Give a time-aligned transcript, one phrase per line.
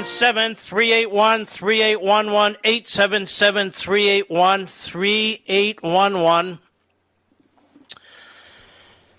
[0.00, 2.56] 877 381 3811.
[2.64, 6.58] 877 381 3811.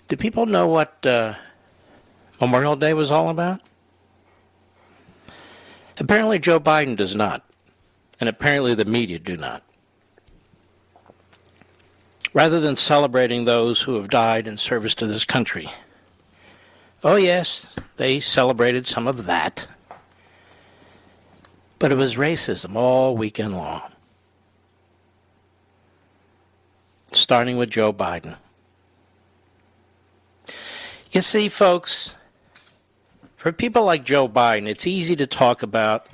[0.07, 1.35] Do people know what uh,
[2.39, 3.61] Memorial Day was all about?
[5.99, 7.45] Apparently, Joe Biden does not.
[8.19, 9.63] And apparently, the media do not.
[12.33, 15.69] Rather than celebrating those who have died in service to this country,
[17.03, 17.67] Oh, yes,
[17.97, 19.67] they celebrated some of that.
[21.81, 23.81] But it was racism all weekend long.
[27.11, 28.35] Starting with Joe Biden.
[31.11, 32.13] You see, folks,
[33.35, 36.05] for people like Joe Biden, it's easy to talk about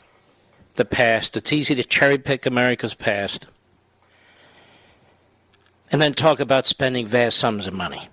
[0.75, 1.35] the past.
[1.35, 3.45] It's easy to cherry pick America's past.
[5.91, 8.07] And then talk about spending vast sums of money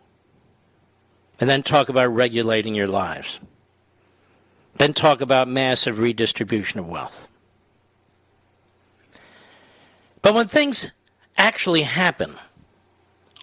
[1.38, 3.38] and then talk about regulating your lives.
[4.74, 7.28] Then talk about massive redistribution of wealth.
[10.24, 10.90] But when things
[11.36, 12.36] actually happen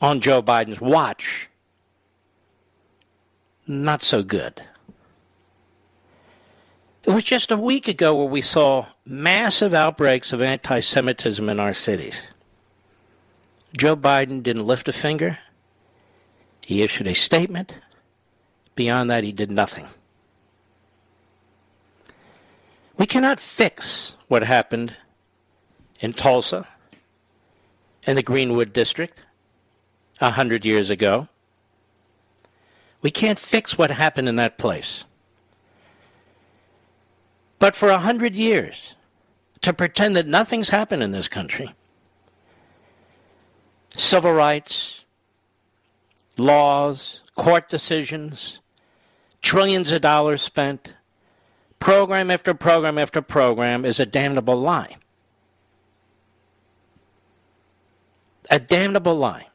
[0.02, 1.47] on Joe Biden's watch,
[3.68, 4.64] not so good.
[7.03, 11.59] It was just a week ago where we saw massive outbreaks of anti Semitism in
[11.59, 12.20] our cities.
[13.78, 15.38] Joe Biden didn't lift a finger.
[16.66, 17.78] He issued a statement.
[18.74, 19.86] Beyond that, he did nothing.
[22.97, 24.96] We cannot fix what happened
[26.01, 26.67] in Tulsa
[28.06, 29.17] and the Greenwood District
[30.19, 31.28] a hundred years ago.
[33.01, 35.06] We can't fix what happened in that place.
[37.59, 38.95] But for a hundred years,
[39.61, 41.73] to pretend that nothing's happened in this country,
[43.95, 45.06] civil rights,
[46.38, 48.59] laws, court decisions,
[49.41, 50.94] trillions of dollars spent,
[51.79, 54.97] program after program after program is a damnable lie.
[58.51, 59.47] A damnable lie.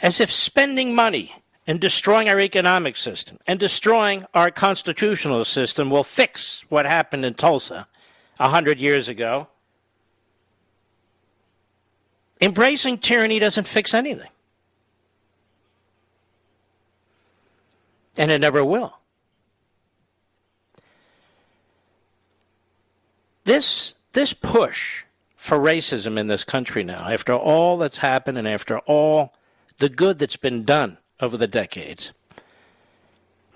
[0.00, 1.34] As if spending money
[1.66, 7.34] and destroying our economic system and destroying our constitutional system will fix what happened in
[7.34, 7.86] Tulsa
[8.38, 9.46] a hundred years ago.
[12.40, 14.30] Embracing tyranny doesn't fix anything.
[18.16, 18.94] And it never will.
[23.44, 25.04] This, this push
[25.40, 29.32] for racism in this country now, after all that's happened and after all
[29.78, 32.12] the good that's been done over the decades,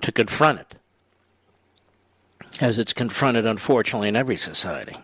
[0.01, 0.75] to confront it,
[2.59, 4.97] as it's confronted, unfortunately, in every society,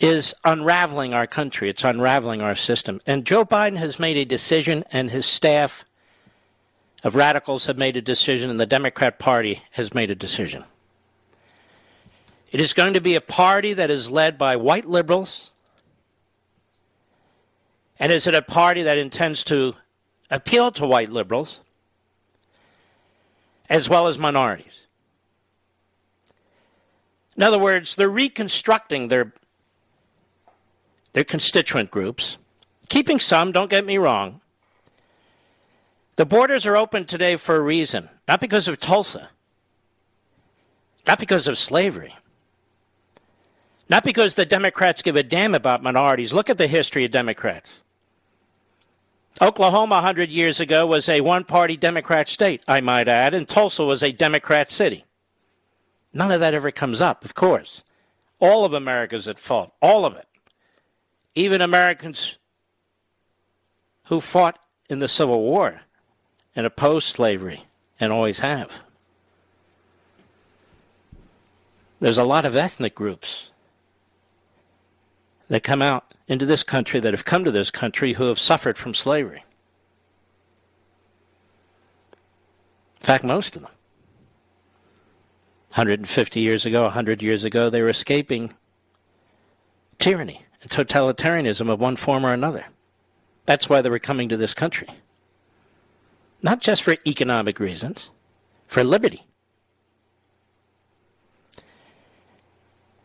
[0.00, 1.70] is unraveling our country.
[1.70, 3.00] It's unraveling our system.
[3.06, 5.84] And Joe Biden has made a decision, and his staff
[7.04, 10.64] of radicals have made a decision, and the Democrat Party has made a decision.
[12.54, 15.50] It is going to be a party that is led by white liberals.
[17.98, 19.74] And is it a party that intends to
[20.30, 21.58] appeal to white liberals
[23.68, 24.86] as well as minorities?
[27.36, 29.32] In other words, they're reconstructing their,
[31.12, 32.38] their constituent groups,
[32.88, 34.40] keeping some, don't get me wrong.
[36.14, 39.28] The borders are open today for a reason, not because of Tulsa,
[41.04, 42.14] not because of slavery,
[43.88, 46.32] not because the Democrats give a damn about minorities.
[46.32, 47.70] Look at the history of Democrats.
[49.42, 53.84] Oklahoma 100 years ago was a one party Democrat state, I might add, and Tulsa
[53.84, 55.04] was a Democrat city.
[56.12, 57.82] None of that ever comes up, of course.
[58.38, 59.72] All of America's at fault.
[59.82, 60.28] All of it.
[61.34, 62.38] Even Americans
[64.04, 64.58] who fought
[64.88, 65.80] in the Civil War
[66.54, 67.64] and opposed slavery
[67.98, 68.70] and always have.
[71.98, 73.48] There's a lot of ethnic groups
[75.54, 78.76] that come out into this country that have come to this country who have suffered
[78.76, 79.44] from slavery.
[83.00, 83.70] In fact, most of them.
[85.70, 88.52] 150 years ago, 100 years ago, they were escaping
[90.00, 92.64] tyranny and totalitarianism of one form or another.
[93.46, 94.88] That's why they were coming to this country.
[96.42, 98.10] Not just for economic reasons,
[98.66, 99.24] for liberty.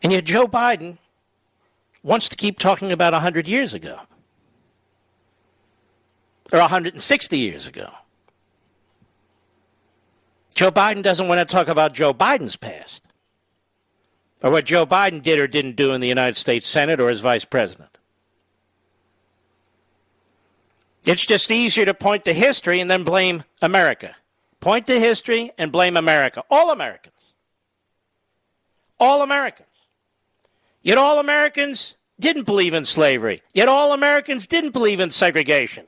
[0.02, 0.98] And yet, Joe Biden
[2.02, 4.00] wants to keep talking about 100 years ago
[6.52, 7.90] or 160 years ago.
[10.54, 13.02] Joe Biden doesn't want to talk about Joe Biden's past
[14.42, 17.20] or what Joe Biden did or didn't do in the United States Senate or as
[17.20, 17.98] vice president.
[21.04, 24.14] It's just easier to point to history and then blame America.
[24.60, 26.44] Point to history and blame America.
[26.50, 27.14] All Americans.
[28.98, 29.69] All Americans.
[30.82, 33.42] Yet all Americans didn't believe in slavery.
[33.52, 35.86] Yet all Americans didn't believe in segregation.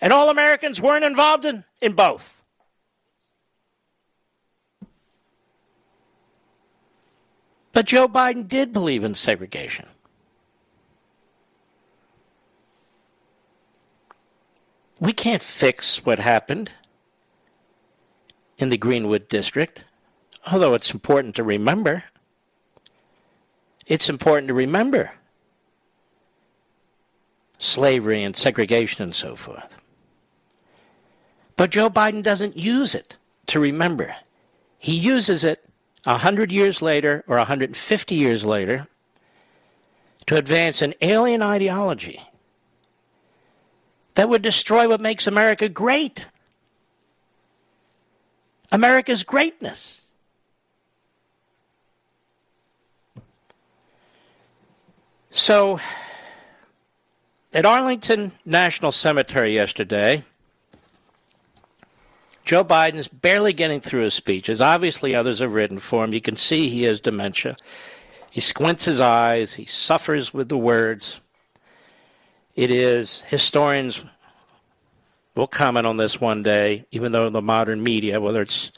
[0.00, 2.34] And all Americans weren't involved in, in both.
[7.72, 9.86] But Joe Biden did believe in segregation.
[15.00, 16.70] We can't fix what happened
[18.58, 19.82] in the Greenwood District,
[20.52, 22.04] although it's important to remember.
[23.92, 25.10] It's important to remember
[27.58, 29.76] slavery and segregation and so forth.
[31.58, 33.18] But Joe Biden doesn't use it
[33.48, 34.16] to remember.
[34.78, 35.66] He uses it
[36.04, 38.88] 100 years later or 150 years later
[40.24, 42.22] to advance an alien ideology
[44.14, 46.28] that would destroy what makes America great.
[48.70, 50.01] America's greatness.
[55.34, 55.80] So,
[57.54, 60.24] at Arlington National Cemetery yesterday,
[62.44, 64.60] Joe Biden's barely getting through his speeches.
[64.60, 66.12] Obviously, others have written for him.
[66.12, 67.56] You can see he has dementia.
[68.30, 69.54] He squints his eyes.
[69.54, 71.20] He suffers with the words.
[72.54, 74.04] It is, historians
[75.34, 78.70] will comment on this one day, even though the modern media, whether it's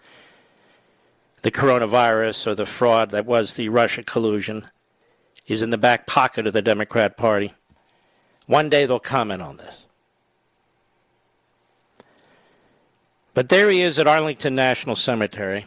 [1.42, 4.68] the coronavirus or the fraud that was the Russia collusion,
[5.46, 7.52] is in the back pocket of the Democrat Party.
[8.47, 9.87] One day they'll comment on this.
[13.35, 15.66] But there he is at Arlington National Cemetery,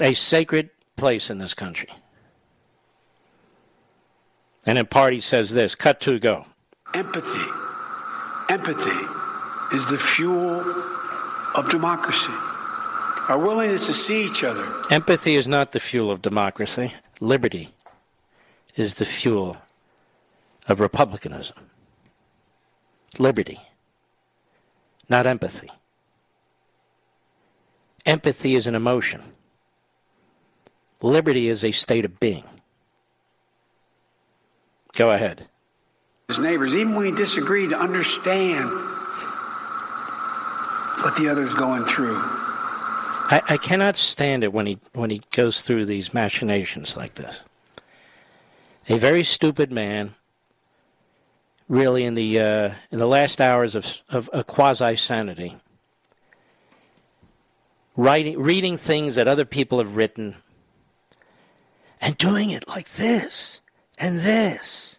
[0.00, 1.88] a sacred place in this country.
[4.66, 6.44] And in part, he says this cut to go.
[6.94, 7.46] Empathy.
[8.50, 10.60] Empathy is the fuel
[11.54, 12.32] of democracy.
[13.28, 14.64] Our willingness to see each other.
[14.90, 16.94] Empathy is not the fuel of democracy.
[17.20, 17.74] Liberty
[18.76, 19.56] is the fuel
[20.68, 21.56] of republicanism.
[23.18, 23.60] Liberty
[25.08, 25.70] not empathy.
[28.04, 29.22] Empathy is an emotion.
[31.02, 32.44] Liberty is a state of being.
[34.94, 35.46] Go ahead.
[36.28, 38.70] His neighbors, even when we disagree, to understand
[41.04, 42.20] what the other is going through.
[43.28, 47.42] I, I cannot stand it when he when he goes through these machinations like this.
[48.88, 50.14] A very stupid man
[51.68, 55.56] really in the uh, in the last hours of of a quasi sanity,
[57.96, 60.36] writing reading things that other people have written,
[62.00, 63.60] and doing it like this
[63.98, 64.98] and this.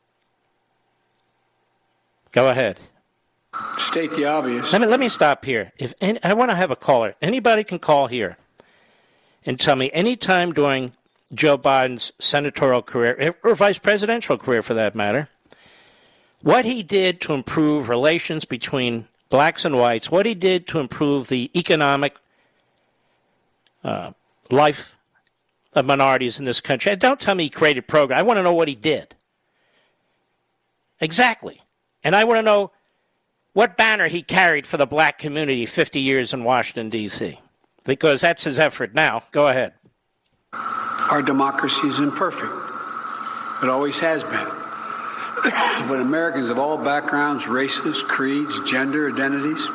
[2.34, 2.78] Go ahead.
[3.78, 4.72] State the obvious.
[4.74, 5.72] Let me let me stop here.
[5.78, 8.38] If any, I want to have a caller, anybody can call here
[9.46, 10.94] and tell me any time during
[11.34, 15.30] Joe Biden's senatorial career, or vice presidential career for that matter,
[16.42, 21.28] what he did to improve relations between blacks and whites, what he did to improve
[21.28, 22.16] the economic
[23.84, 24.12] uh,
[24.50, 24.90] life
[25.74, 26.96] of minorities in this country.
[26.96, 28.20] Don't tell me he created programs.
[28.20, 29.16] I want to know what he did.
[31.00, 31.62] Exactly.
[32.04, 32.72] And I want to know
[33.58, 37.40] what banner he carried for the black community 50 years in Washington, D.C.,
[37.86, 39.24] because that's his effort now.
[39.32, 39.74] Go ahead.
[40.54, 42.52] Our democracy is imperfect.
[43.64, 44.48] It always has been.
[45.90, 49.68] but Americans of all backgrounds, races, creeds, gender identities,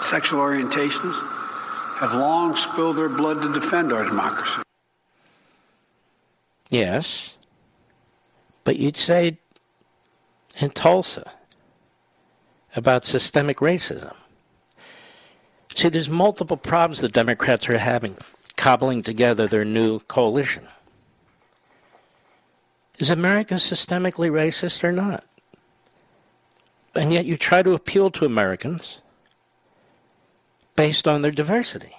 [0.00, 1.20] sexual orientations
[1.98, 4.62] have long spilled their blood to defend our democracy.
[6.70, 7.34] Yes.
[8.64, 9.36] But you'd say
[10.56, 11.30] in Tulsa
[12.76, 14.14] about systemic racism.
[15.74, 18.16] See, there's multiple problems the Democrats are having
[18.56, 20.68] cobbling together their new coalition.
[22.98, 25.24] Is America systemically racist or not?
[26.94, 29.00] And yet you try to appeal to Americans
[30.76, 31.96] based on their diversity.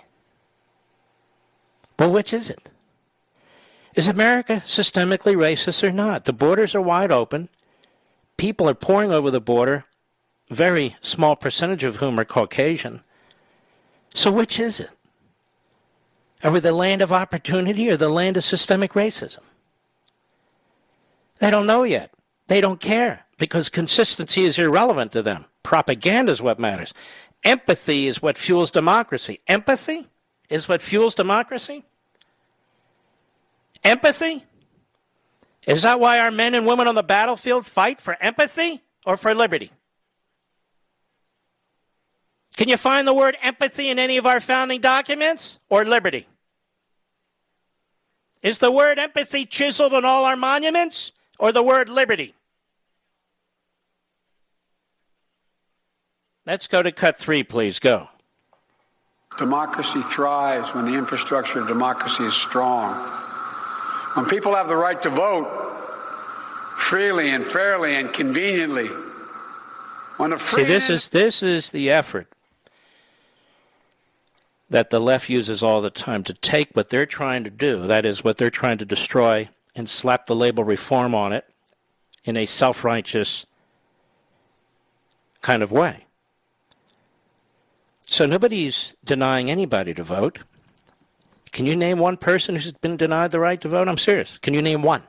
[1.99, 2.69] Well, which is it?
[3.95, 6.25] Is America systemically racist or not?
[6.25, 7.49] The borders are wide open.
[8.37, 9.85] People are pouring over the border,
[10.49, 13.01] very small percentage of whom are Caucasian.
[14.13, 14.89] So which is it?
[16.43, 19.39] Are we the land of opportunity or the land of systemic racism?
[21.39, 22.11] They don't know yet.
[22.47, 25.45] They don't care because consistency is irrelevant to them.
[25.63, 26.93] Propaganda is what matters.
[27.43, 29.39] Empathy is what fuels democracy.
[29.47, 30.07] Empathy
[30.49, 31.83] is what fuels democracy?
[33.83, 34.43] Empathy?
[35.67, 39.33] Is that why our men and women on the battlefield fight for empathy or for
[39.33, 39.71] liberty?
[42.55, 46.25] Can you find the word empathy in any of our founding documents or liberty?
[48.41, 52.33] Is the word empathy chiseled on all our monuments or the word liberty?
[56.45, 57.79] Let's go to cut three, please.
[57.79, 58.07] Go.
[59.37, 62.93] Democracy thrives when the infrastructure of democracy is strong.
[64.13, 65.47] When people have the right to vote
[66.77, 68.87] freely and fairly and conveniently.
[70.17, 72.34] When a free See, this is this is the effort
[74.69, 78.05] that the left uses all the time to take what they're trying to do, that
[78.05, 81.45] is, what they're trying to destroy, and slap the label reform on it
[82.23, 83.45] in a self righteous
[85.41, 86.05] kind of way.
[88.07, 90.39] So nobody's denying anybody to vote.
[91.51, 93.87] Can you name one person who's been denied the right to vote?
[93.87, 94.37] I'm serious.
[94.39, 95.03] Can you name one?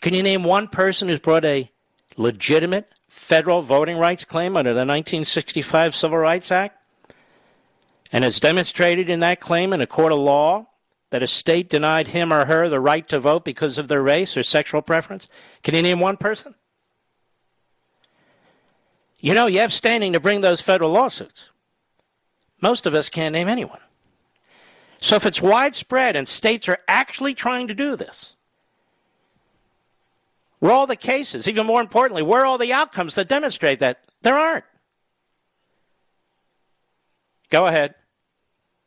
[0.00, 1.70] Can you name one person who's brought a
[2.16, 6.81] legitimate federal voting rights claim under the 1965 Civil Rights Act?
[8.12, 10.66] And has demonstrated in that claim in a court of law
[11.10, 14.36] that a state denied him or her the right to vote because of their race
[14.36, 15.28] or sexual preference?
[15.62, 16.54] Can you name one person?
[19.18, 21.44] You know, you have standing to bring those federal lawsuits.
[22.60, 23.78] Most of us can't name anyone.
[24.98, 28.36] So if it's widespread and states are actually trying to do this,
[30.58, 31.48] where are all the cases?
[31.48, 34.04] Even more importantly, where are all the outcomes that demonstrate that?
[34.22, 34.64] There aren't.
[37.50, 37.94] Go ahead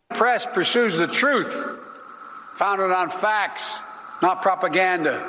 [0.09, 1.53] press pursues the truth
[2.55, 3.77] founded on facts,
[4.21, 5.19] not propaganda.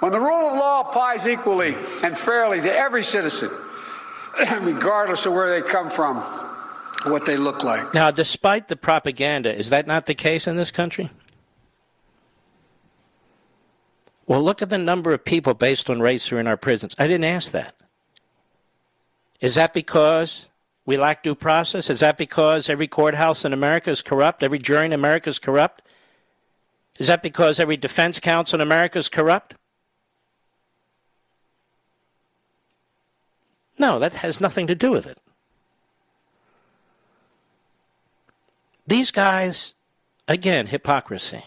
[0.00, 3.50] When the rule of law applies equally and fairly to every citizen,
[4.60, 6.16] regardless of where they come from,
[7.04, 7.92] what they look like.
[7.94, 11.10] Now, despite the propaganda, is that not the case in this country?
[14.26, 16.94] Well, look at the number of people based on race who are in our prisons.
[16.98, 17.74] I didn't ask that.
[19.40, 20.46] Is that because
[20.84, 21.88] we lack due process?
[21.88, 24.42] Is that because every courthouse in America is corrupt?
[24.42, 25.82] Every jury in America is corrupt?
[26.98, 29.54] Is that because every defense counsel in America is corrupt?
[33.78, 35.18] No, that has nothing to do with it.
[38.86, 39.74] These guys,
[40.28, 41.44] again, hypocrisy,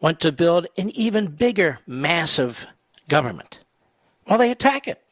[0.00, 2.66] want to build an even bigger, massive
[3.08, 3.60] government.
[4.26, 5.02] Well, they attack it.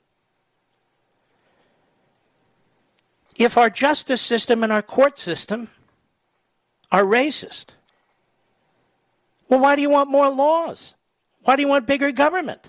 [3.38, 5.68] If our justice system and our court system
[6.90, 7.66] are racist,
[9.49, 10.95] well, why do you want more laws?
[11.42, 12.68] Why do you want bigger government?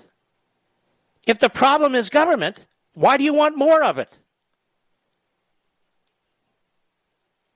[1.28, 4.18] If the problem is government, why do you want more of it?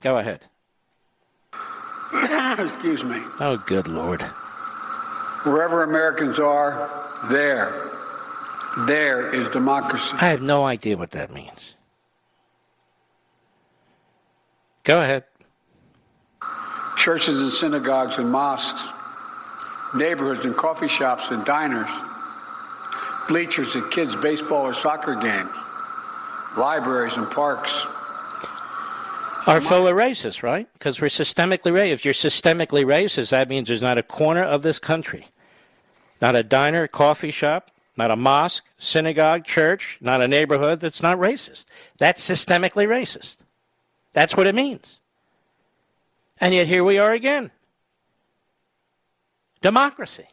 [0.01, 0.41] Go ahead.
[2.60, 3.17] Excuse me.
[3.39, 4.22] Oh, good Lord.
[5.43, 6.89] Wherever Americans are,
[7.29, 7.74] there,
[8.88, 10.15] there is democracy.
[10.20, 11.75] I have no idea what that means.
[14.83, 15.23] Go ahead.
[16.97, 18.89] churches and synagogues and mosques,
[19.93, 21.89] neighborhoods and coffee shops and diners,
[23.27, 25.49] bleachers at kids' baseball or soccer games,
[26.57, 27.85] libraries and parks.
[29.45, 30.67] Are full of racists, right?
[30.73, 31.91] Because we're systemically racist.
[31.91, 35.27] If you're systemically racist, that means there's not a corner of this country,
[36.21, 41.17] not a diner, coffee shop, not a mosque, synagogue, church, not a neighborhood that's not
[41.17, 41.65] racist.
[41.97, 43.37] That's systemically racist.
[44.13, 45.00] That's what it means.
[46.39, 47.51] And yet here we are again.
[49.62, 50.27] Democracy.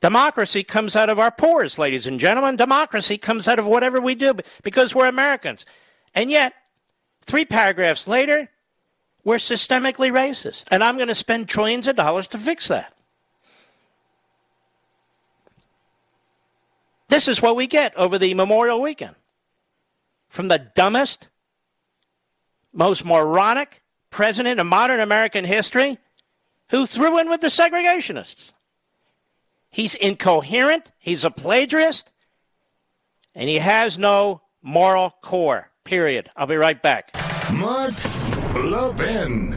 [0.00, 2.56] Democracy comes out of our pores, ladies and gentlemen.
[2.56, 5.64] Democracy comes out of whatever we do because we're Americans.
[6.14, 6.54] And yet,
[7.24, 8.48] three paragraphs later,
[9.24, 10.64] we're systemically racist.
[10.70, 12.92] And I'm going to spend trillions of dollars to fix that.
[17.08, 19.14] This is what we get over the Memorial Weekend
[20.28, 21.28] from the dumbest,
[22.72, 25.98] most moronic president in modern American history
[26.70, 28.52] who threw in with the segregationists.
[29.70, 32.04] He's incoherent, he's a plagiarist,
[33.34, 35.70] and he has no moral core.
[35.84, 36.30] Period.
[36.36, 37.10] I'll be right back.
[37.52, 37.94] Mark
[38.54, 39.54] Levin.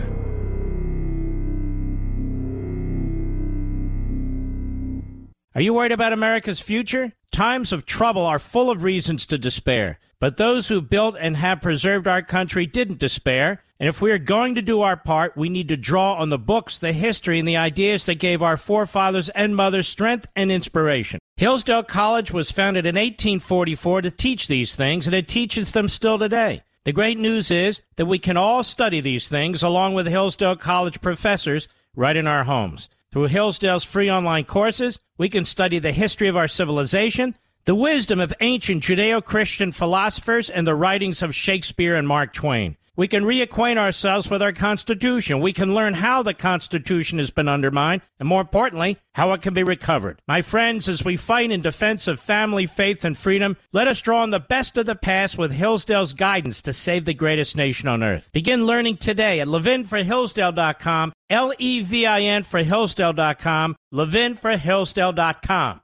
[5.54, 7.14] Are you worried about America's future?
[7.36, 10.00] Times of trouble are full of reasons to despair.
[10.22, 13.62] But those who built and have preserved our country didn't despair.
[13.78, 16.38] And if we are going to do our part, we need to draw on the
[16.38, 21.20] books, the history, and the ideas that gave our forefathers and mothers strength and inspiration.
[21.36, 26.18] Hillsdale College was founded in 1844 to teach these things, and it teaches them still
[26.18, 26.64] today.
[26.86, 31.02] The great news is that we can all study these things along with Hillsdale College
[31.02, 32.88] professors right in our homes.
[33.12, 38.20] Through Hillsdale's free online courses, we can study the history of our civilization, the wisdom
[38.20, 42.78] of ancient Judeo Christian philosophers, and the writings of Shakespeare and Mark Twain.
[42.96, 45.42] We can reacquaint ourselves with our Constitution.
[45.42, 49.54] We can learn how the Constitution has been undermined, and more importantly, how it can
[49.54, 50.22] be recovered.
[50.28, 54.22] My friends, as we fight in defense of family, faith, and freedom, let us draw
[54.22, 58.04] on the best of the past with Hillsdale's guidance to save the greatest nation on
[58.04, 58.30] earth.
[58.34, 65.82] Begin learning today at levinforhillsdale.com, L E V I N for Hillsdale.com, levinforhillsdale.com.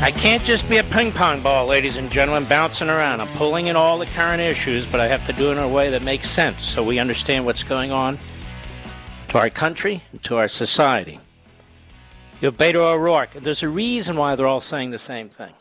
[0.00, 3.20] I can't just be a ping pong ball, ladies and gentlemen, bouncing around.
[3.20, 5.68] I'm pulling in all the current issues, but I have to do it in a
[5.68, 8.16] way that makes sense so we understand what's going on
[9.30, 11.18] to our country and to our society.
[12.40, 13.32] You have Beto O'Rourke.
[13.34, 15.52] There's a reason why they're all saying the same thing.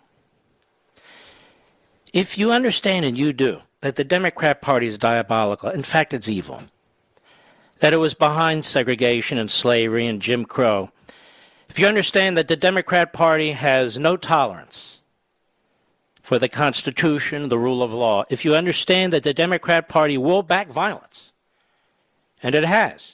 [2.13, 6.29] If you understand, and you do, that the Democrat Party is diabolical, in fact, it's
[6.29, 6.61] evil,
[7.79, 10.91] that it was behind segregation and slavery and Jim Crow,
[11.77, 14.97] if you understand that the Democrat Party has no tolerance
[16.23, 20.41] for the Constitution, the rule of law, if you understand that the Democrat Party will
[20.41, 21.29] back violence,
[22.41, 23.13] and it has,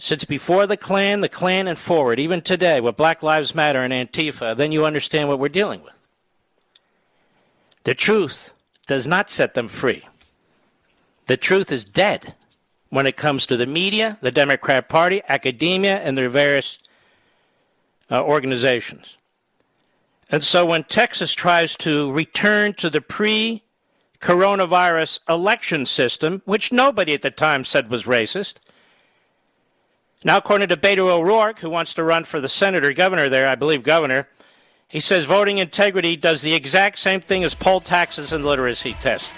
[0.00, 3.92] since before the Klan, the Klan, and forward, even today with Black Lives Matter and
[3.92, 6.06] Antifa, then you understand what we're dealing with.
[7.84, 8.52] The truth
[8.86, 10.02] does not set them free.
[11.26, 12.36] The truth is dead
[12.88, 16.78] when it comes to the media, the Democrat Party, academia, and their various
[18.10, 19.16] uh, organizations.
[20.30, 23.62] And so when Texas tries to return to the pre
[24.20, 28.54] coronavirus election system, which nobody at the time said was racist,
[30.24, 33.54] now, according to Beto O'Rourke, who wants to run for the senator, governor there, I
[33.54, 34.26] believe governor,
[34.88, 39.30] he says voting integrity does the exact same thing as poll taxes and literacy tests.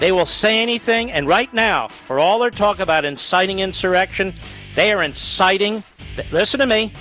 [0.00, 4.34] They will say anything, and right now, for all their talk about inciting insurrection,
[4.74, 5.84] they are inciting,
[6.32, 6.92] listen to me,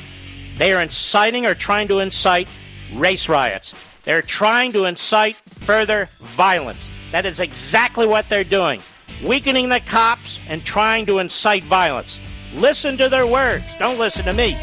[0.57, 2.47] they are inciting or trying to incite
[2.93, 3.73] race riots.
[4.03, 6.89] They're trying to incite further violence.
[7.11, 8.81] That is exactly what they're doing.
[9.23, 12.19] Weakening the cops and trying to incite violence.
[12.53, 13.63] Listen to their words.
[13.79, 14.57] Don't listen to me.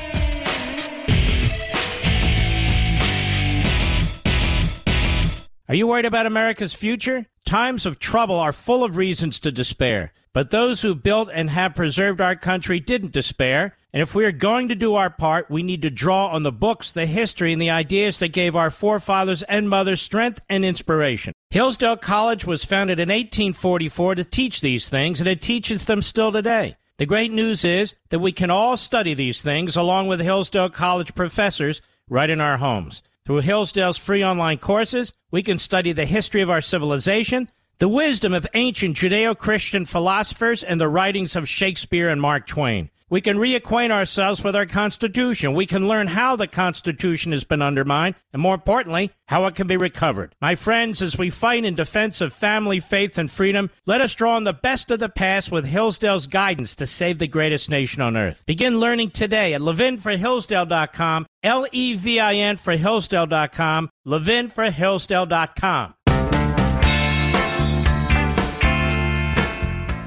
[5.68, 7.26] Are you worried about America's future?
[7.44, 10.12] Times of trouble are full of reasons to despair.
[10.32, 13.76] But those who built and have preserved our country didn't despair.
[13.92, 16.52] And if we are going to do our part, we need to draw on the
[16.52, 21.32] books, the history, and the ideas that gave our forefathers and mothers strength and inspiration.
[21.50, 26.30] Hillsdale College was founded in 1844 to teach these things, and it teaches them still
[26.30, 26.76] today.
[26.98, 31.14] The great news is that we can all study these things along with Hillsdale College
[31.14, 33.02] professors right in our homes.
[33.24, 38.34] Through Hillsdale's free online courses, we can study the history of our civilization, the wisdom
[38.34, 42.90] of ancient Judeo Christian philosophers, and the writings of Shakespeare and Mark Twain.
[43.10, 45.54] We can reacquaint ourselves with our Constitution.
[45.54, 49.66] We can learn how the Constitution has been undermined, and more importantly, how it can
[49.66, 50.34] be recovered.
[50.40, 54.36] My friends, as we fight in defense of family, faith, and freedom, let us draw
[54.36, 58.16] on the best of the past with Hillsdale's guidance to save the greatest nation on
[58.16, 58.42] earth.
[58.46, 65.94] Begin learning today at levinforhillsdale.com, L E V I N for Hillsdale.com, levinforhillsdale.com.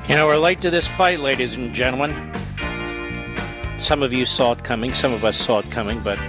[0.08, 2.12] You know, we're late to this fight, ladies and gentlemen.
[3.82, 6.20] Some of you saw it coming, some of us saw it coming, but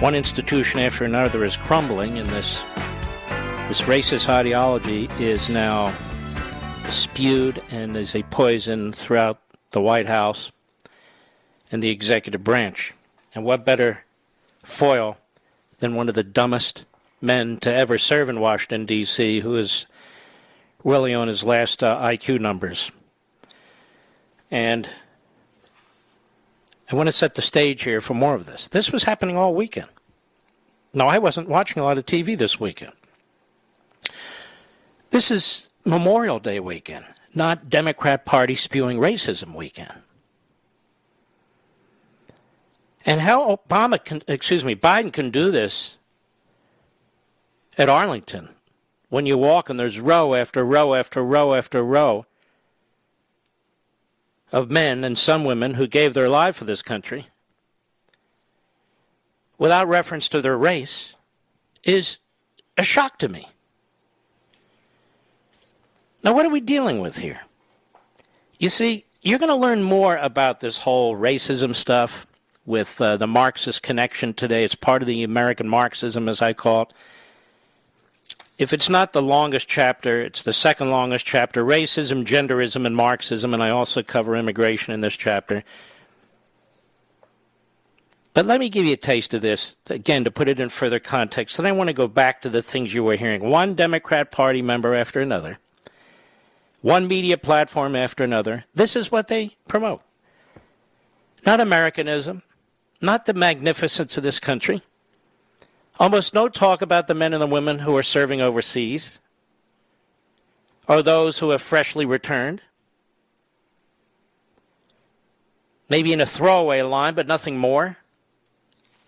[0.00, 2.60] one institution after another is crumbling, and this
[3.68, 5.94] this racist ideology is now
[6.88, 10.50] spewed and is a poison throughout the White House
[11.70, 12.92] and the executive branch.
[13.32, 14.04] And what better
[14.64, 15.16] foil
[15.78, 16.84] than one of the dumbest
[17.20, 19.86] men to ever serve in Washington, D.C., who is
[20.82, 22.90] really on his last uh, IQ numbers.
[24.50, 24.88] And
[26.90, 28.66] I want to set the stage here for more of this.
[28.68, 29.88] This was happening all weekend.
[30.92, 32.92] No, I wasn't watching a lot of TV this weekend.
[35.10, 39.94] This is Memorial Day weekend, not Democrat Party spewing racism weekend.
[43.06, 45.96] And how Obama can, excuse me, Biden can do this
[47.78, 48.48] at Arlington
[49.08, 52.26] when you walk and there's row after row after row after row
[54.52, 57.28] of men and some women who gave their life for this country
[59.58, 61.14] without reference to their race
[61.84, 62.16] is
[62.76, 63.48] a shock to me.
[66.22, 67.40] Now, what are we dealing with here?
[68.58, 72.26] You see, you're going to learn more about this whole racism stuff
[72.66, 74.64] with uh, the Marxist connection today.
[74.64, 76.94] It's part of the American Marxism, as I call it
[78.60, 83.54] if it's not the longest chapter, it's the second longest chapter racism, genderism, and Marxism,
[83.54, 85.64] and I also cover immigration in this chapter.
[88.34, 91.00] But let me give you a taste of this, again, to put it in further
[91.00, 91.56] context.
[91.56, 93.48] Then I want to go back to the things you were hearing.
[93.48, 95.58] One Democrat Party member after another,
[96.82, 98.66] one media platform after another.
[98.74, 100.02] This is what they promote.
[101.46, 102.42] Not Americanism,
[103.00, 104.82] not the magnificence of this country,
[106.00, 109.20] Almost no talk about the men and the women who are serving overseas
[110.88, 112.62] or those who have freshly returned.
[115.90, 117.98] Maybe in a throwaway line, but nothing more.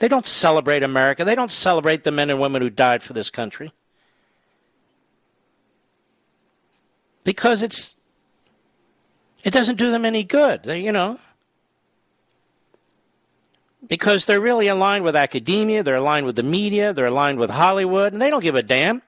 [0.00, 1.24] They don't celebrate America.
[1.24, 3.72] They don't celebrate the men and women who died for this country.
[7.24, 7.96] Because it's
[9.44, 10.64] it doesn't do them any good.
[10.64, 11.18] They, you know,
[13.92, 18.14] because they're really aligned with academia, they're aligned with the media, they're aligned with Hollywood,
[18.14, 19.02] and they don't give a damn.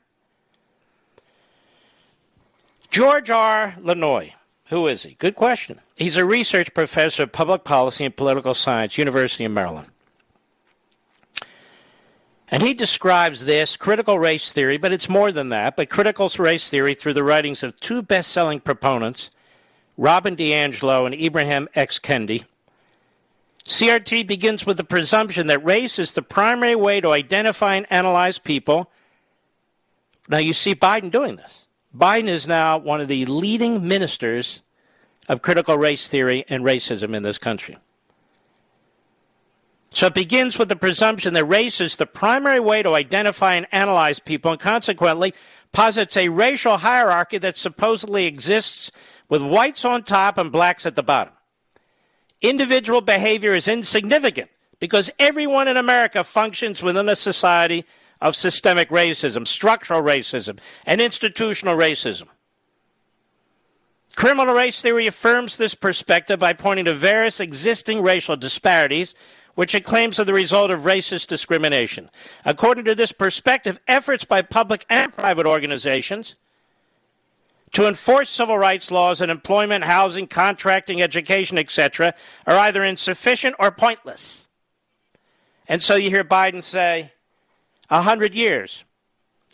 [2.91, 3.77] George R.
[3.81, 4.33] La Noue.
[4.67, 5.15] Who is he?
[5.15, 5.81] Good question.
[5.97, 9.89] He's a research professor of public policy and political science, University of Maryland.
[12.51, 16.69] And he describes this critical race theory, but it's more than that, but critical race
[16.69, 19.31] theory through the writings of two best selling proponents,
[19.97, 21.99] Robin DiAngelo and Ibram X.
[21.99, 22.45] Kendi,
[23.67, 28.39] CRT begins with the presumption that race is the primary way to identify and analyze
[28.39, 28.91] people.
[30.29, 31.67] Now, you see Biden doing this.
[31.97, 34.61] Biden is now one of the leading ministers
[35.29, 37.79] of critical race theory and racism in this country.
[39.91, 43.67] So it begins with the presumption that race is the primary way to identify and
[43.71, 45.33] analyze people, and consequently
[45.73, 48.91] posits a racial hierarchy that supposedly exists
[49.29, 51.34] with whites on top and blacks at the bottom
[52.45, 57.85] individual behavior is insignificant because everyone in America functions within a society
[58.21, 62.29] of systemic racism, structural racism, and institutional racism.
[64.15, 69.15] Critical race theory affirms this perspective by pointing to various existing racial disparities,
[69.55, 72.11] which it claims are the result of racist discrimination.
[72.45, 76.37] According to this perspective, efforts by public and private organizations
[77.75, 82.15] to enforce civil rights laws in employment, housing, contracting, education, etc.,
[82.47, 84.47] are either insufficient or pointless.
[85.69, 87.13] And so you hear Biden say,
[87.91, 88.85] a hundred years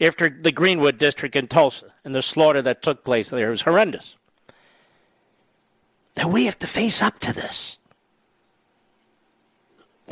[0.00, 4.16] after the Greenwood district in Tulsa and the slaughter that took place there was horrendous.
[6.14, 7.78] That we have to face up to this.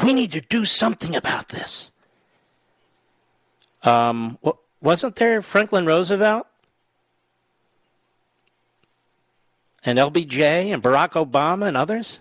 [0.03, 1.91] We need to do something about this.
[3.83, 4.39] Um,
[4.81, 6.47] wasn't there Franklin Roosevelt
[9.89, 12.21] and LBJ and Barack Obama and others?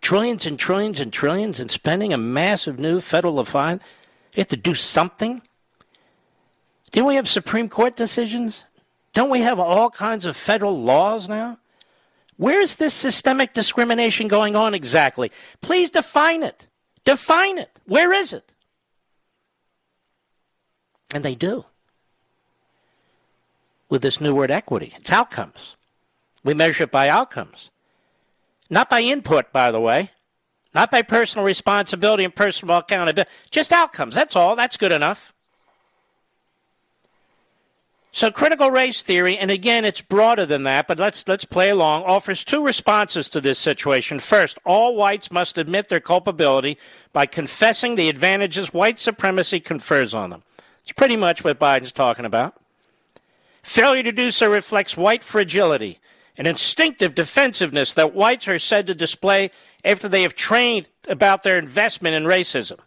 [0.00, 3.80] Trillions and trillions and trillions and spending a massive new federal fine.
[4.34, 5.42] You have to do something.
[6.90, 8.64] Didn't we have Supreme Court decisions?
[9.12, 11.58] Don't we have all kinds of federal laws now?
[12.38, 15.30] Where's this systemic discrimination going on exactly?
[15.60, 16.66] Please define it.
[17.04, 17.78] Define it.
[17.84, 18.50] Where is it?
[21.12, 21.66] And they do.
[23.90, 25.76] With this new word equity, it's outcomes.
[26.44, 27.70] We measure it by outcomes.
[28.68, 30.10] Not by input, by the way.
[30.74, 33.30] Not by personal responsibility and personal accountability.
[33.50, 34.14] Just outcomes.
[34.14, 34.56] That's all.
[34.56, 35.32] That's good enough.
[38.14, 42.02] So critical race theory, and again, it's broader than that, but let's let's play along.
[42.04, 44.18] Offers two responses to this situation.
[44.18, 46.76] First, all whites must admit their culpability
[47.14, 50.42] by confessing the advantages white supremacy confers on them.
[50.82, 52.60] It's pretty much what Biden's talking about.
[53.62, 55.98] Failure to do so reflects white fragility,
[56.38, 59.50] an instinctive defensiveness that whites are said to display
[59.84, 62.78] after they have trained about their investment in racism.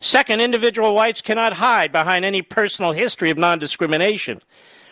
[0.00, 4.42] Second, individual whites cannot hide behind any personal history of non discrimination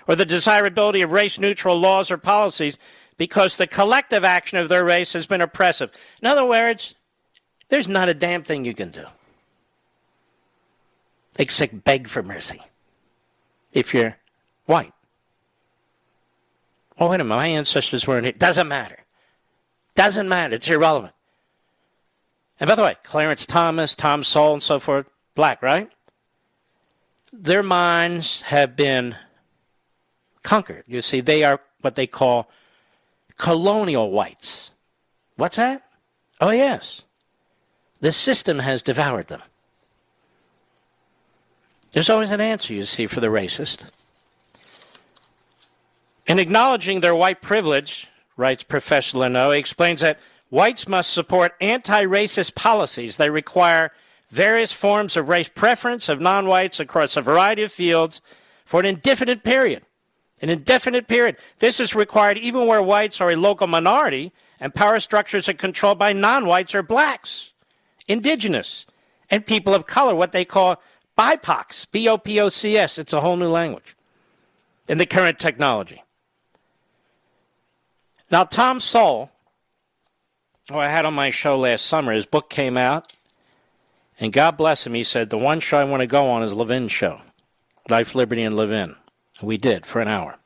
[0.08, 2.78] or the desirability of race neutral laws or policies
[3.16, 5.90] because the collective action of their race has been oppressive.
[6.20, 6.94] In other words,
[7.68, 9.04] there's not a damn thing you can do
[11.38, 12.60] except beg for mercy
[13.72, 14.16] if you're
[14.64, 14.92] white.
[16.98, 18.32] Oh, wait a minute, my ancestors weren't here.
[18.32, 18.98] Doesn't matter.
[19.94, 20.54] Doesn't matter.
[20.54, 21.12] It's irrelevant.
[22.58, 25.90] And by the way, Clarence Thomas, Tom Sowell, and so forth, black, right?
[27.32, 29.14] Their minds have been
[30.42, 30.84] conquered.
[30.86, 32.48] You see, they are what they call
[33.36, 34.70] colonial whites.
[35.36, 35.82] What's that?
[36.40, 37.02] Oh, yes.
[38.00, 39.42] The system has devoured them.
[41.92, 43.80] There's always an answer, you see, for the racist.
[46.26, 50.18] In acknowledging their white privilege, writes Professor La Noue, he explains that
[50.50, 53.92] whites must support anti racist policies that require
[54.32, 58.20] various forms of race preference of non whites across a variety of fields
[58.64, 59.84] for an indefinite period.
[60.42, 61.36] An indefinite period.
[61.60, 65.98] This is required even where whites are a local minority and power structures are controlled
[65.98, 67.52] by non whites or blacks,
[68.08, 68.84] indigenous,
[69.30, 70.82] and people of color, what they call
[71.16, 72.98] BIPOCs, B O P O C S.
[72.98, 73.96] It's a whole new language
[74.88, 76.02] in the current technology.
[78.30, 79.30] Now, Tom Sowell,
[80.68, 83.12] who I had on my show last summer, his book came out,
[84.18, 86.52] and God bless him, he said, The one show I want to go on is
[86.52, 87.20] Levin's show
[87.88, 88.96] Life, Liberty, and Levin.
[89.38, 90.36] And we did for an hour.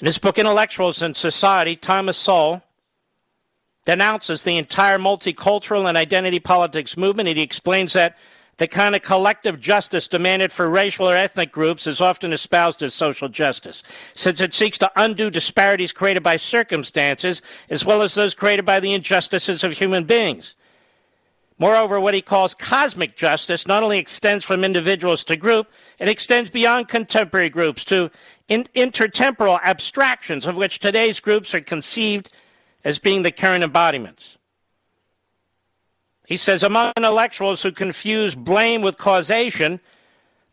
[0.00, 2.62] In his book, Intellectuals and Society, Thomas Sowell
[3.84, 8.16] denounces the entire multicultural and identity politics movement, and he explains that
[8.56, 12.94] the kind of collective justice demanded for racial or ethnic groups is often espoused as
[12.94, 13.82] social justice,
[14.14, 18.78] since it seeks to undo disparities created by circumstances as well as those created by
[18.80, 20.54] the injustices of human beings.
[21.58, 26.50] Moreover, what he calls cosmic justice not only extends from individuals to group, it extends
[26.50, 28.10] beyond contemporary groups to
[28.48, 32.30] in- intertemporal abstractions of which today's groups are conceived
[32.84, 34.36] as being the current embodiments.
[36.26, 39.80] He says, among intellectuals who confuse blame with causation,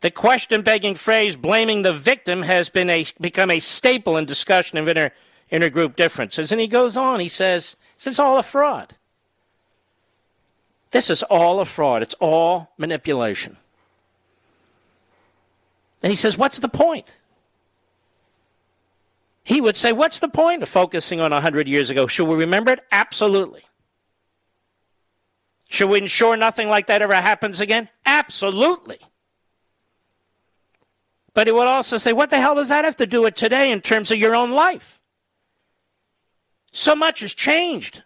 [0.02, 4.76] the question begging phrase blaming the victim has been a, become a staple in discussion
[4.78, 5.12] of inter,
[5.50, 6.52] intergroup differences.
[6.52, 8.94] And he goes on, he says, this is all a fraud.
[10.90, 12.02] This is all a fraud.
[12.02, 13.56] It's all manipulation.
[16.02, 17.16] And he says, what's the point?
[19.44, 22.06] He would say, what's the point of focusing on 100 years ago?
[22.06, 22.80] Should we remember it?
[22.92, 23.62] Absolutely.
[25.72, 27.88] Should we ensure nothing like that ever happens again?
[28.04, 28.98] Absolutely.
[31.32, 33.72] But he would also say, what the hell does that have to do with today
[33.72, 35.00] in terms of your own life?
[36.72, 38.02] So much has changed.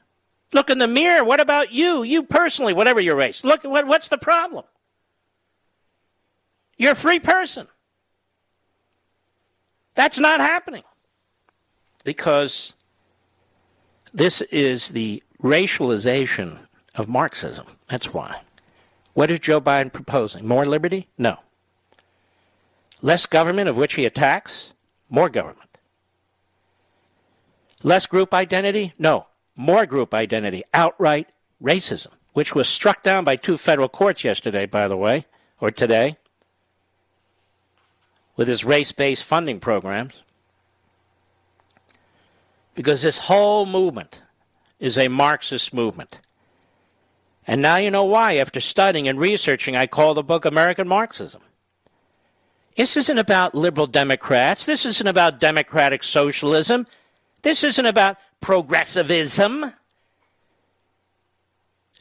[0.52, 1.24] Look in the mirror.
[1.24, 2.04] What about you?
[2.04, 3.42] You personally, whatever your race.
[3.42, 4.64] Look, what, what's the problem?
[6.76, 7.66] You're a free person.
[9.96, 10.84] That's not happening.
[12.04, 12.74] Because
[14.14, 16.60] this is the racialization
[16.96, 17.66] of Marxism.
[17.88, 18.40] That's why.
[19.14, 20.46] What is Joe Biden proposing?
[20.46, 21.08] More liberty?
[21.16, 21.38] No.
[23.00, 24.72] Less government, of which he attacks?
[25.08, 25.78] More government.
[27.82, 28.94] Less group identity?
[28.98, 29.26] No.
[29.54, 30.64] More group identity.
[30.74, 31.28] Outright
[31.62, 35.26] racism, which was struck down by two federal courts yesterday, by the way,
[35.60, 36.16] or today,
[38.36, 40.14] with his race based funding programs.
[42.74, 44.20] Because this whole movement
[44.78, 46.18] is a Marxist movement.
[47.46, 51.42] And now you know why, after studying and researching, I call the book American Marxism.
[52.76, 54.66] This isn't about liberal Democrats.
[54.66, 56.86] This isn't about democratic socialism.
[57.42, 59.72] This isn't about progressivism.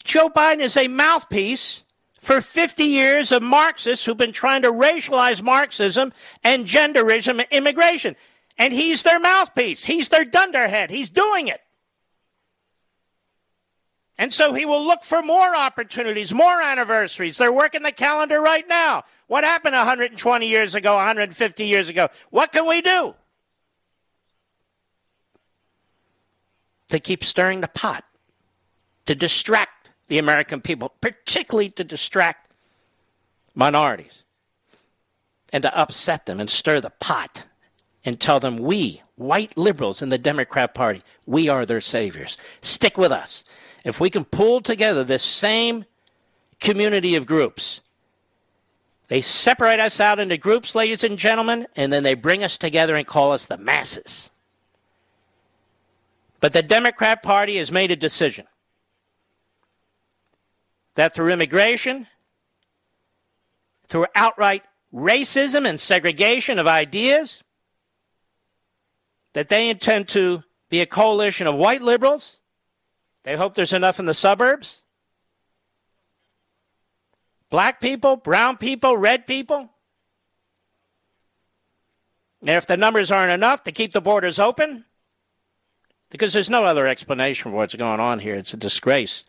[0.04, 1.84] Joe Biden is a mouthpiece
[2.22, 6.12] for 50 years of Marxists who've been trying to racialize Marxism
[6.44, 8.16] and genderism and immigration.
[8.58, 9.86] And he's their mouthpiece.
[9.86, 10.90] He's their dunderhead.
[10.90, 11.62] He's doing it.
[14.18, 17.38] And so he will look for more opportunities, more anniversaries.
[17.38, 19.04] They're working the calendar right now.
[19.28, 22.08] What happened 120 years ago, 150 years ago?
[22.30, 23.16] What can we do?
[26.90, 28.06] To keep stirring the pot,
[29.06, 32.52] to distract the American people, particularly to distract
[33.54, 34.24] minorities,
[35.52, 37.46] and to upset them and stir the pot
[38.06, 42.38] and tell them we, white liberals in the Democrat Party, we are their saviors.
[42.62, 43.44] Stick with us.
[43.86, 45.86] If we can pull together this same
[46.60, 47.82] community of groups,
[49.08, 52.96] they separate us out into groups, ladies and gentlemen, and then they bring us together
[52.96, 54.32] and call us the masses.
[56.40, 58.48] But the Democrat Party has made a decision
[60.96, 62.08] that through immigration,
[63.88, 67.44] through outright racism and segregation of ideas,
[69.34, 72.40] that they intend to be a coalition of white liberals.
[73.26, 74.70] They hope there's enough in the suburbs.
[77.50, 79.70] Black people, brown people, red people.
[82.42, 84.86] And if the numbers aren't enough to keep the borders open,
[86.12, 88.36] because there's no other explanation for what's going on here.
[88.36, 89.24] It's a disgrace.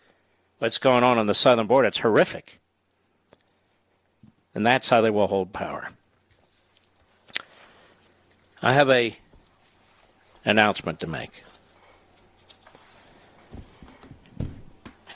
[0.59, 2.61] What's going on on the southern border, it's horrific.
[4.54, 5.88] And that's how they will hold power.
[8.62, 9.16] I have a
[10.44, 11.42] announcement to make.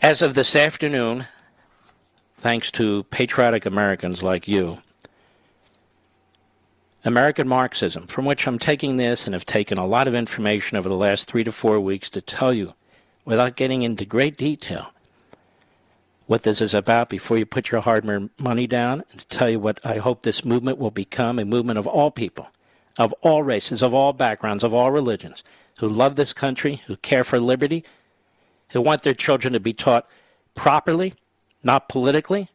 [0.03, 1.27] As of this afternoon,
[2.39, 4.79] thanks to patriotic Americans like you,
[7.05, 10.89] American Marxism, from which I'm taking this and have taken a lot of information over
[10.89, 12.73] the last three to four weeks to tell you,
[13.27, 14.91] without getting into great detail,
[16.27, 19.51] what this is about before you put your hard earned money down, and to tell
[19.51, 22.49] you what I hope this movement will become a movement of all people
[22.99, 25.45] of all races, of all backgrounds, of all religions,
[25.79, 27.85] who love this country, who care for liberty,
[28.71, 30.07] who want their children to be taught
[30.55, 31.15] properly,
[31.63, 32.49] not politically.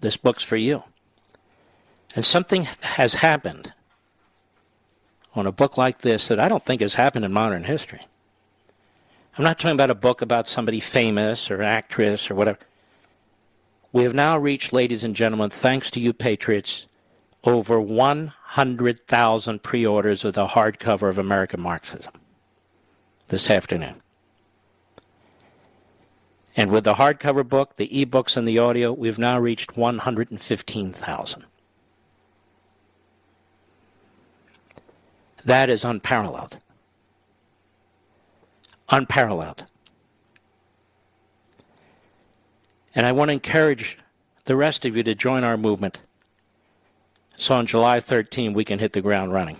[0.00, 0.82] This book's for you.
[2.14, 3.72] And something has happened
[5.34, 8.00] on a book like this that I don't think has happened in modern history.
[9.38, 12.58] I'm not talking about a book about somebody famous or actress or whatever.
[13.92, 16.86] We have now reached, ladies and gentlemen, thanks to you patriots,
[17.44, 22.12] over 100,000 pre orders of the hardcover of American Marxism
[23.32, 24.00] this afternoon.
[26.54, 31.44] And with the hardcover book, the ebooks, and the audio, we've now reached 115,000.
[35.44, 36.58] That is unparalleled.
[38.90, 39.64] Unparalleled.
[42.94, 43.96] And I want to encourage
[44.44, 45.98] the rest of you to join our movement
[47.42, 49.56] so on July 13, we can hit the ground running.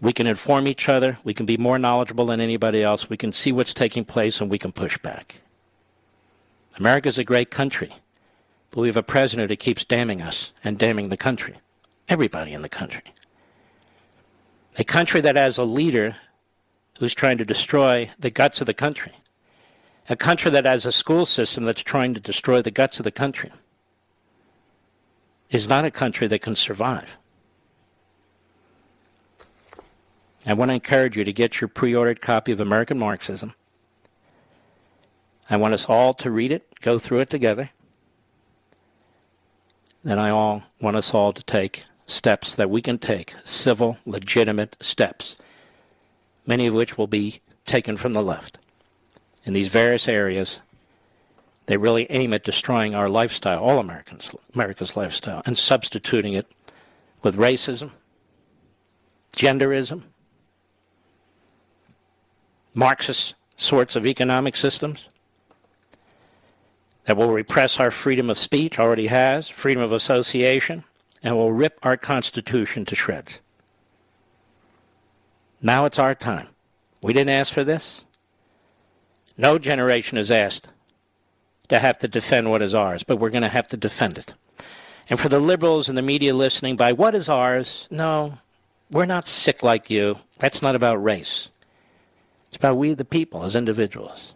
[0.00, 1.18] We can inform each other.
[1.24, 3.10] We can be more knowledgeable than anybody else.
[3.10, 5.36] We can see what's taking place and we can push back.
[6.76, 7.92] America's a great country,
[8.70, 11.56] but we have a president who keeps damning us and damning the country,
[12.08, 13.02] everybody in the country.
[14.76, 16.16] A country that has a leader
[17.00, 19.12] who's trying to destroy the guts of the country.
[20.08, 23.10] A country that has a school system that's trying to destroy the guts of the
[23.10, 23.50] country
[25.50, 27.17] is not a country that can survive.
[30.48, 33.54] I want to encourage you to get your pre ordered copy of American Marxism.
[35.50, 37.70] I want us all to read it, go through it together.
[40.02, 44.76] Then I all want us all to take steps that we can take, civil, legitimate
[44.80, 45.36] steps,
[46.46, 48.56] many of which will be taken from the left
[49.44, 50.60] in these various areas
[51.66, 56.46] they really aim at destroying our lifestyle, all Americans, America's lifestyle, and substituting it
[57.22, 57.90] with racism,
[59.36, 60.04] genderism,
[62.74, 65.04] Marxist sorts of economic systems
[67.06, 70.84] that will repress our freedom of speech, already has, freedom of association,
[71.22, 73.40] and will rip our Constitution to shreds.
[75.60, 76.48] Now it's our time.
[77.00, 78.04] We didn't ask for this.
[79.36, 80.68] No generation has asked
[81.68, 84.34] to have to defend what is ours, but we're going to have to defend it.
[85.10, 88.38] And for the liberals and the media listening, by what is ours, no,
[88.90, 90.18] we're not sick like you.
[90.38, 91.48] That's not about race.
[92.48, 94.34] It's about we, the people, as individuals.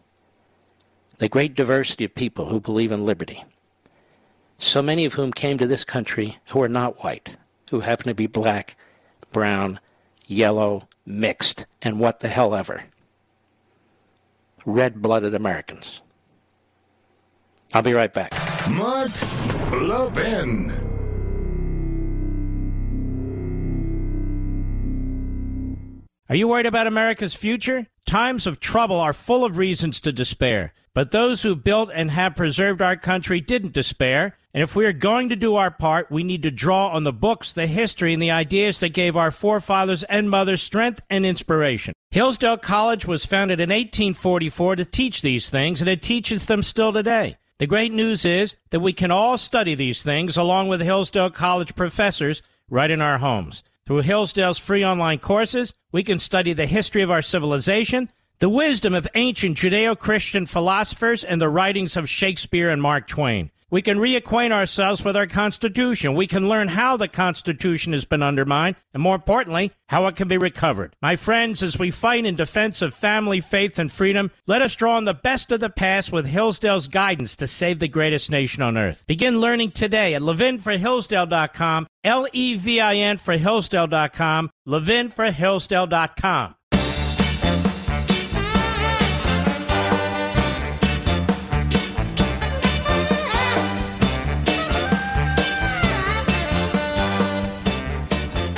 [1.19, 3.45] The great diversity of people who believe in liberty.
[4.59, 7.37] So many of whom came to this country who are not white,
[7.71, 8.77] who happen to be black,
[9.33, 9.81] brown,
[10.27, 12.85] yellow, mixed, and what the hell ever.
[14.65, 16.01] Red blooded Americans.
[17.75, 18.33] I'll be right back.
[18.71, 19.11] Mark
[19.73, 20.71] Levin.
[26.29, 27.87] Are you worried about America's future?
[28.13, 30.75] Times of trouble are full of reasons to despair.
[30.93, 34.37] But those who built and have preserved our country didn't despair.
[34.53, 37.13] And if we are going to do our part, we need to draw on the
[37.15, 41.95] books, the history, and the ideas that gave our forefathers and mothers strength and inspiration.
[42.11, 46.93] Hillsdale College was founded in 1844 to teach these things, and it teaches them still
[46.93, 47.39] today.
[47.61, 51.75] The great news is that we can all study these things along with Hillsdale College
[51.75, 53.63] professors right in our homes.
[53.87, 58.95] Through Hillsdale's free online courses, we can study the history of our civilization, the wisdom
[58.95, 63.52] of ancient Judeo Christian philosophers, and the writings of Shakespeare and Mark Twain.
[63.73, 66.15] We can reacquaint ourselves with our Constitution.
[66.15, 70.29] We can learn how the Constitution has been undermined, and more importantly, how it can
[70.29, 70.95] be recovered.
[71.01, 74.97] My friends, as we fight in defense of family, faith, and freedom, let us draw
[74.97, 78.77] on the best of the past with Hillsdale's guidance to save the greatest nation on
[78.77, 79.05] earth.
[79.07, 86.55] Begin learning today at levinforhillsdale.com, L-E-V-I-N for Hillsdale.com, levinforhillsdale.com.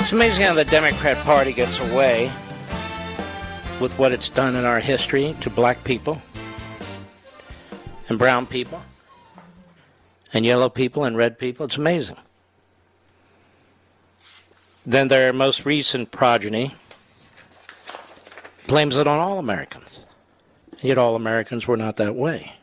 [0.05, 2.25] It's amazing how the Democrat Party gets away
[3.81, 6.21] with what it's done in our history to black people
[8.07, 8.83] and brown people
[10.31, 11.65] and yellow people and red people.
[11.65, 12.17] It's amazing.
[14.85, 16.75] Then their most recent progeny
[18.67, 20.01] blames it on all Americans.
[20.83, 22.53] Yet all Americans were not that way.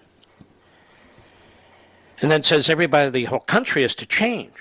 [2.20, 4.54] And then says everybody, the whole country is to change.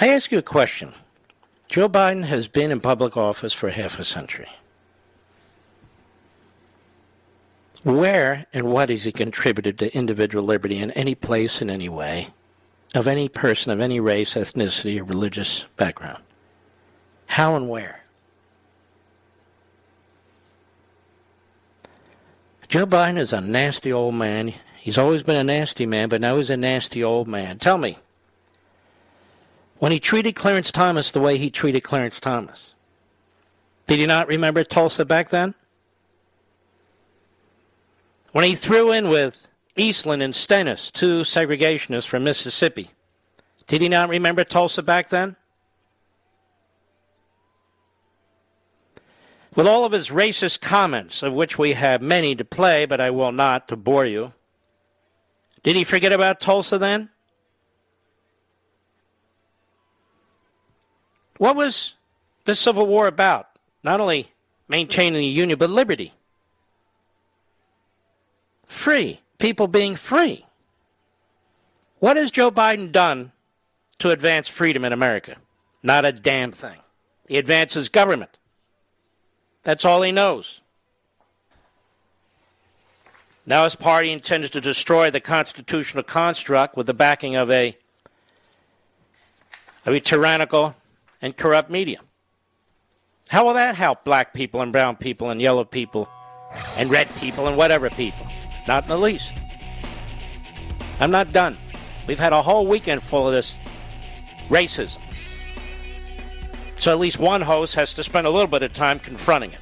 [0.00, 0.94] I ask you a question.
[1.68, 4.48] Joe Biden has been in public office for half a century.
[7.84, 12.28] Where and what has he contributed to individual liberty in any place, in any way,
[12.94, 16.22] of any person of any race, ethnicity, or religious background?
[17.26, 18.00] How and where?
[22.68, 24.54] Joe Biden is a nasty old man.
[24.78, 27.58] He's always been a nasty man, but now he's a nasty old man.
[27.58, 27.98] Tell me,
[29.78, 32.74] when he treated Clarence Thomas the way he treated Clarence Thomas.
[33.86, 35.54] Did he not remember Tulsa back then?
[38.32, 42.90] When he threw in with Eastland and Stennis, two segregationists from Mississippi,
[43.66, 45.36] did he not remember Tulsa back then?
[49.54, 53.10] With all of his racist comments, of which we have many to play, but I
[53.10, 54.32] will not to bore you,
[55.62, 57.10] did he forget about Tulsa then?
[61.38, 61.94] What was
[62.44, 63.48] the Civil War about?
[63.82, 64.30] Not only
[64.68, 66.12] maintaining the Union, but liberty.
[68.66, 69.20] Free.
[69.38, 70.44] People being free.
[72.00, 73.32] What has Joe Biden done
[74.00, 75.36] to advance freedom in America?
[75.82, 76.78] Not a damn thing.
[77.28, 78.36] He advances government.
[79.62, 80.60] That's all he knows.
[83.46, 87.76] Now his party intends to destroy the constitutional construct with the backing of a,
[89.86, 90.74] of a tyrannical
[91.20, 92.00] and corrupt media.
[93.28, 96.08] How will that help black people and brown people and yellow people
[96.76, 98.26] and red people and whatever people?
[98.66, 99.32] Not in the least.
[101.00, 101.56] I'm not done.
[102.06, 103.56] We've had a whole weekend full of this
[104.48, 104.98] racism.
[106.78, 109.58] So at least one host has to spend a little bit of time confronting it.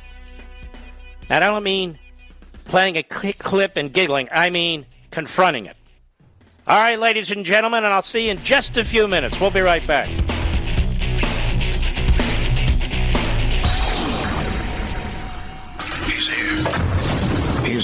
[1.29, 1.99] And I don't mean
[2.67, 5.77] playing a clip and giggling, I mean confronting it.
[6.69, 9.41] All right, ladies and gentlemen, and I'll see you in just a few minutes.
[9.41, 10.09] We'll be right back.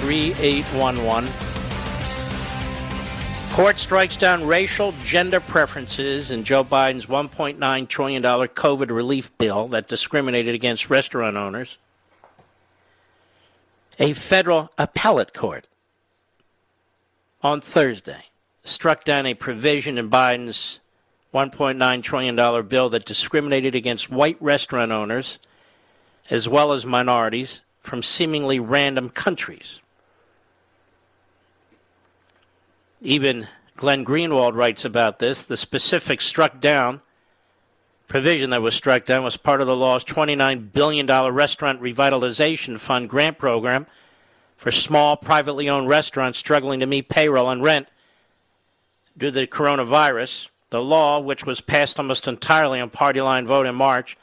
[0.00, 1.30] 3811.
[3.52, 9.88] Court strikes down racial gender preferences in Joe Biden's $1.9 trillion COVID relief bill that
[9.88, 11.76] discriminated against restaurant owners.
[13.98, 15.66] A federal appellate court
[17.42, 18.26] on Thursday
[18.62, 20.78] struck down a provision in Biden's
[21.34, 25.38] $1.9 trillion bill that discriminated against white restaurant owners
[26.30, 29.80] as well as minorities from seemingly random countries.
[33.00, 33.46] Even
[33.76, 35.42] Glenn Greenwald writes about this.
[35.42, 37.00] The specific struck down
[38.08, 43.08] provision that was struck down was part of the law's $29 billion Restaurant Revitalization Fund
[43.08, 43.86] grant program
[44.56, 47.86] for small, privately owned restaurants struggling to meet payroll and rent
[49.16, 50.46] due to the coronavirus.
[50.70, 54.16] The law, which was passed almost entirely on party line vote in March,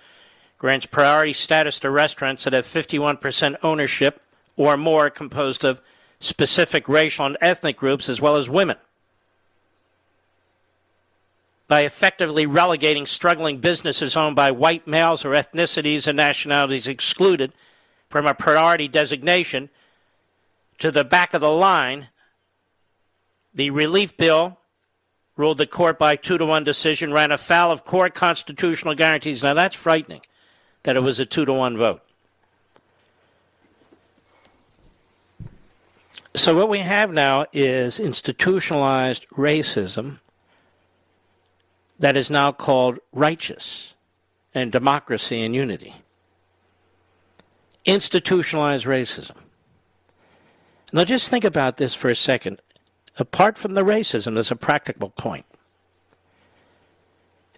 [0.57, 4.21] grants priority status to restaurants that have 51% ownership
[4.57, 5.79] or more composed of
[6.25, 8.77] specific racial and ethnic groups as well as women
[11.67, 17.53] by effectively relegating struggling businesses owned by white males or ethnicities and nationalities excluded
[18.09, 19.69] from a priority designation
[20.79, 22.07] to the back of the line.
[23.53, 24.59] The relief bill
[25.37, 29.41] ruled the court by two to one decision ran afoul of core constitutional guarantees.
[29.41, 30.21] Now that's frightening
[30.83, 32.01] that it was a two to one vote.
[36.35, 40.19] So, what we have now is institutionalized racism
[41.97, 43.93] that is now called righteous
[44.53, 45.95] and democracy and unity.
[47.85, 49.37] Institutionalized racism.
[50.91, 52.61] Now, just think about this for a second.
[53.17, 55.45] Apart from the racism, there's a practical point.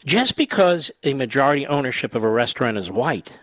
[0.05, 3.39] Just because a majority ownership of a restaurant is white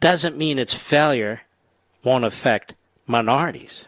[0.00, 1.42] doesn't mean its failure
[2.02, 2.74] won't affect
[3.08, 3.84] minorities.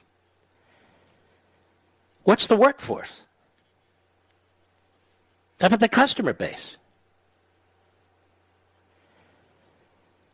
[2.24, 3.22] What's the workforce?
[5.60, 6.76] How about the customer base?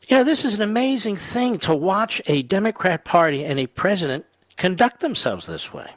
[0.08, 4.24] You know, this is an amazing thing to watch a Democrat Party and a president
[4.56, 5.90] conduct themselves this way.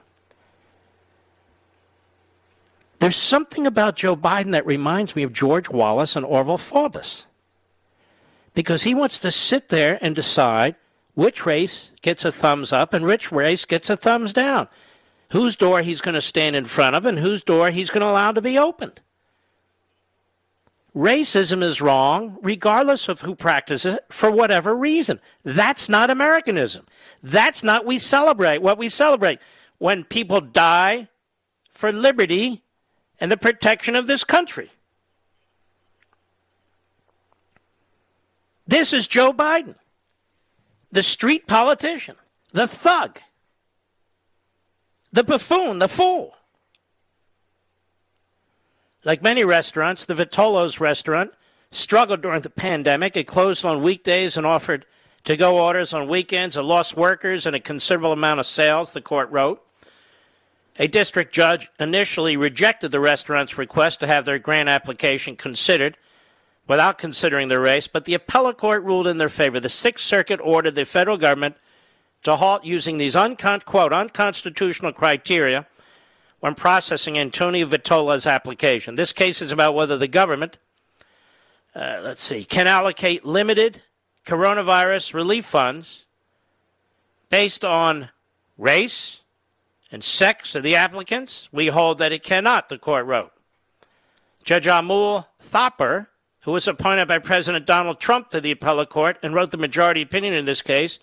[3.00, 7.24] There's something about Joe Biden that reminds me of George Wallace and Orval Faubus.
[8.54, 10.76] Because he wants to sit there and decide
[11.20, 14.70] which race gets a thumbs up and which race gets a thumbs down.
[15.32, 18.10] Whose door he's going to stand in front of and whose door he's going to
[18.10, 19.02] allow to be opened.
[20.96, 25.20] Racism is wrong, regardless of who practices it, for whatever reason.
[25.44, 26.86] That's not Americanism.
[27.22, 28.62] That's not we celebrate.
[28.62, 29.40] What we celebrate
[29.78, 31.10] when people die
[31.74, 32.64] for liberty
[33.20, 34.72] and the protection of this country.
[38.66, 39.76] This is Joe Biden,
[40.92, 42.16] the street politician,
[42.52, 43.20] the thug,
[45.12, 46.36] the buffoon, the fool.
[49.06, 51.32] Like many restaurants, the Vitolo's restaurant
[51.72, 53.16] struggled during the pandemic.
[53.16, 54.86] It closed on weekdays and offered
[55.26, 56.58] to go orders on weekends.
[56.58, 59.64] It lost workers and a considerable amount of sales, the court wrote.
[60.78, 65.98] A district judge initially rejected the restaurant's request to have their grant application considered
[66.70, 69.60] without considering their race, but the appellate court ruled in their favor.
[69.60, 71.56] The Sixth Circuit ordered the federal government
[72.24, 75.66] to halt using these uncon- quote, unconstitutional criteria
[76.42, 78.96] when processing Antonio Vitolo's application.
[78.96, 80.58] This case is about whether the government,
[81.76, 83.82] uh, let's see, can allocate limited
[84.28, 86.06] coronavirus relief funds
[87.32, 88.10] based on
[88.60, 89.22] race
[89.92, 91.50] and sex of the applicants.
[91.52, 93.32] We hold that it cannot, the court wrote.
[94.44, 96.08] Judge Amul Thapar,
[96.42, 100.02] who was appointed by President Donald Trump to the appellate court and wrote the majority
[100.02, 101.00] opinion in this case,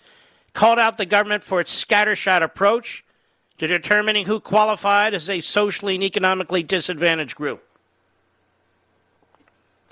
[0.53, 3.03] called out the government for its scattershot approach
[3.57, 7.63] to determining who qualified as a socially and economically disadvantaged group.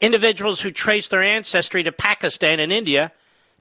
[0.01, 3.11] Individuals who trace their ancestry to Pakistan and India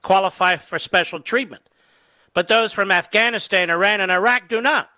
[0.03, 1.63] qualify for special treatment,
[2.33, 4.91] but those from Afghanistan, Iran, and Iraq do not.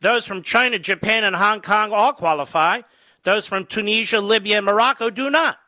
[0.00, 2.80] Those from China, Japan, and Hong Kong all qualify.
[3.22, 5.58] Those from Tunisia, Libya, and Morocco do not.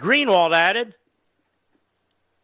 [0.00, 0.94] Greenwald added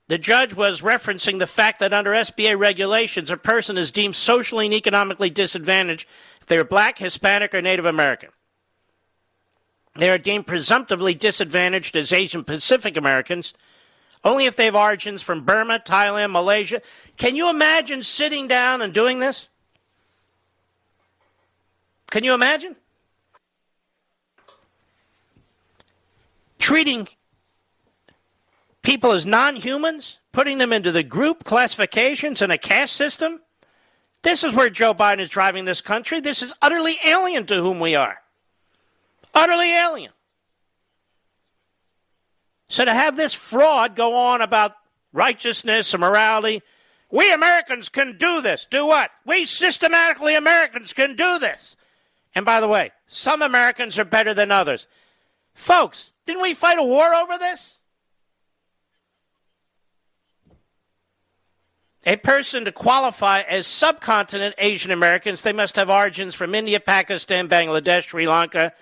[0.09, 4.67] the judge was referencing the fact that under SBA regulations, a person is deemed socially
[4.67, 6.07] and economically disadvantaged
[6.41, 8.29] if they are black, Hispanic, or Native American.
[9.97, 13.55] They are deemed presumptively disadvantaged as Asian Pacific Americans
[14.25, 16.83] only if they have origins from Burma, Thailand, Malaysia.
[17.17, 19.49] Can you imagine sitting down and doing this?
[22.11, 22.77] Can you imagine?
[26.59, 27.07] Treating
[28.87, 33.41] people as non humans, putting them into the group classifications and a caste system.
[34.23, 36.21] This is where Joe Biden is driving this country.
[36.21, 38.17] This is utterly alien to whom we are.
[39.35, 40.13] Utterly alien.
[42.69, 44.75] So to have this fraud go on about
[45.13, 46.63] righteousness and morality,
[47.11, 48.69] we Americans can do this.
[48.71, 49.11] Do what?
[49.25, 51.77] We systematically Americans can do this.
[52.37, 54.87] And by the way, some Americans are better than others.
[55.55, 57.76] Folks, didn't we fight a war over this?
[62.07, 67.49] A person to qualify as subcontinent Asian Americans, they must have origins from India, Pakistan,
[67.49, 68.73] Bangladesh, Sri Lanka,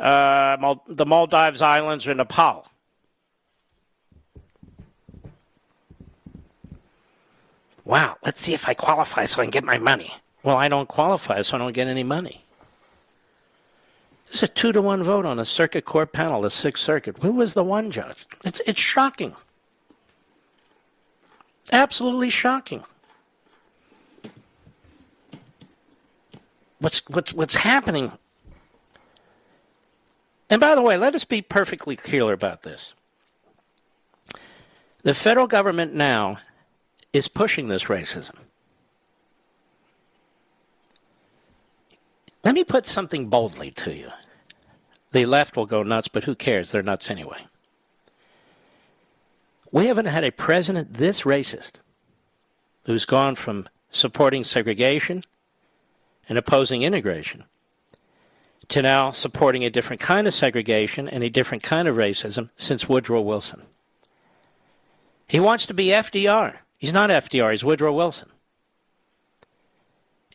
[0.00, 2.66] uh, the Maldives Islands or Nepal.
[7.84, 10.12] Wow, let's see if I qualify so I can get my money.
[10.42, 12.42] Well, I don't qualify, so I don't get any money.
[14.30, 17.16] It's a two to one vote on a circuit court panel, the Sixth Circuit.
[17.20, 18.26] Who was the one judge?
[18.44, 19.36] It's, it's shocking.
[21.72, 22.84] Absolutely shocking.
[26.78, 28.12] What's, what's, what's happening?
[30.50, 32.94] And by the way, let us be perfectly clear about this.
[35.02, 36.38] The federal government now
[37.12, 38.34] is pushing this racism.
[42.44, 44.10] Let me put something boldly to you.
[45.12, 46.70] The left will go nuts, but who cares?
[46.70, 47.46] They're nuts anyway.
[49.74, 51.72] We haven't had a president this racist
[52.84, 55.24] who's gone from supporting segregation
[56.28, 57.42] and opposing integration
[58.68, 62.88] to now supporting a different kind of segregation and a different kind of racism since
[62.88, 63.62] Woodrow Wilson.
[65.26, 66.58] He wants to be FDR.
[66.78, 68.28] He's not FDR, he's Woodrow Wilson.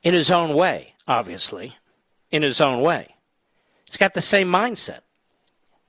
[0.04, 1.78] In his own way, obviously.
[2.30, 3.16] In his own way.
[3.86, 5.00] He's got the same mindset.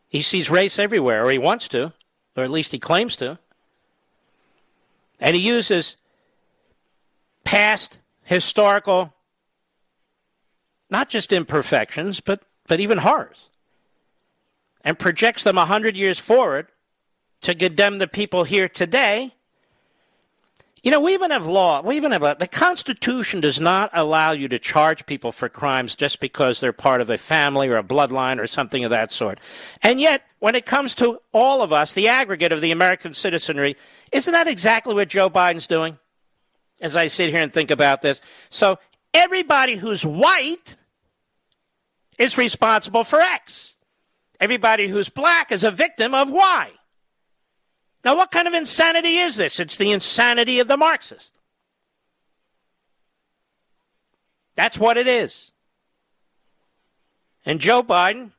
[0.09, 1.95] He sees race everywhere, or he wants to,
[2.37, 3.39] or at least he claims to.
[5.19, 5.97] And he uses
[7.45, 9.13] past historical,
[10.89, 13.49] not just imperfections, but, but even horrors,
[14.83, 16.69] and projects them a hundred years forward
[17.43, 19.35] to condemn the people here today
[20.83, 21.83] you know, we even have law.
[21.83, 25.95] We even have a, the Constitution does not allow you to charge people for crimes
[25.95, 29.39] just because they're part of a family or a bloodline or something of that sort.
[29.83, 33.77] And yet, when it comes to all of us, the aggregate of the American citizenry,
[34.11, 35.99] isn't that exactly what Joe Biden's doing?
[36.81, 38.23] As I sit here and think about this.
[38.49, 38.79] So,
[39.13, 40.77] everybody who's white
[42.19, 43.75] is responsible for X.
[44.41, 46.71] Everybody who's black is a victim of Y.
[48.05, 49.61] Now, what kind of insanity is this?
[49.61, 51.33] It's the insanity of the Marxist.
[54.55, 55.53] That's what it is.
[57.45, 58.33] And Joe Biden,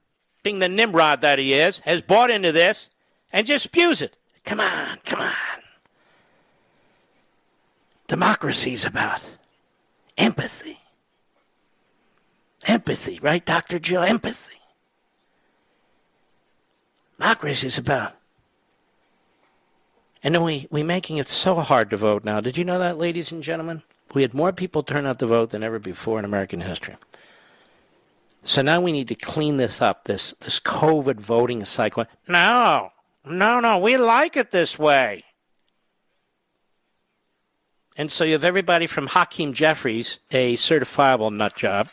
[0.44, 2.90] being the Nimrod that he is, has bought into this
[3.32, 4.16] and just spews it.
[4.46, 5.34] Come on, come on.
[8.08, 9.22] Democracy's about
[10.18, 10.80] empathy.
[12.66, 13.80] Empathy, right, Dr.
[13.80, 14.04] Jill?
[14.04, 14.52] Empathy.
[17.18, 18.14] Democracy is about
[20.24, 22.42] and then we, we making it so hard to vote now.
[22.42, 23.84] Did you know that, ladies and gentlemen?
[24.14, 26.96] We had more people turn out to vote than ever before in American history.
[28.44, 32.06] So now we need to clean this up, this this COVID voting cycle.
[32.28, 32.90] No,
[33.24, 35.24] no, no, we like it this way.
[37.96, 41.90] And so you have everybody from Hakeem Jeffries, a certifiable nut job,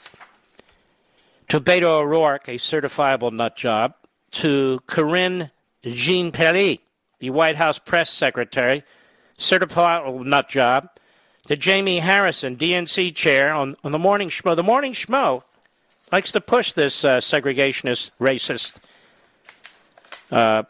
[1.49, 3.95] to Beto O'Rourke, a certifiable nut job,
[4.31, 5.51] to Karine
[5.85, 6.79] Jean-Pierre,
[7.19, 8.85] the White House press secretary,
[9.39, 10.89] certified nut job,
[11.47, 14.55] to Jamie Harrison, DNC chair, on, on the morning schmo.
[14.55, 15.43] The morning schmo
[16.13, 18.75] likes to push this uh, segregationist, racist
[20.31, 20.65] uh,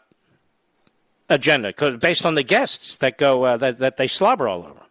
[1.29, 4.81] agenda because based on the guests that go uh, that, that they slobber all over.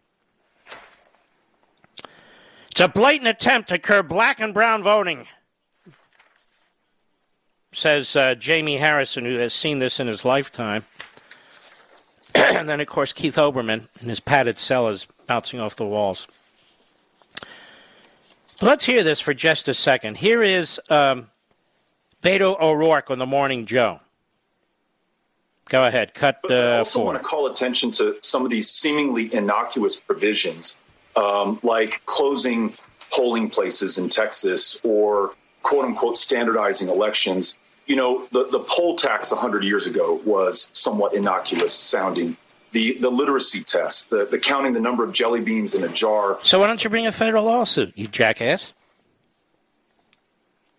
[2.71, 5.27] It's a blatant attempt to curb black and brown voting,
[7.73, 10.85] says uh, Jamie Harrison, who has seen this in his lifetime.
[12.35, 16.27] And then, of course, Keith Olbermann in his padded cell is bouncing off the walls.
[18.59, 20.17] But let's hear this for just a second.
[20.17, 21.27] Here is um,
[22.21, 24.01] Beto O'Rourke on the Morning Joe.
[25.69, 26.39] Go ahead, cut.
[26.49, 30.75] Uh, I also want to call attention to some of these seemingly innocuous provisions,
[31.15, 32.73] um, like closing
[33.11, 37.55] polling places in Texas or "quote unquote" standardizing elections
[37.89, 42.37] you know, the, the poll tax 100 years ago was somewhat innocuous sounding.
[42.71, 46.37] The, the literacy test, the, the counting the number of jelly beans in a jar.
[46.43, 48.73] So why don't you bring a federal lawsuit, you jackass?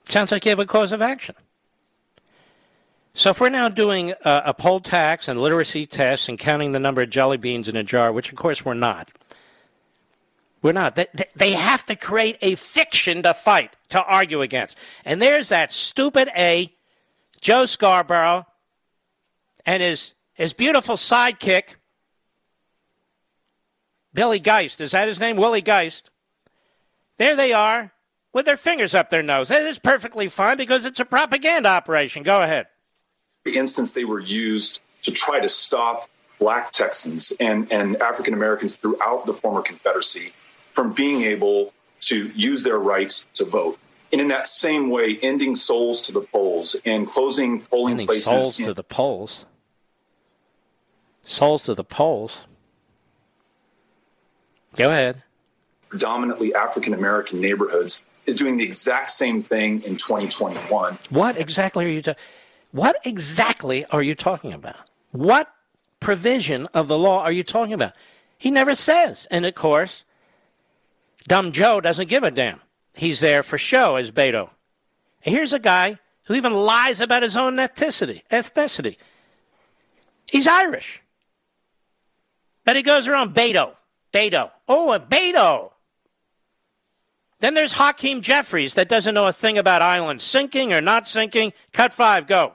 [0.08, 1.34] Sounds like you have a cause of action.
[3.14, 6.78] So if we're now doing a, a poll tax and literacy tests and counting the
[6.78, 9.10] number of jelly beans in a jar, which of course we're not,
[10.62, 10.94] we're not.
[10.94, 14.78] They, they have to create a fiction to fight, to argue against.
[15.04, 16.72] And there's that stupid A
[17.40, 18.46] Joe Scarborough
[19.64, 21.64] and his, his beautiful sidekick,
[24.12, 24.80] Billy Geist.
[24.80, 25.36] Is that his name?
[25.36, 26.10] Willie Geist.
[27.16, 27.92] There they are
[28.32, 29.48] with their fingers up their nose.
[29.48, 32.22] That is perfectly fine because it's a propaganda operation.
[32.22, 32.66] Go ahead.
[33.42, 38.76] For instance, they were used to try to stop black Texans and, and African Americans
[38.76, 40.32] throughout the former Confederacy
[40.72, 43.78] from being able to use their rights to vote.
[44.12, 48.24] And in that same way, ending souls to the polls and closing polling ending places.
[48.24, 49.46] Souls in, to the polls.
[51.24, 52.36] Souls to the polls.
[54.74, 55.22] Go ahead.
[55.88, 60.98] Predominantly African American neighborhoods is doing the exact same thing in 2021.
[61.10, 62.14] What exactly are you ta-
[62.72, 64.76] What exactly are you talking about?
[65.12, 65.52] What
[65.98, 67.92] provision of the law are you talking about?
[68.38, 69.26] He never says.
[69.30, 70.04] And of course,
[71.28, 72.60] dumb Joe doesn't give a damn.
[73.00, 74.50] He's there for show as Beto.
[75.24, 78.20] And here's a guy who even lies about his own ethnicity.
[78.30, 78.98] Ethnicity.
[80.26, 81.00] He's Irish.
[82.66, 83.72] But he goes around Beto.
[84.12, 84.50] Beto.
[84.68, 85.70] Oh, a Beto.
[87.38, 91.54] Then there's Hakeem Jeffries that doesn't know a thing about islands sinking or not sinking.
[91.72, 92.52] Cut five, go.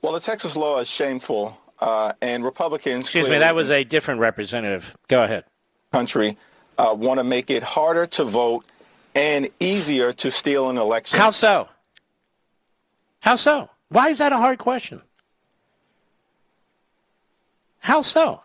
[0.00, 3.04] Well, the Texas law is shameful, uh, and Republicans.
[3.04, 4.96] Excuse me, that was a different representative.
[5.08, 5.44] Go ahead.
[5.92, 6.38] Country
[6.78, 8.64] uh, want to make it harder to vote
[9.14, 11.18] and easier to steal an election.
[11.18, 11.68] How so?
[13.20, 13.70] How so?
[13.88, 15.00] Why is that a hard question?
[17.80, 18.42] How so?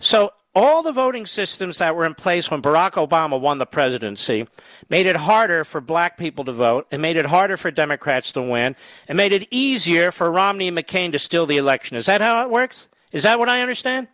[0.00, 4.48] So all the voting systems that were in place when Barack Obama won the presidency
[4.88, 8.42] made it harder for black people to vote, and made it harder for Democrats to
[8.42, 8.74] win,
[9.06, 11.96] and made it easier for Romney and McCain to steal the election.
[11.96, 12.86] Is that how it works?
[13.12, 14.08] Is that what I understand?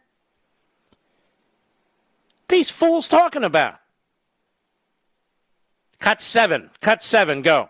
[2.48, 3.78] These fools talking about.
[6.00, 6.70] Cut seven.
[6.80, 7.42] Cut seven.
[7.42, 7.68] Go.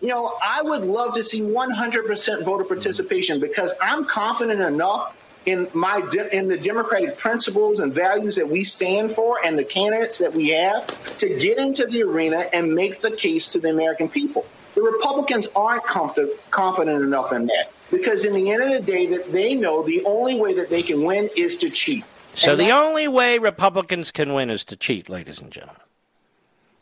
[0.00, 5.16] You know, I would love to see 100% voter participation because I'm confident enough
[5.46, 9.64] in my de- in the democratic principles and values that we stand for and the
[9.64, 10.86] candidates that we have
[11.18, 14.44] to get into the arena and make the case to the American people.
[14.74, 19.06] The Republicans aren't comfort- confident enough in that because in the end of the day
[19.06, 22.04] that they know the only way that they can win is to cheat.
[22.36, 25.80] So And the that- only way Republicans can win is to cheat, ladies and gentlemen.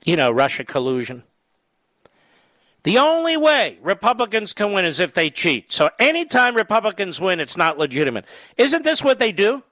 [0.07, 1.25] You know, Russia collusion.
[2.85, 5.73] The only way Republicans can win is if they cheat.
[5.73, 8.25] So anytime Republicans win, it's not legitimate.
[8.57, 9.65] Isn't this what they do?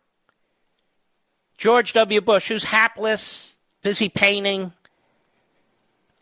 [1.57, 2.21] George W.
[2.21, 3.55] Bush, who's hapless,
[3.85, 4.73] busy painting,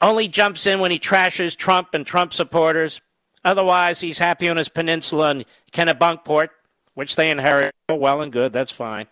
[0.02, 3.00] only jumps in when he trashes Trump and Trump supporters.
[3.46, 6.48] Otherwise, he's happy on his peninsula in Kennebunkport,
[6.92, 7.74] which they inherit.
[7.88, 9.06] Oh, well and good, that's fine.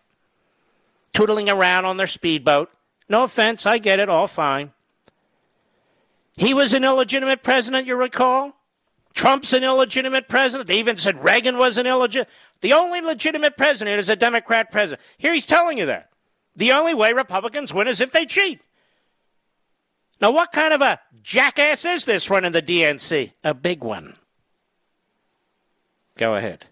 [1.14, 2.70] Tootling around on their speedboat.
[3.08, 4.72] No offense, I get it, all fine.
[6.36, 8.56] He was an illegitimate president, you recall?
[9.14, 10.68] Trump's an illegitimate president.
[10.68, 12.28] They even said Reagan was an illegitimate.
[12.60, 15.00] The only legitimate president is a Democrat president.
[15.18, 16.10] Here he's telling you that.
[16.56, 18.62] The only way Republicans win is if they cheat.
[20.20, 23.32] Now, what kind of a jackass is this running the DNC?
[23.42, 24.14] A big one.
[26.18, 26.66] Go ahead.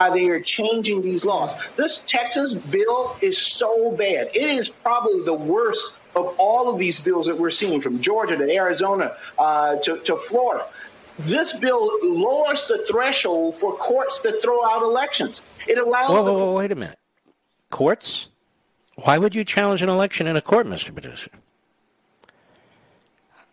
[0.00, 1.54] they are changing these laws.
[1.76, 4.30] This Texas bill is so bad.
[4.34, 8.36] It is probably the worst of all of these bills that we're seeing from Georgia
[8.36, 10.66] to Arizona uh, to, to Florida.
[11.18, 15.42] This bill lowers the threshold for courts to throw out elections.
[15.66, 16.98] It allows Whoa, the whoa, whoa, wait a minute.
[17.70, 18.28] Courts?
[18.96, 20.92] Why would you challenge an election in a court, Mr.
[20.92, 21.30] Producer?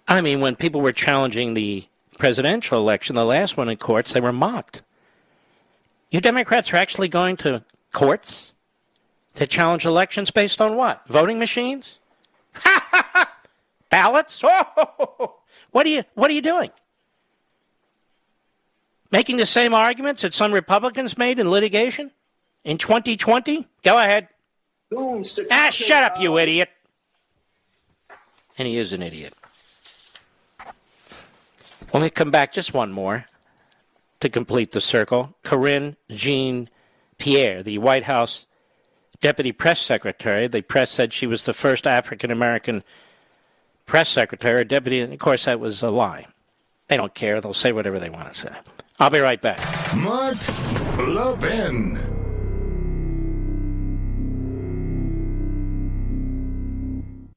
[0.08, 1.88] I mean, when people were challenging the
[2.18, 4.84] presidential election, the last one in courts, they were mocked.
[6.12, 8.54] You Democrats are actually going to courts
[9.36, 11.02] to challenge elections based on what?
[11.08, 11.98] Voting machines?
[13.90, 14.42] Ballots?
[14.44, 15.36] Oh,
[15.72, 16.72] what are you what are you doing?
[19.12, 22.12] Making the same arguments that some Republicans made in litigation
[22.64, 23.68] in 2020?
[23.84, 24.28] Go ahead.
[25.52, 26.70] Ah, shut up, you idiot.
[28.58, 29.34] And he is an idiot.
[31.94, 33.26] Let me come back just one more
[34.20, 35.36] to complete the circle.
[35.44, 36.70] Karine Jean
[37.18, 38.45] Pierre, the White House
[39.26, 40.46] deputy press secretary.
[40.48, 42.84] The press said she was the first African American
[43.88, 45.02] press secretary, or deputy.
[45.02, 46.28] And of course, that was a lie.
[46.90, 47.42] They don't care.
[47.42, 48.50] They'll say whatever they want to say.
[49.00, 49.60] I'll be right back.
[49.96, 50.38] Mark
[51.00, 52.15] Levin.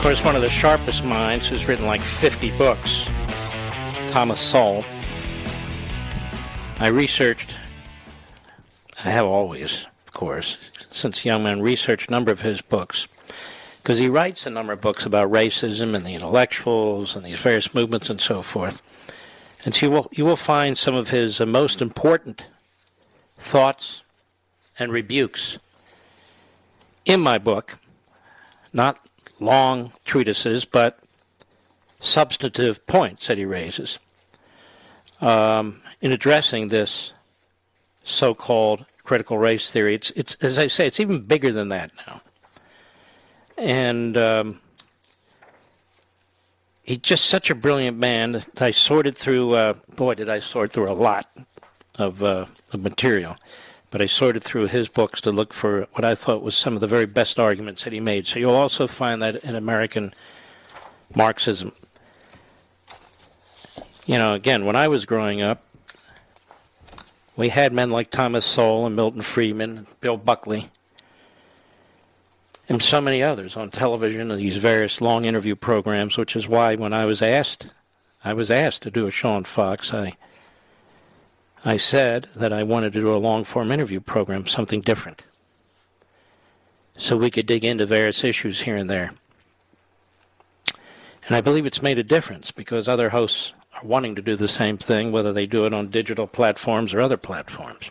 [0.00, 3.04] Of course, one of the sharpest minds who's written like 50 books,
[4.08, 4.82] Thomas Sowell.
[6.78, 7.52] I researched,
[9.04, 10.56] I have always, of course,
[10.90, 13.08] since young man, researched a number of his books
[13.82, 17.74] because he writes a number of books about racism and the intellectuals and these various
[17.74, 18.80] movements and so forth.
[19.66, 22.46] And so you will, you will find some of his uh, most important
[23.38, 24.02] thoughts
[24.78, 25.58] and rebukes
[27.04, 27.76] in my book,
[28.72, 28.98] not
[29.40, 30.98] long treatises, but
[32.00, 33.98] substantive points that he raises
[35.20, 37.12] um, in addressing this
[38.04, 39.94] so-called critical race theory.
[39.94, 42.20] It's, it's, as I say, it's even bigger than that now.
[43.58, 44.60] And um,
[46.82, 48.44] he's just such a brilliant man.
[48.58, 51.28] I sorted through, uh, boy, did I sort through a lot
[51.96, 53.36] of, uh, of material
[53.90, 56.80] but I sorted through his books to look for what I thought was some of
[56.80, 58.26] the very best arguments that he made.
[58.26, 60.14] So you'll also find that in American
[61.14, 61.72] Marxism.
[64.06, 65.64] You know, again, when I was growing up,
[67.36, 70.70] we had men like Thomas Sowell and Milton Friedman, and Bill Buckley,
[72.68, 76.76] and so many others on television and these various long interview programs, which is why
[76.76, 77.72] when I was asked,
[78.24, 80.16] I was asked to do a on Fox, I
[81.64, 85.22] I said that I wanted to do a long form interview program, something different,
[86.96, 89.12] so we could dig into various issues here and there.
[91.26, 94.48] And I believe it's made a difference because other hosts are wanting to do the
[94.48, 97.90] same thing, whether they do it on digital platforms or other platforms.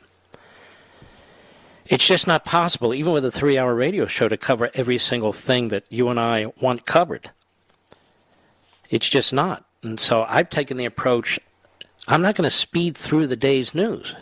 [1.86, 5.34] It's just not possible, even with a three hour radio show, to cover every single
[5.34, 7.32] thing that you and I want covered.
[8.90, 9.66] It's just not.
[9.84, 11.40] And so I've taken the approach
[12.10, 14.16] I'm not going to speed through the day's news.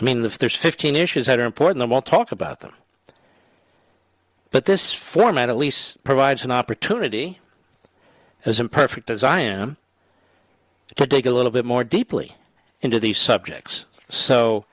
[0.00, 2.72] I mean, if there's 15 issues that are important, then we'll talk about them.
[4.50, 7.40] But this format at least provides an opportunity,
[8.46, 9.76] as imperfect as I am,
[10.96, 12.36] to dig a little bit more deeply
[12.80, 13.84] into these subjects.
[14.08, 14.64] So,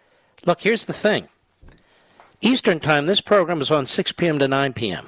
[0.46, 1.28] look, here's the thing
[2.42, 4.40] Eastern Time, this program is on 6 p.m.
[4.40, 5.08] to 9 p.m.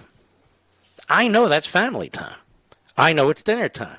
[1.08, 2.36] I know that's family time.
[2.98, 3.98] I know it's dinner time.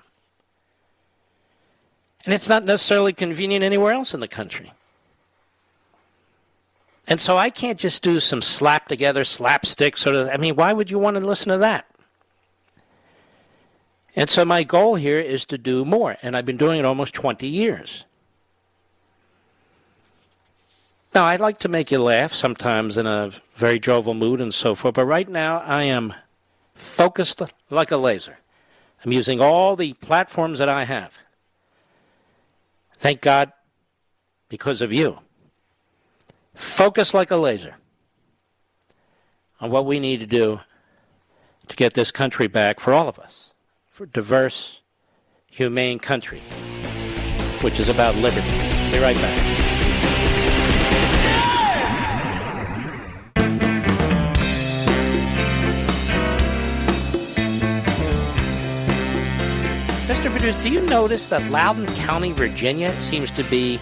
[2.24, 4.72] And it's not necessarily convenient anywhere else in the country.
[7.06, 10.28] And so I can't just do some slap together, slapstick sort of.
[10.28, 11.86] I mean, why would you want to listen to that?
[14.14, 17.14] And so my goal here is to do more, and I've been doing it almost
[17.14, 18.04] 20 years.
[21.14, 24.74] Now, I'd like to make you laugh sometimes in a very jovial mood and so
[24.74, 26.14] forth, but right now I am
[26.74, 28.38] focused like a laser.
[29.04, 31.12] I'm using all the platforms that I have
[33.02, 33.52] Thank God
[34.48, 35.18] because of you.
[36.54, 37.74] Focus like a laser
[39.60, 40.60] on what we need to do
[41.66, 43.54] to get this country back for all of us,
[43.90, 44.82] for a diverse,
[45.48, 46.38] humane country,
[47.62, 48.48] which is about liberty.
[48.92, 49.61] Be right back.
[60.32, 63.78] Producer, do you notice that Loudoun County, Virginia seems to be,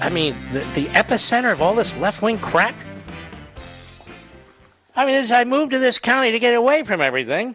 [0.00, 2.74] I mean, the, the epicenter of all this left wing crap?
[4.96, 7.54] I mean, as I moved to this county to get away from everything,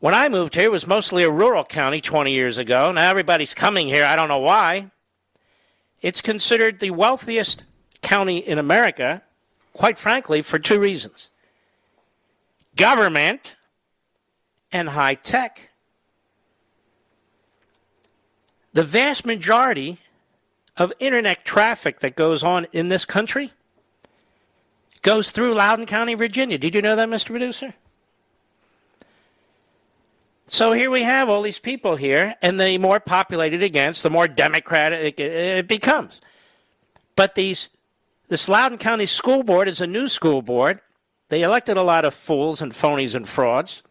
[0.00, 2.90] when I moved here, it was mostly a rural county 20 years ago.
[2.90, 4.04] Now everybody's coming here.
[4.04, 4.90] I don't know why.
[6.02, 7.62] It's considered the wealthiest
[8.02, 9.22] county in America,
[9.72, 11.30] quite frankly, for two reasons
[12.74, 13.52] government
[14.76, 15.70] and high tech.
[18.72, 19.98] The vast majority
[20.76, 23.52] of internet traffic that goes on in this country
[25.00, 26.58] goes through Loudoun County, Virginia.
[26.58, 27.28] Did you know that, Mr.
[27.28, 27.72] Producer?
[30.46, 34.28] So here we have all these people here, and the more populated gets, the more
[34.28, 36.20] democratic it becomes.
[37.16, 37.70] But these,
[38.28, 40.80] this Loudoun County School Board is a new school board.
[41.30, 43.82] They elected a lot of fools and phonies and frauds.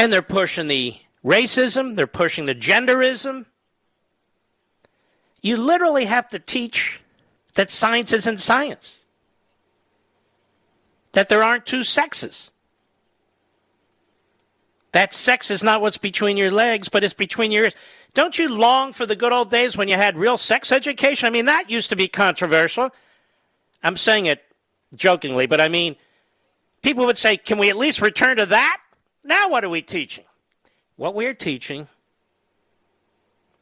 [0.00, 3.44] And they're pushing the racism, they're pushing the genderism.
[5.42, 7.02] You literally have to teach
[7.54, 8.94] that science isn't science.
[11.12, 12.50] that there aren't two sexes.
[14.92, 17.74] That sex is not what's between your legs, but it's between your ears.
[18.14, 21.26] Don't you long for the good old days when you had real sex education?
[21.26, 22.90] I mean, that used to be controversial.
[23.82, 24.42] I'm saying it
[24.96, 25.96] jokingly, but I mean,
[26.82, 28.79] people would say, can we at least return to that?
[29.22, 30.24] Now, what are we teaching?
[30.96, 31.88] What we're teaching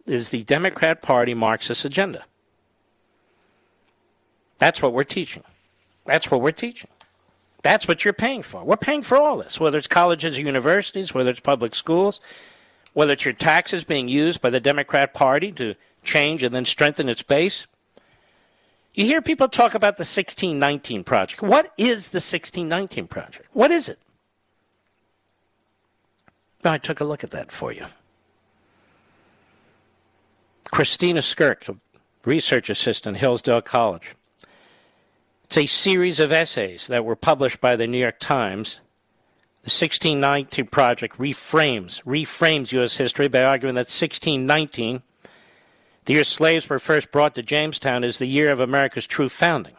[0.06, 2.24] is the Democrat Party Marxist agenda.
[4.58, 5.44] That's what we're teaching.
[6.06, 6.90] That's what we're teaching.
[7.62, 8.64] That's what you're paying for.
[8.64, 12.20] We're paying for all this, whether it's colleges or universities, whether it's public schools,
[12.94, 17.08] whether it's your taxes being used by the Democrat Party to change and then strengthen
[17.08, 17.66] its base.
[18.94, 21.42] You hear people talk about the 1619 Project.
[21.42, 23.46] What is the 1619 Project?
[23.52, 23.98] What is it?
[26.64, 27.86] I took a look at that for you.
[30.70, 31.76] Christina Skirk, a
[32.24, 34.14] research assistant, Hillsdale College.
[35.44, 38.80] It's a series of essays that were published by the New York Times.
[39.62, 42.96] The 1619 Project reframes, reframes U.S.
[42.96, 45.02] history by arguing that 1619,
[46.04, 49.74] the year slaves were first brought to Jamestown, is the year of America's true founding.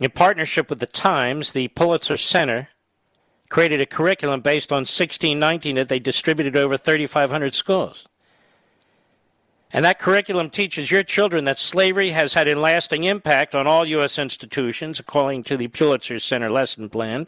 [0.00, 2.70] In partnership with the Times, the Pulitzer Center
[3.50, 8.06] created a curriculum based on 1619 that they distributed over 3,500 schools.
[9.72, 13.86] And that curriculum teaches your children that slavery has had a lasting impact on all
[13.86, 14.18] U.S.
[14.18, 17.26] institutions, according to the Pulitzer Center lesson plan.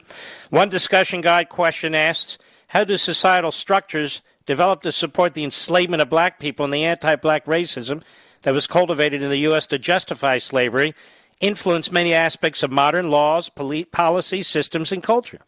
[0.51, 6.11] One discussion guide question asks How do societal structures develop to support the enslavement of
[6.11, 8.03] black people and the anti black racism
[8.43, 9.67] that was cultivated in the U.S.
[9.67, 10.95] to justify slavery
[11.41, 13.51] influence many aspects of modern laws,
[13.93, 15.41] policy, systems, and culture?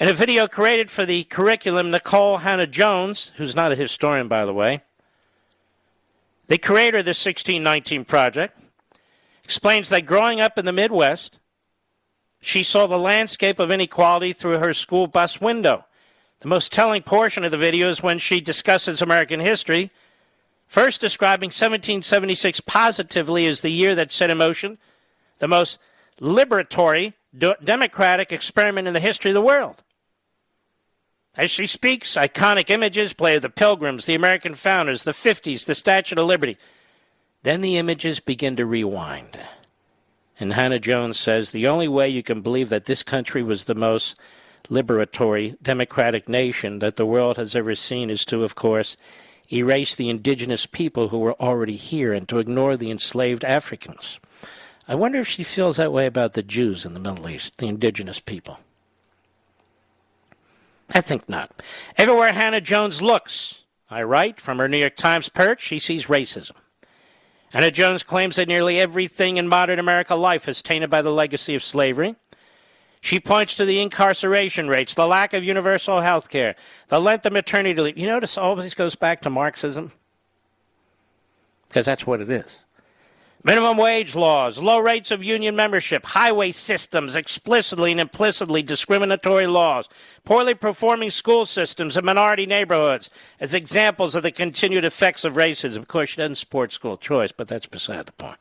[0.00, 4.54] In a video created for the curriculum, Nikole Hannah-Jones, who's not a historian, by the
[4.54, 4.80] way,
[6.46, 8.58] the creator of the 1619 Project
[9.44, 11.38] explains that growing up in the Midwest,
[12.40, 15.84] she saw the landscape of inequality through her school bus window.
[16.40, 19.90] The most telling portion of the video is when she discusses American history,
[20.66, 24.78] first describing 1776 positively as the year that set in motion
[25.40, 25.78] the most
[26.22, 27.12] liberatory
[27.62, 29.82] democratic experiment in the history of the world.
[31.36, 35.74] As she speaks, iconic images play of the Pilgrims, the American founders, the 50s, the
[35.74, 36.58] Statue of Liberty.
[37.44, 39.38] Then the images begin to rewind.
[40.40, 44.16] And Hannah-Jones says the only way you can believe that this country was the most
[44.68, 48.96] liberatory democratic nation that the world has ever seen is to, of course,
[49.52, 54.18] erase the indigenous people who were already here and to ignore the enslaved Africans.
[54.88, 57.68] I wonder if she feels that way about the Jews in the Middle East, the
[57.68, 58.58] indigenous people.
[60.92, 61.62] I think not.
[61.96, 66.52] Everywhere Hannah-Jones looks, I write, from her New York Times perch, she sees racism.
[67.52, 71.62] Hannah-Jones claims that nearly everything in modern American life is tainted by the legacy of
[71.62, 72.16] slavery.
[73.00, 76.54] She points to the incarceration rates, the lack of universal health care,
[76.88, 77.98] the length of maternity leave.
[77.98, 79.92] You notice always goes back to Marxism?
[81.68, 82.60] Because that's what it is.
[83.42, 89.88] Minimum wage laws, low rates of union membership, highway systems, explicitly and implicitly discriminatory laws,
[90.24, 93.08] poorly performing school systems in minority neighborhoods
[93.40, 95.76] as examples of the continued effects of racism.
[95.76, 98.38] Of course, she doesn't support school choice, but that's beside the point.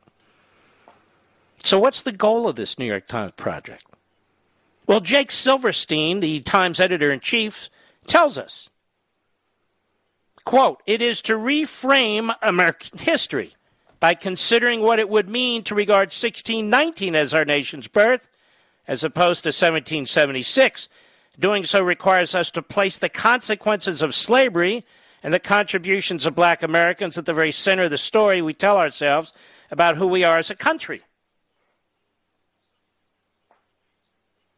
[1.63, 3.85] So, what's the goal of this New York Times project?
[4.85, 7.69] Well, Jake Silverstein, the Times editor in chief,
[8.05, 8.69] tells us
[10.43, 13.53] quote, it is to reframe American history
[13.99, 18.27] by considering what it would mean to regard 1619 as our nation's birth,
[18.87, 20.89] as opposed to 1776.
[21.37, 24.85] Doing so requires us to place the consequences of slavery
[25.23, 28.77] and the contributions of black Americans at the very center of the story we tell
[28.77, 29.33] ourselves
[29.71, 31.01] about who we are as a country.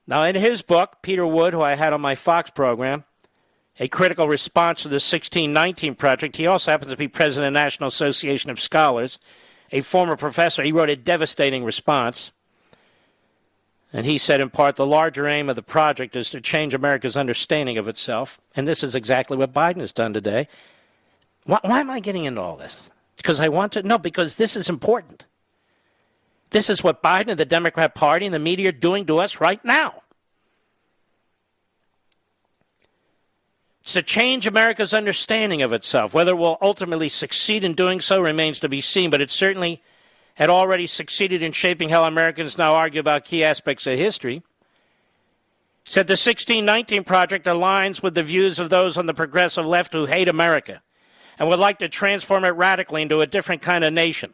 [0.08, 3.06] Now, in his book, Peter Wood, who I had on my Fox program,
[3.82, 6.38] a critical response to the 1619 project.
[6.38, 9.18] He also happens to be president of the National Association of Scholars,
[9.72, 10.62] a former professor.
[10.62, 12.32] He wrote a devastating response.
[13.92, 17.18] And he said, in part, the larger aim of the project is to change America's
[17.18, 18.40] understanding of itself.
[18.56, 20.48] And this is exactly what Biden has done today.
[21.46, 22.88] Why, why am I getting into all this?
[23.18, 23.82] Because I want to?
[23.82, 25.26] No, because this is important.
[26.52, 29.42] This is what Biden and the Democrat Party and the media are doing to us
[29.42, 30.04] right now.
[33.86, 36.14] To change America's understanding of itself.
[36.14, 39.82] Whether it will ultimately succeed in doing so remains to be seen, but it certainly
[40.36, 44.44] had already succeeded in shaping how Americans now argue about key aspects of history.
[45.84, 50.06] Said the 1619 Project aligns with the views of those on the progressive left who
[50.06, 50.82] hate America
[51.40, 54.34] and would like to transform it radically into a different kind of nation.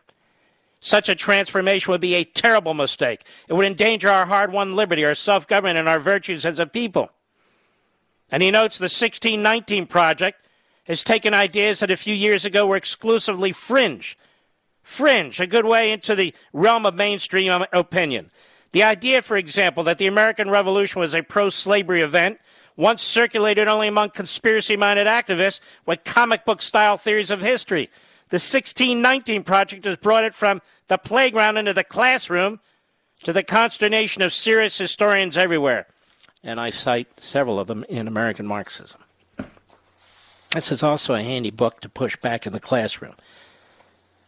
[0.79, 3.25] Such a transformation would be a terrible mistake.
[3.47, 6.67] It would endanger our hard won liberty, our self government, and our virtues as a
[6.67, 7.09] people.
[8.31, 10.47] And he notes the 1619 Project
[10.85, 14.17] has taken ideas that a few years ago were exclusively fringe.
[14.81, 18.31] Fringe, a good way into the realm of mainstream opinion.
[18.71, 22.39] The idea, for example, that the American Revolution was a pro slavery event
[22.75, 27.89] once circulated only among conspiracy minded activists with comic book style theories of history.
[28.29, 32.59] The 1619 Project has brought it from the playground into the classroom
[33.23, 35.87] to the consternation of serious historians everywhere.
[36.47, 39.01] And I cite several of them in American Marxism.
[40.55, 43.13] This is also a handy book to push back in the classroom,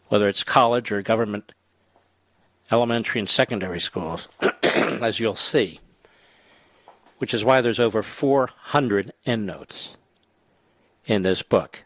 [0.06, 1.52] whether it's college or government
[2.70, 4.28] elementary and secondary schools,
[4.62, 5.80] as you'll see
[7.20, 9.90] which is why there's over 400 endnotes
[11.04, 11.84] in this book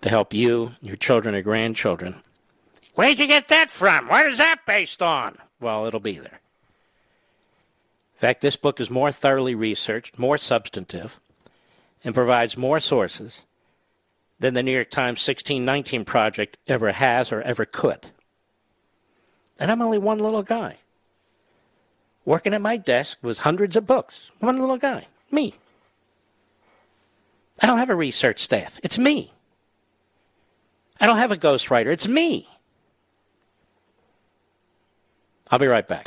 [0.00, 2.14] to help you, your children, or grandchildren.
[2.94, 4.08] Where'd you get that from?
[4.08, 5.36] What is that based on?
[5.60, 6.40] Well, it'll be there.
[8.16, 11.20] In fact, this book is more thoroughly researched, more substantive,
[12.02, 13.44] and provides more sources
[14.40, 18.06] than the New York Times 1619 Project ever has or ever could.
[19.60, 20.76] And I'm only one little guy
[22.24, 24.30] working at my desk with hundreds of books.
[24.40, 25.54] One little guy, me.
[27.60, 28.78] I don't have a research staff.
[28.82, 29.32] It's me.
[30.98, 31.92] I don't have a ghostwriter.
[31.92, 32.48] It's me.
[35.50, 36.06] I'll be right back.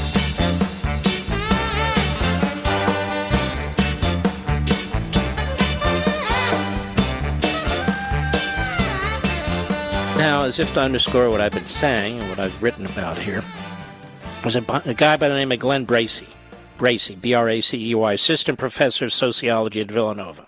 [10.21, 13.43] Now, as if to underscore what I've been saying and what I've written about here,
[14.45, 16.27] was a, a guy by the name of Glenn Bracey.
[16.77, 20.45] Bracey, B R A C E Y, assistant professor of sociology at Villanova.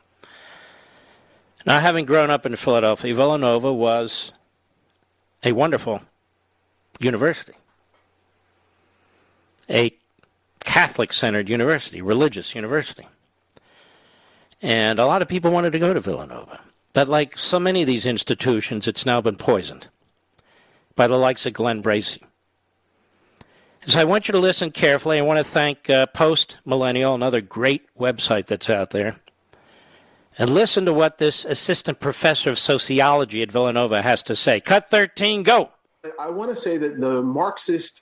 [1.66, 4.32] Now, having grown up in Philadelphia, Villanova was
[5.44, 6.02] a wonderful
[7.00, 7.54] university,
[9.68, 9.92] a
[10.60, 13.08] Catholic centered university, religious university.
[14.62, 16.60] And a lot of people wanted to go to Villanova.
[16.94, 19.88] But like so many of these institutions, it's now been poisoned
[20.96, 22.22] by the likes of Glenn Bracey.
[23.86, 25.18] So I want you to listen carefully.
[25.18, 29.18] I want to thank uh, Post Millennial, another great website that's out there.
[30.38, 34.62] And listen to what this assistant professor of sociology at Villanova has to say.
[34.62, 35.70] Cut 13, go.
[36.20, 38.02] I want to say that the Marxist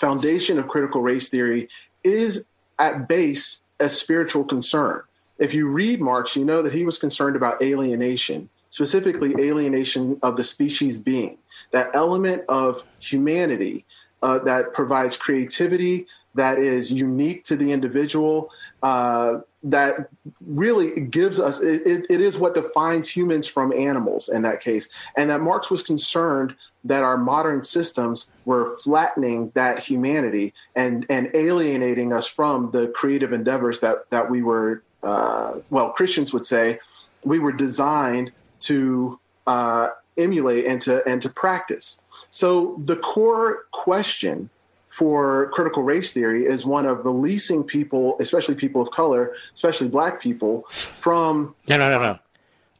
[0.00, 1.68] foundation of critical race theory
[2.02, 2.44] is
[2.78, 5.02] at base a spiritual concern
[5.38, 10.36] if you read Marx, you know that he was concerned about alienation, specifically alienation of
[10.36, 11.38] the species being,
[11.72, 13.84] that element of humanity
[14.22, 18.50] uh, that provides creativity, that is unique to the individual,
[18.82, 20.08] uh, that
[20.46, 24.88] really gives us, it, it is what defines humans from animals in that case.
[25.16, 26.54] And that Marx was concerned
[26.84, 33.32] that our modern systems were flattening that humanity and, and alienating us from the creative
[33.32, 36.78] endeavors that, that we were uh, well, Christians would say,
[37.24, 41.98] we were designed to uh, emulate and to and to practice.
[42.30, 44.50] So the core question
[44.88, 50.22] for critical race theory is one of releasing people, especially people of color, especially black
[50.22, 52.18] people, from no, no, no, no,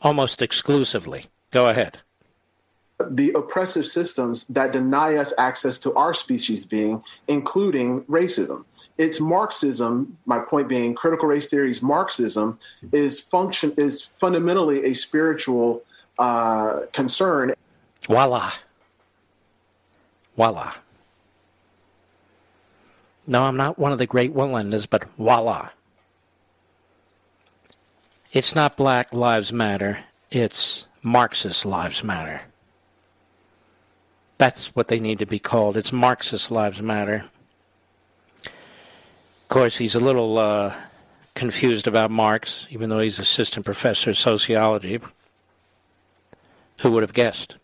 [0.00, 1.26] almost exclusively.
[1.50, 1.98] Go ahead.
[3.10, 8.64] The oppressive systems that deny us access to our species being, including racism
[8.96, 10.16] it's Marxism.
[10.26, 12.58] My point being, critical race theory's Marxism
[12.92, 15.82] is function is fundamentally a spiritual
[16.18, 17.54] uh, concern.
[18.02, 18.52] Voila!
[20.36, 20.74] Voila.
[23.26, 25.70] No, I'm not one of the great Woodlanders, but voila.
[28.32, 32.42] It's not Black Lives Matter, it's Marxist Lives Matter.
[34.38, 35.76] That's what they need to be called.
[35.76, 37.24] It's Marxist Lives Matter.
[38.44, 40.74] Of course, he's a little uh,
[41.34, 45.00] confused about Marx, even though he's assistant professor of sociology.
[46.80, 47.56] Who would have guessed?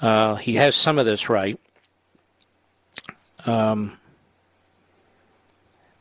[0.00, 1.58] Uh, he has some of this right.
[3.44, 3.98] Um,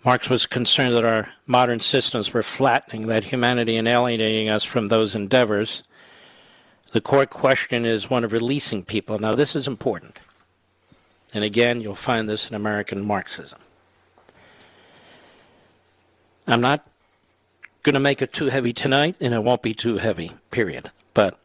[0.06, 4.88] Marx was concerned that our modern systems were flattening that humanity and alienating us from
[4.88, 5.84] those endeavors.
[6.92, 9.20] The core question is one of releasing people.
[9.20, 10.18] Now, this is important.
[11.34, 13.60] And again, you'll find this in American Marxism.
[16.48, 16.88] I'm not
[17.84, 20.90] going to make it too heavy tonight, and it won't be too heavy, period.
[21.14, 21.40] But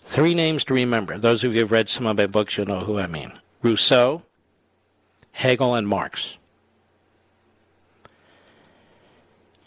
[0.00, 1.18] three names to remember.
[1.18, 3.32] Those of you who have read some of my books, you'll know who I mean
[3.62, 4.22] Rousseau,
[5.32, 6.38] Hegel, and Marx.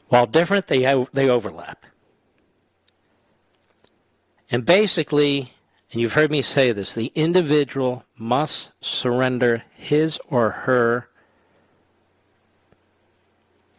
[0.09, 1.85] While different, they, they overlap.
[4.49, 5.53] And basically,
[5.91, 11.09] and you've heard me say this, the individual must surrender his or her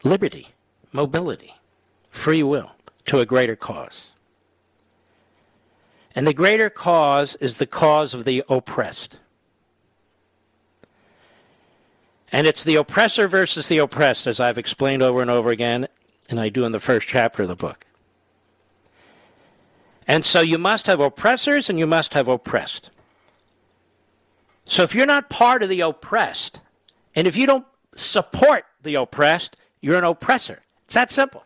[0.05, 0.49] liberty,
[0.93, 1.55] mobility,
[2.11, 2.73] free will
[3.07, 4.01] to a greater cause.
[6.15, 9.16] And the greater cause is the cause of the oppressed.
[12.31, 15.89] And it's the oppressor versus the oppressed, as I've explained over and over again,
[16.28, 17.86] and I do in the first chapter of the book.
[20.09, 22.90] And so you must have oppressors and you must have oppressed.
[24.64, 26.60] So if you're not part of the oppressed,
[27.14, 30.60] and if you don't support the oppressed, you're an oppressor.
[30.85, 31.44] It's that simple.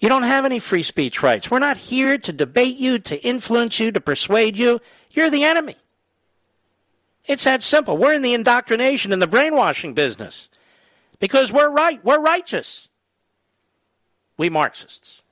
[0.00, 1.50] You don't have any free speech rights.
[1.50, 4.80] We're not here to debate you, to influence you, to persuade you.
[5.12, 5.76] You're the enemy.
[7.26, 7.96] It's that simple.
[7.96, 10.48] We're in the indoctrination and the brainwashing business
[11.18, 12.02] because we're right.
[12.04, 12.88] We're righteous.
[14.38, 15.22] We Marxists.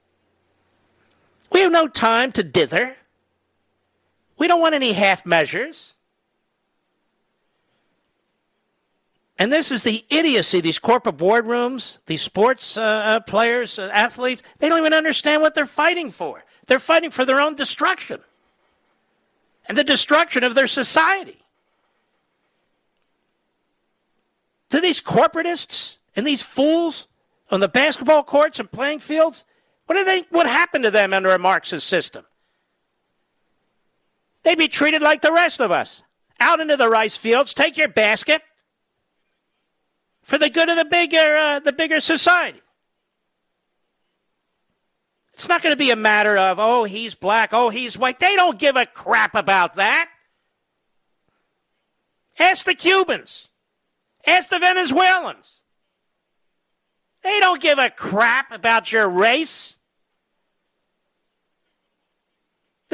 [1.50, 2.96] We have no time to dither.
[4.38, 5.92] We don't want any half measures.
[9.38, 14.42] And this is the idiocy, these corporate boardrooms, these sports uh, uh, players, uh, athletes,
[14.58, 16.44] they don't even understand what they're fighting for.
[16.66, 18.20] They're fighting for their own destruction
[19.66, 21.38] and the destruction of their society.
[24.70, 27.06] To these corporatists and these fools
[27.50, 29.44] on the basketball courts and playing fields,
[29.86, 32.24] what do they what happened to them under a Marxist system?
[34.42, 36.02] They'd be treated like the rest of us.
[36.40, 38.42] Out into the rice fields, take your basket
[40.22, 42.60] for the good of the bigger uh, the bigger society.
[45.34, 48.20] It's not going to be a matter of oh he's black, oh he's white.
[48.20, 50.08] They don't give a crap about that.
[52.38, 53.48] Ask the Cubans.
[54.26, 55.46] Ask the Venezuelans.
[57.22, 59.73] They don't give a crap about your race.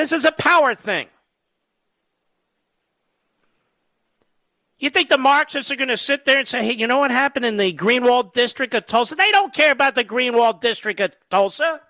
[0.00, 1.08] This is a power thing.
[4.78, 7.10] You think the Marxists are going to sit there and say, hey, you know what
[7.10, 9.14] happened in the Greenwood district of Tulsa?
[9.14, 11.82] They don't care about the Greenwood district of Tulsa.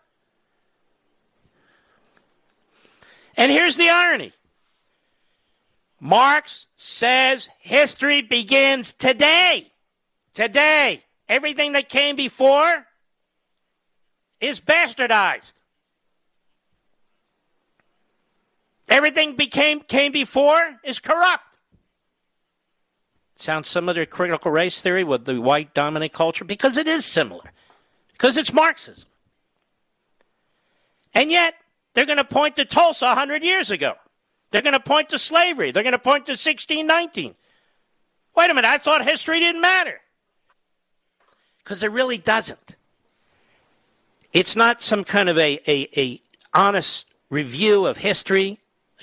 [3.36, 4.32] And here's the irony
[6.00, 9.70] Marx says history begins today.
[10.34, 11.04] Today.
[11.28, 12.86] Everything that came before
[14.40, 15.52] is bastardized.
[18.90, 21.44] Everything became came before is corrupt.
[23.36, 27.52] Sounds similar to critical race theory with the white dominant culture because it is similar.
[28.12, 29.08] Because it's Marxism.
[31.14, 31.54] And yet,
[31.94, 33.94] they're going to point to Tulsa 100 years ago.
[34.50, 35.70] They're going to point to slavery.
[35.70, 37.34] They're going to point to 1619.
[38.36, 40.00] Wait a minute, I thought history didn't matter.
[41.64, 42.74] Because it really doesn't.
[44.32, 46.20] It's not some kind of a, a, a
[46.52, 48.58] honest review of history,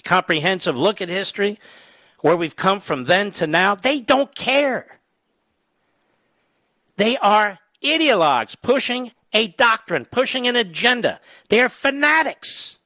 [0.07, 1.59] comprehensive look at history
[2.21, 4.99] where we've come from then to now, they don't care.
[6.95, 11.19] They are ideologues pushing a doctrine, pushing an agenda.
[11.49, 12.79] They are fanatics.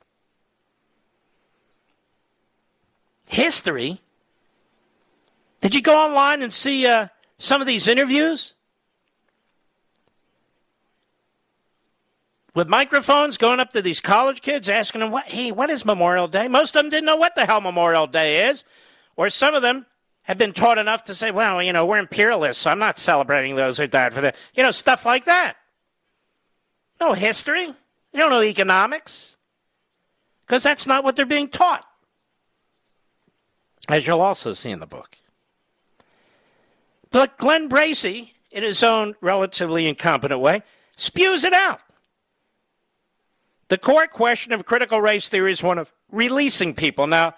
[3.27, 4.02] History.
[5.61, 7.07] Did you go online and see uh,
[7.38, 8.53] some of these interviews?
[12.53, 16.27] With microphones going up to these college kids asking them, what, hey, what is Memorial
[16.27, 16.47] Day?
[16.49, 18.65] Most of them didn't know what the hell Memorial Day is.
[19.15, 19.85] Or some of them
[20.23, 23.55] have been taught enough to say, well, you know, we're imperialists, so I'm not celebrating
[23.55, 24.35] those who died for that.
[24.53, 25.55] You know, stuff like that.
[26.99, 27.67] No history.
[27.67, 29.35] You don't know economics.
[30.45, 31.85] Because that's not what they're being taught.
[33.87, 35.15] as you'll also see in the book.
[37.11, 40.63] But Glenn Bracey, in his own relatively incompetent way,
[40.97, 41.79] spews it out.
[43.72, 47.07] The core question of critical race theory is one of releasing people.
[47.07, 47.35] Now,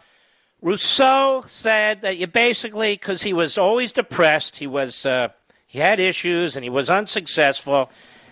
[0.63, 5.27] Rousseau said that you basically, because he was always depressed, he was uh,
[5.67, 7.91] he had issues and he was unsuccessful,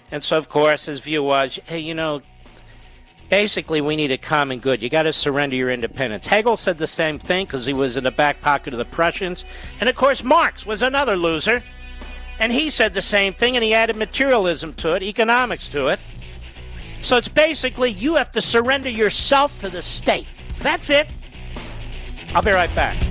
[0.10, 2.23] and so of course his view was, hey, you know,
[3.30, 4.82] basically we need a common good.
[4.82, 6.26] You got to surrender your independence.
[6.26, 9.45] Hegel said the same thing because he was in the back pocket of the Prussians,
[9.80, 11.61] and of course Marx was another loser,
[12.40, 15.99] and he said the same thing, and he added materialism to it, economics to it.
[17.02, 20.28] So it's basically you have to surrender yourself to the state.
[20.60, 21.11] That's it.
[22.34, 23.10] I'll be right back.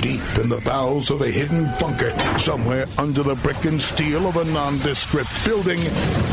[0.00, 4.36] deep in the bowels of a hidden bunker, somewhere under the brick and steel of
[4.36, 5.78] a nondescript building,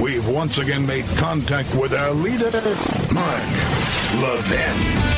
[0.02, 2.52] we've once again made contact with our leader,
[3.14, 3.42] Mark
[4.22, 5.16] Levin.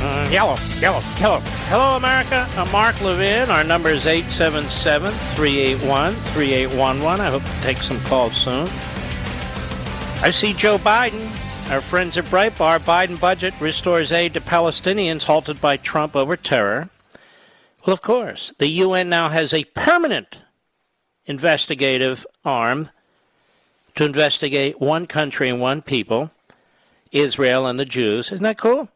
[0.00, 1.40] Uh, yellow, yellow, yellow.
[1.68, 2.48] Hello, America.
[2.56, 3.50] I'm Mark Levin.
[3.50, 7.20] Our number is 877 381 3811.
[7.20, 8.68] I hope to take some calls soon.
[10.22, 11.30] I see Joe Biden.
[11.70, 12.80] Our friends at Breitbart.
[12.80, 16.90] Biden budget restores aid to Palestinians halted by Trump over terror.
[17.84, 18.52] Well, of course.
[18.58, 20.36] The UN now has a permanent
[21.26, 22.90] investigative arm
[23.96, 26.30] to investigate one country and one people,
[27.12, 28.30] Israel and the Jews.
[28.30, 28.88] Isn't that cool?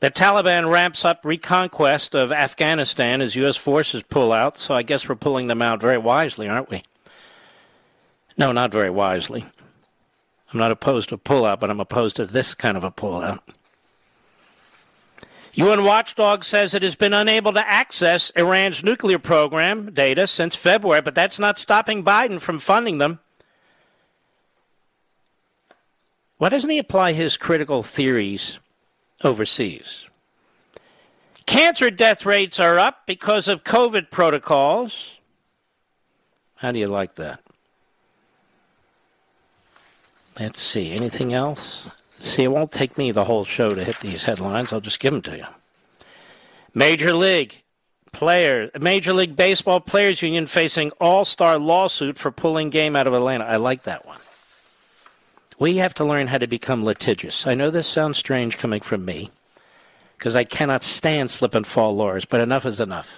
[0.00, 3.56] The Taliban ramps up reconquest of Afghanistan as U.S.
[3.56, 6.84] forces pull out, so I guess we're pulling them out very wisely, aren't we?
[8.38, 9.44] No, not very wisely.
[10.52, 13.40] I'm not opposed to pullout, but I'm opposed to this kind of a pullout.
[15.54, 21.02] UN Watchdog says it has been unable to access Iran's nuclear program data since February,
[21.02, 23.18] but that's not stopping Biden from funding them.
[26.38, 28.58] Why doesn't he apply his critical theories
[29.22, 30.06] overseas?
[31.46, 35.18] Cancer death rates are up because of COVID protocols.
[36.54, 37.40] How do you like that?
[40.38, 40.92] Let's see.
[40.92, 41.90] Anything else?
[42.20, 44.72] See, it won't take me the whole show to hit these headlines.
[44.72, 45.46] I'll just give them to you.
[46.74, 47.62] Major League
[48.12, 53.44] player, Major League Baseball Players Union facing all-star lawsuit for pulling game out of Atlanta.
[53.44, 54.18] I like that one.
[55.58, 57.46] We have to learn how to become litigious.
[57.46, 59.30] I know this sounds strange coming from me
[60.16, 63.08] because I cannot stand slip and fall lawyers, but enough is enough.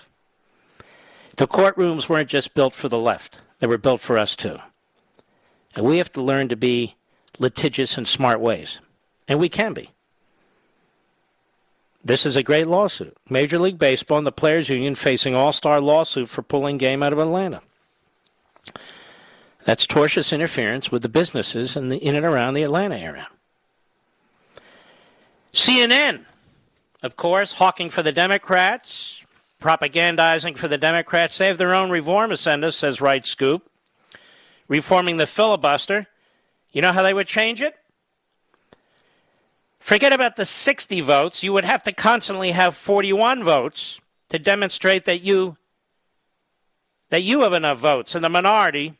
[1.36, 4.58] The courtrooms weren't just built for the left, they were built for us too.
[5.74, 6.96] And we have to learn to be
[7.42, 8.80] litigious and smart ways.
[9.28, 9.90] And we can be.
[12.04, 13.16] This is a great lawsuit.
[13.28, 17.12] Major League Baseball and the Players Union facing all star lawsuit for pulling game out
[17.12, 17.60] of Atlanta.
[19.64, 23.28] That's tortious interference with the businesses in, the, in and around the Atlanta area.
[25.52, 26.24] CNN,
[27.02, 29.20] of course, hawking for the Democrats,
[29.60, 31.38] propagandizing for the Democrats.
[31.38, 33.68] They have their own reform agenda, says Right Scoop.
[34.66, 36.08] Reforming the filibuster.
[36.72, 37.74] You know how they would change it?
[39.78, 41.42] Forget about the 60 votes.
[41.42, 45.56] You would have to constantly have 41 votes to demonstrate that you
[47.10, 48.94] that you have enough votes in the minority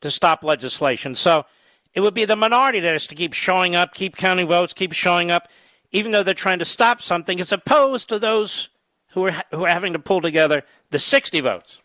[0.00, 1.14] to stop legislation.
[1.14, 1.44] So
[1.92, 4.92] it would be the minority that has to keep showing up, keep counting votes, keep
[4.92, 5.48] showing up,
[5.92, 8.70] even though they're trying to stop something, as opposed to those
[9.10, 11.78] who are, who are having to pull together the 60 votes.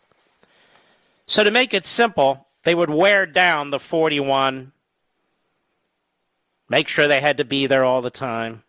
[1.26, 4.72] So to make it simple, they would wear down the 41
[6.68, 8.62] make sure they had to be there all the time,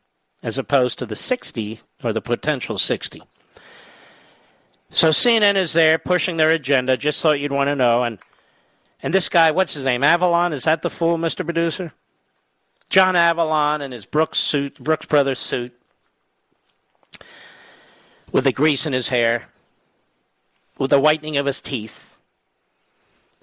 [0.43, 3.21] as opposed to the 60 or the potential 60.
[4.89, 8.03] So CNN is there pushing their agenda, just thought you'd want to know.
[8.03, 8.19] And,
[9.01, 10.03] and this guy, what's his name?
[10.03, 10.53] Avalon?
[10.53, 11.43] Is that the fool, Mr.
[11.43, 11.91] Producer?
[12.89, 15.73] John Avalon in his Brooks suit, Brooks Brothers suit,
[18.31, 19.49] with the grease in his hair,
[20.77, 22.17] with the whitening of his teeth,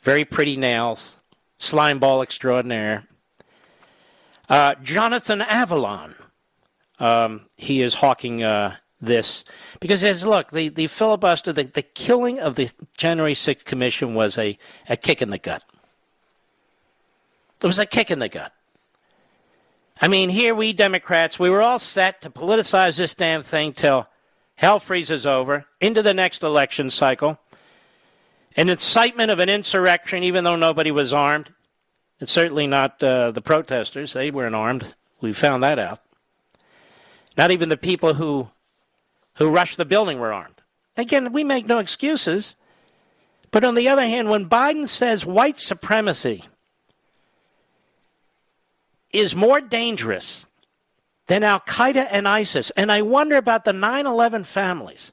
[0.03, 1.15] very pretty nails,
[1.59, 3.05] slime ball extraordinaire.
[4.49, 6.15] Uh, Jonathan Avalon,
[6.99, 9.45] um, he is hawking uh, this
[9.81, 14.39] because says, look, the, the filibuster, the, the killing of the January 6th commission was
[14.39, 14.57] a,
[14.89, 15.63] a kick in the gut.
[17.61, 18.53] It was a kick in the gut.
[20.01, 24.09] I mean, here we Democrats, we were all set to politicize this damn thing till
[24.57, 27.39] hell freezes over into the next election cycle.
[28.57, 31.51] An incitement of an insurrection, even though nobody was armed.
[32.23, 34.13] It's certainly not uh, the protesters.
[34.13, 34.95] They weren't armed.
[35.21, 36.01] We found that out.
[37.37, 38.49] Not even the people who
[39.39, 40.63] who rushed the building were armed.
[40.97, 42.55] Again, we make no excuses.
[43.51, 46.45] But on the other hand, when Biden says white supremacy
[49.11, 50.47] is more dangerous
[51.27, 55.11] than Al Qaeda and ISIS, and I wonder about the 9 11 families,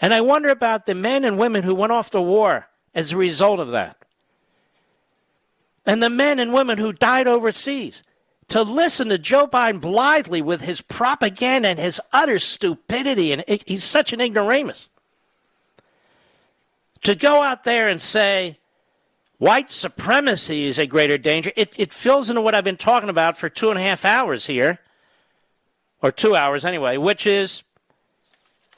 [0.00, 2.66] and I wonder about the men and women who went off to war
[2.96, 3.97] as a result of that,
[5.88, 8.04] and the men and women who died overseas.
[8.48, 13.84] To listen to Joe Biden blithely with his propaganda and his utter stupidity, and he's
[13.84, 14.88] such an ignoramus
[17.02, 18.58] to go out there and say
[19.38, 23.36] white supremacy is a greater danger, it, it fills into what I've been talking about
[23.36, 24.80] for two and a half hours here,
[26.02, 27.62] or two hours anyway, which is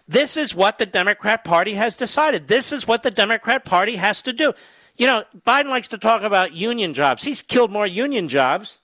[0.09, 2.49] this is what the Democrat Party has decided.
[2.49, 4.53] This is what the Democrat Party has to do.
[5.01, 7.25] You know, Biden likes to talk about union jobs.
[7.25, 8.77] He's killed more union jobs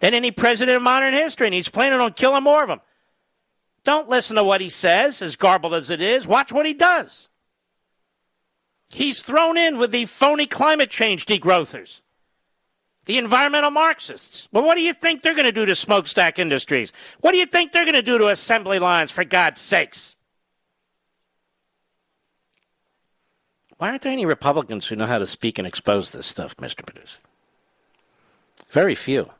[0.00, 2.80] than any president in modern history, and he's planning on killing more of them.
[3.84, 6.26] Don't listen to what he says, as garbled as it is.
[6.26, 7.28] Watch what he does.
[8.88, 12.00] He's thrown in with the phony climate change degrowthers,
[13.04, 14.48] the environmental Marxists.
[14.52, 16.94] Well, what do you think they're going to do to smokestack industries?
[17.20, 20.15] What do you think they're going to do to assembly lines, for God's sakes?
[23.78, 26.84] Why aren't there any Republicans who know how to speak and expose this stuff, Mr.
[26.84, 27.18] Producer?
[28.70, 29.30] Very few.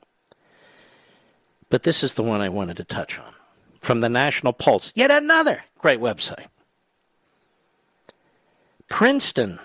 [1.69, 3.33] But this is the one I wanted to touch on.
[3.81, 6.47] From the National Pulse, yet another great website.
[8.89, 9.59] Princeton.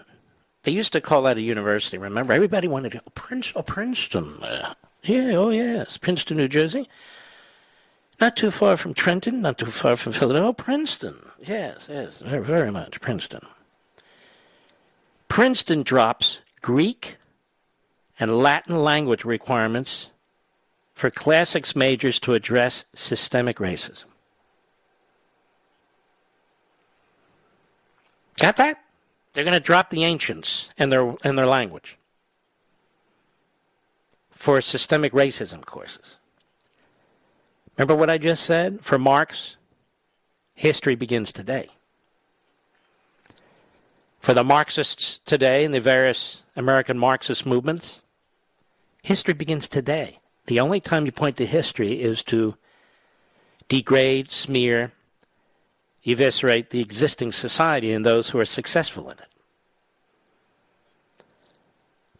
[0.63, 1.97] They used to call that a university.
[1.97, 4.41] Remember, everybody wanted to go Prince, oh, Princeton.
[4.43, 4.73] Uh,
[5.03, 6.87] yeah, oh yes, Princeton, New Jersey.
[8.19, 10.49] Not too far from Trenton, not too far from Philadelphia.
[10.49, 11.17] Oh, Princeton.
[11.39, 13.41] Yes, yes, very, very much Princeton.
[15.31, 17.15] Princeton drops Greek
[18.19, 20.09] and Latin language requirements
[20.93, 24.03] for classics majors to address systemic racism.
[28.41, 28.83] Got that?
[29.31, 31.97] They're going to drop the ancients and their and their language
[34.31, 36.17] for systemic racism courses.
[37.77, 38.79] Remember what I just said?
[38.81, 39.55] For Marx,
[40.55, 41.69] history begins today.
[44.21, 48.01] For the Marxists today and the various American Marxist movements,
[49.01, 50.19] history begins today.
[50.45, 52.55] The only time you point to history is to
[53.67, 54.91] degrade, smear,
[56.05, 59.25] eviscerate the existing society and those who are successful in it.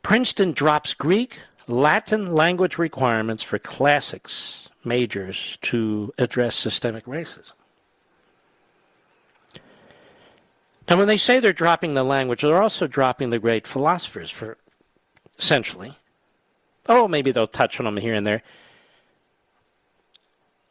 [0.02, 7.53] Princeton drops Greek, Latin language requirements for classics majors to address systemic racism.
[10.90, 14.58] Now, when they say they're dropping the language, they're also dropping the great philosophers for
[15.38, 15.98] essentially.
[16.88, 18.41] Oh, maybe they'll touch on them here and there.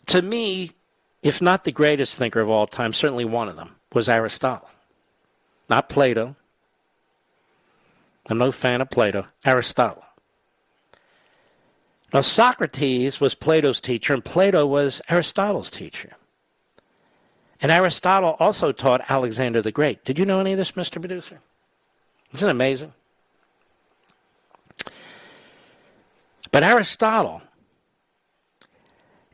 [0.06, 0.72] To me,
[1.22, 4.68] if not the greatest thinker of all time, certainly one of them was Aristotle.
[5.68, 6.36] Not Plato.
[8.28, 9.26] I'm no fan of Plato.
[9.44, 10.04] Aristotle.
[12.12, 16.10] Now, Socrates was Plato's teacher, and Plato was Aristotle's teacher.
[17.62, 20.04] And Aristotle also taught Alexander the Great.
[20.04, 21.00] Did you know any of this, Mr.
[21.00, 21.40] Producer?
[22.32, 22.92] Isn't it amazing?
[26.52, 27.42] But Aristotle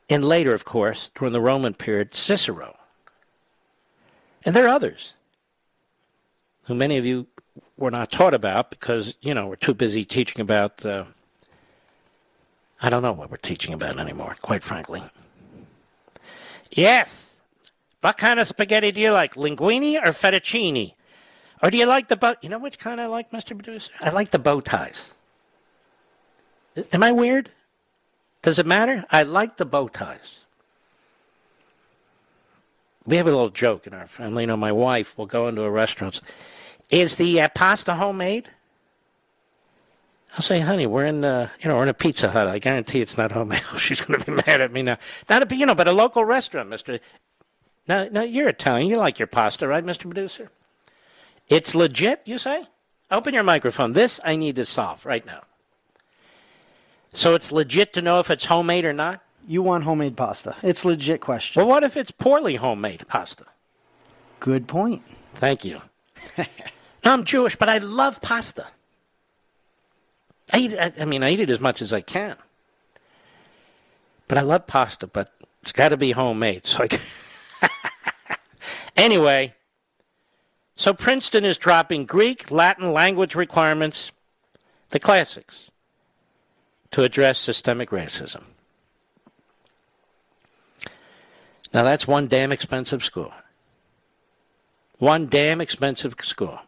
[0.09, 2.77] and later, of course, during the Roman period, Cicero.
[4.45, 5.15] And there are others
[6.65, 7.27] who many of you
[7.77, 11.05] were not taught about because, you know, we're too busy teaching about, uh,
[12.81, 15.03] I don't know what we're teaching about anymore, quite frankly.
[16.71, 17.31] Yes.
[18.07, 20.95] What kind of spaghetti do you like, linguine or fettuccine?
[21.61, 22.37] Or do you like the bow?
[22.41, 23.49] You know which kind I like, Mr.
[23.49, 23.91] Producer?
[24.01, 25.01] I like the bow ties.
[26.93, 27.51] Am I weird?
[28.43, 29.05] Does it matter?
[29.11, 30.39] I like the bow ties.
[33.05, 34.45] We have a little joke in our family.
[34.45, 36.21] You know, my wife will go into a restaurant.
[36.91, 38.47] Is the uh, pasta homemade?
[40.35, 42.47] I'll say, honey, we're in, uh, you know, we're in a Pizza Hut.
[42.47, 43.65] I guarantee it's not homemade.
[43.79, 44.99] She's going to be mad at me now.
[45.29, 47.01] Not a, you know, but a local restaurant, Mister.
[47.89, 48.89] Now, now you're Italian.
[48.89, 50.51] You like your pasta, right, Mister Producer?
[51.49, 52.67] It's legit, you say?
[53.11, 53.93] Open your microphone.
[53.93, 55.43] This I need to solve right now.
[57.13, 59.23] So it's legit to know if it's homemade or not?
[59.47, 60.57] You want homemade pasta.
[60.63, 61.61] It's a legit question.
[61.61, 63.45] Well, what if it's poorly homemade pasta?
[64.41, 65.03] Good point.
[65.35, 65.81] Thank you.
[67.05, 68.67] I'm Jewish, but I love pasta.
[70.53, 70.79] I eat.
[70.79, 72.37] I, I mean, I eat it as much as I can.
[74.27, 75.31] But I love pasta, but
[75.63, 76.67] it's got to be homemade.
[76.67, 77.01] So I.
[78.97, 79.55] anyway,
[80.77, 84.13] so Princeton is dropping Greek, Latin language requirements,
[84.91, 85.71] the classics,
[86.91, 88.43] to address systemic racism.
[91.73, 93.33] Now that's one damn expensive school.
[94.99, 96.59] One damn expensive school.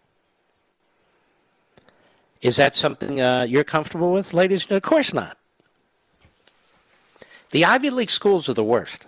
[2.40, 4.70] Is that something uh, you're comfortable with, ladies?
[4.70, 5.36] Of course not.
[7.50, 8.98] The Ivy League schools are the worst.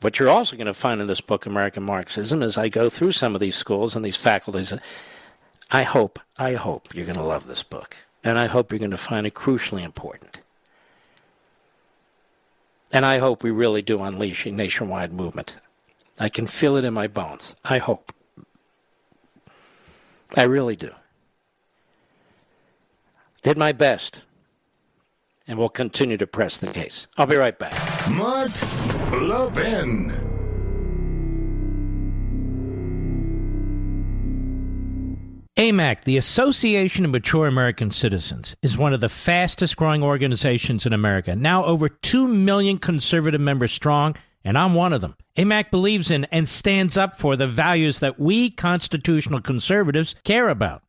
[0.00, 3.12] What you're also going to find in this book, American Marxism, as I go through
[3.12, 4.72] some of these schools and these faculties,
[5.70, 7.96] I hope, I hope you're going to love this book.
[8.22, 10.38] And I hope you're going to find it crucially important.
[12.92, 15.56] And I hope we really do unleash a nationwide movement.
[16.18, 17.54] I can feel it in my bones.
[17.64, 18.12] I hope.
[20.36, 20.90] I really do.
[23.42, 24.20] Did my best.
[25.48, 27.06] And we'll continue to press the case.
[27.16, 27.72] I'll be right back.
[28.10, 28.52] Mark
[29.12, 30.12] Levin.
[35.58, 40.92] AMAC, the Association of Mature American Citizens, is one of the fastest growing organizations in
[40.92, 41.34] America.
[41.34, 44.14] Now over 2 million conservative members strong,
[44.44, 45.16] and I'm one of them.
[45.36, 50.84] AMAC believes in and stands up for the values that we constitutional conservatives care about.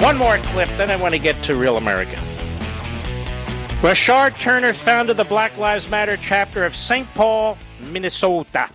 [0.00, 2.16] One more clip, then I want to get to Real America.
[3.80, 7.08] Rashard Turner founded the Black Lives Matter chapter of St.
[7.14, 8.68] Paul, Minnesota.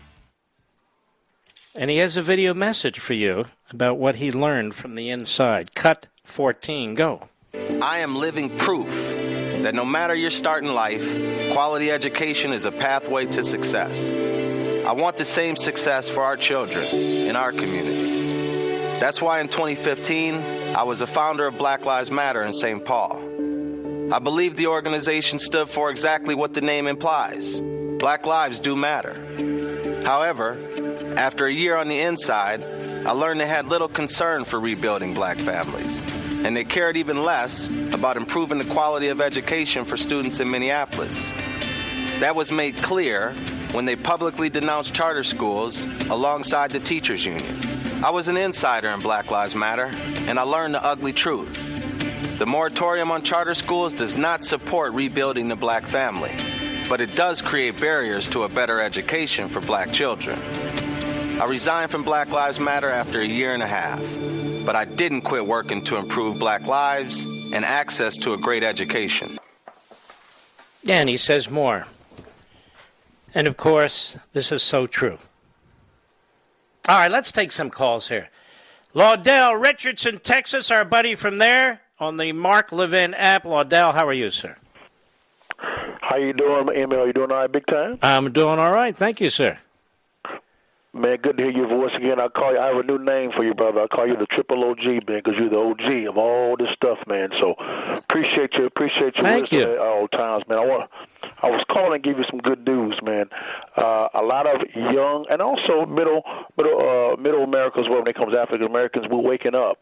[1.76, 5.76] And he has a video message for you about what he learned from the inside.
[5.76, 7.30] Cut 14, go.
[7.53, 8.89] I am living proof
[9.61, 11.07] that no matter your start in life,
[11.52, 14.11] quality education is a pathway to success.
[14.88, 18.31] I want the same success for our children in our communities.
[19.02, 20.36] That's why in 2015,
[20.76, 22.86] I was a founder of Black Lives Matter in St.
[22.86, 23.18] Paul.
[24.14, 27.61] I believe the organization stood for exactly what the name implies
[27.98, 29.15] Black lives do matter.
[30.06, 32.64] However, after a year on the inside,
[33.03, 36.06] I learned they had little concern for rebuilding black families,
[36.45, 41.32] and they cared even less about improving the quality of education for students in Minneapolis.
[42.19, 43.34] That was made clear
[43.72, 47.81] when they publicly denounced charter schools alongside the teachers' union.
[48.03, 49.91] I was an insider in Black Lives Matter,
[50.28, 51.56] and I learned the ugly truth.
[52.40, 56.32] The moratorium on charter schools does not support rebuilding the black family,
[56.90, 60.40] but it does create barriers to a better education for black children.
[61.40, 64.02] I resigned from Black Lives Matter after a year and a half,
[64.65, 69.38] but I didn't quit working to improve black lives and access to a great education.
[70.88, 71.86] And he says more.
[73.36, 75.19] And of course, this is so true.
[76.88, 78.30] All right, let's take some calls here.
[78.95, 83.44] Laudell Richardson, Texas, our buddy from there on the Mark Levin app.
[83.44, 84.56] Laudell, how are you, sir?
[86.02, 87.08] How you doing, ML?
[87.08, 87.99] You doing all right, big time?
[88.02, 88.98] I'm doing all right.
[88.98, 89.58] Thank you, sir.
[90.94, 92.20] Man, good to hear your voice again.
[92.20, 92.60] I call you.
[92.60, 93.80] I have a new name for you, brother.
[93.80, 96.98] I call you the Triple OG, man, because you're the OG of all this stuff,
[97.08, 97.30] man.
[97.40, 98.66] So appreciate you.
[98.66, 99.24] Appreciate you.
[99.24, 99.72] Thank you.
[99.72, 100.58] At all times, man.
[100.58, 100.90] I want.
[101.42, 103.30] I was calling to give you some good news, man.
[103.78, 106.24] Uh, a lot of young and also middle,
[106.58, 108.00] middle, uh, middle America as well.
[108.00, 109.80] When it comes to African Americans, we're waking up.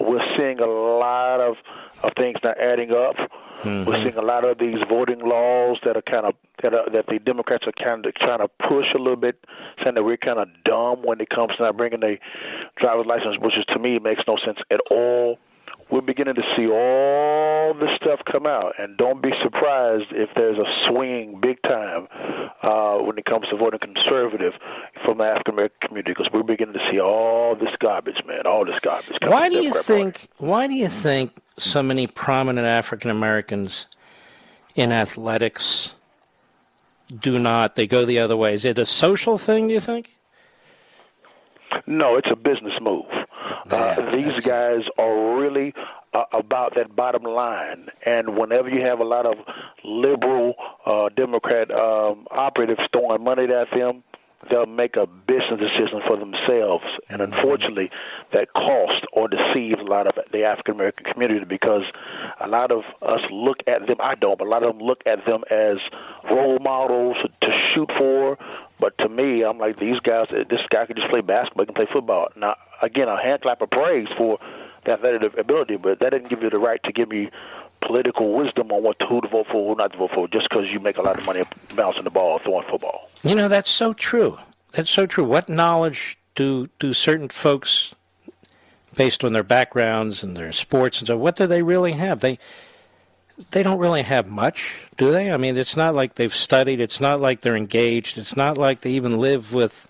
[0.00, 1.56] We're seeing a lot of,
[2.02, 3.16] of things now adding up.
[3.62, 3.90] Mm-hmm.
[3.90, 7.06] We're seeing a lot of these voting laws that are kind of that, are, that
[7.06, 9.44] the Democrats are kind of trying to push a little bit,
[9.82, 12.20] saying that we're kind of dumb when it comes to not bringing a
[12.76, 15.38] driver's license, which is to me makes no sense at all.
[15.90, 20.58] We're beginning to see all this stuff come out, and don't be surprised if there's
[20.58, 22.08] a swing big time
[22.62, 24.52] uh, when it comes to voting conservative
[25.02, 28.66] from the African American community, because we're beginning to see all this garbage, man, all
[28.66, 29.16] this garbage.
[29.22, 30.28] Why do you think?
[30.36, 33.86] Why do you think so many prominent African Americans
[34.74, 35.92] in athletics
[37.20, 37.76] do not.
[37.76, 38.54] They go the other way.
[38.54, 39.68] Is it a social thing?
[39.68, 40.16] Do you think?
[41.86, 43.06] No, it's a business move.
[43.70, 45.74] uh, these guys are really
[46.14, 49.36] uh, about that bottom line, and whenever you have a lot of
[49.84, 50.54] liberal
[50.86, 54.02] uh, Democrat um, operatives throwing money at them,
[54.48, 56.84] they'll make a business decision for themselves.
[57.08, 57.32] And mm-hmm.
[57.32, 57.90] unfortunately,
[58.32, 61.84] that costs or deceives a lot of the African American community because
[62.40, 65.02] a lot of us look at them, I don't, but a lot of them look
[65.06, 65.78] at them as
[66.30, 68.38] role models to shoot for.
[68.80, 71.74] But to me, I'm like, these guys, this guy can just play basketball, he can
[71.74, 72.28] play football.
[72.36, 74.38] Now, again, a hand clap of praise for
[74.84, 77.30] that athletic ability, but that didn't give you the right to give me
[77.80, 80.48] political wisdom on what to, who to vote for, who not to vote for, just
[80.48, 81.44] because you make a lot of money
[81.74, 83.08] bouncing the ball, or throwing football.
[83.22, 84.36] You know, that's so true.
[84.72, 85.24] That's so true.
[85.24, 87.92] What knowledge do do certain folks,
[88.94, 92.20] based on their backgrounds and their sports and so, what do they really have?
[92.20, 92.38] They
[93.50, 95.30] they don't really have much, do they?
[95.32, 96.80] I mean, it's not like they've studied.
[96.80, 98.18] It's not like they're engaged.
[98.18, 99.88] It's not like they even live with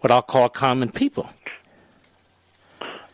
[0.00, 1.30] what I'll call common people.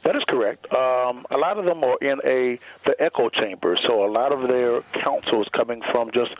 [0.05, 0.71] That is correct.
[0.73, 4.49] Um, a lot of them are in a the echo chamber, so a lot of
[4.49, 6.33] their counsel is coming from just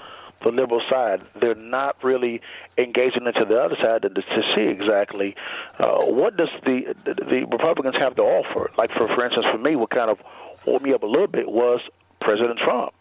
[0.43, 1.23] the liberal side.
[1.35, 2.43] They're not really
[2.77, 5.35] engaging into the other side to, to see exactly
[5.79, 8.71] uh, what does the, the the Republicans have to offer.
[8.77, 10.19] Like for for instance, for me, what kind of
[10.67, 11.81] woke me up a little bit was
[12.21, 12.93] President Trump.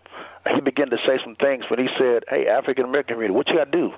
[0.53, 3.55] He began to say some things when he said, "Hey, African American community, what you
[3.55, 3.93] got to do?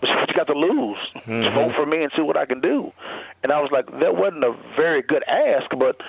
[0.00, 0.98] What you got to lose?
[1.14, 1.54] Mm-hmm.
[1.54, 2.92] Vote for me and see what I can do."
[3.42, 6.00] And I was like, that wasn't a very good ask, but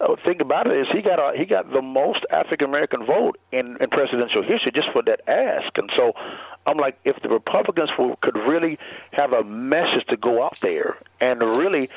[0.00, 3.38] uh, think about it is he got a, he got the most African American vote
[3.52, 5.76] in, in presidential history just for that ask.
[5.78, 6.14] And so
[6.66, 8.78] I'm like, if the Republicans will, could really
[9.12, 11.90] have a message to go out there and really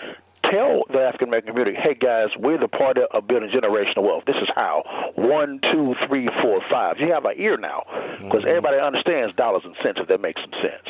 [0.43, 4.25] tell the African American community, hey guys, we're the part of building generational wealth.
[4.25, 5.11] This is how.
[5.15, 6.99] One, two, three, four, five.
[6.99, 7.83] You have an ear now
[8.21, 8.47] because Mm-hmm.
[8.47, 10.87] everybody understands dollars and cents if that makes some sense.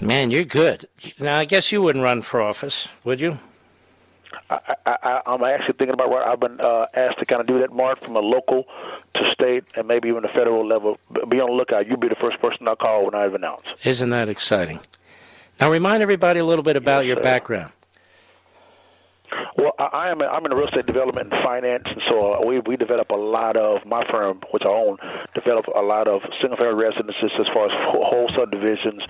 [0.00, 0.86] Man, you're good.
[1.18, 3.38] Now, I guess you wouldn't run for office, would you?
[4.50, 7.58] I, I, I'm actually thinking about where I've been uh, asked to kind of do
[7.60, 8.66] that, Mark, from a local
[9.14, 10.98] to state and maybe even the federal level.
[11.28, 11.86] Be on the lookout.
[11.86, 13.62] You'll be the first person I call when I announce.
[13.84, 14.80] Isn't that exciting?
[15.58, 17.72] Now, remind everybody a little bit about your background.
[19.56, 20.20] Well, I, am.
[20.20, 23.16] A, I'm in real estate development and finance, and so uh, we we develop a
[23.16, 24.98] lot of my firm, which I own,
[25.34, 29.02] develop a lot of single-family residences as far as whole subdivisions.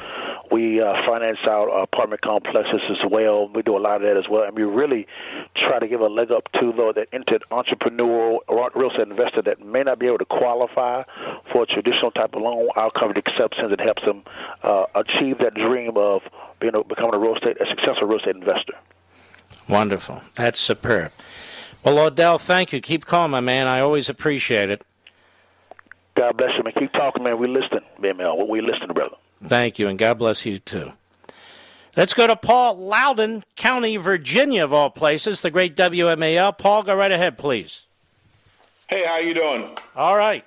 [0.51, 3.49] We uh, finance out apartment complexes as well.
[3.49, 5.07] We do a lot of that as well, and we really
[5.55, 9.43] try to give a leg up to though that into entrepreneurial or real estate investor
[9.43, 11.03] that may not be able to qualify
[11.53, 12.69] for a traditional type of loan.
[12.77, 14.23] I'll cover exceptions and helps them
[14.63, 16.23] uh, achieve that dream of
[16.61, 18.75] being a, becoming a real estate a successful real estate investor.
[19.69, 20.23] Wonderful.
[20.35, 21.13] That's superb.
[21.85, 22.81] Well, Odell, thank you.
[22.81, 23.67] Keep calm, my man.
[23.67, 24.85] I always appreciate it.
[26.15, 26.73] God bless you, man.
[26.77, 27.39] Keep talking, man.
[27.39, 28.49] We listen, BML.
[28.49, 29.17] We listen, brother.
[29.45, 30.93] Thank you, and God bless you too.
[31.97, 36.59] Let's go to Paul Loudoun, County, Virginia, of all places, the great WMAL.
[36.59, 37.85] Paul, go right ahead, please.
[38.89, 39.77] Hey, how you doing?
[39.95, 40.45] All right.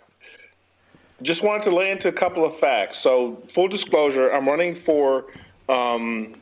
[1.23, 2.97] Just wanted to lay into a couple of facts.
[3.01, 5.25] So, full disclosure, I'm running for
[5.67, 6.35] um,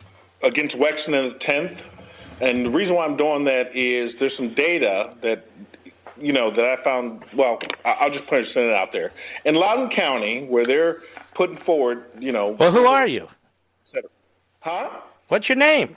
[0.43, 1.79] against Wexton in the 10th,
[2.41, 5.45] and the reason why I'm doing that is there's some data that
[6.19, 7.23] you know that I found.
[7.33, 9.11] Well, I'll just put it out there
[9.45, 11.01] in Loudoun County, where they're
[11.35, 12.05] putting forward.
[12.19, 13.27] You know, Well, who are you?
[14.59, 14.89] Huh?
[15.29, 15.95] What's your name?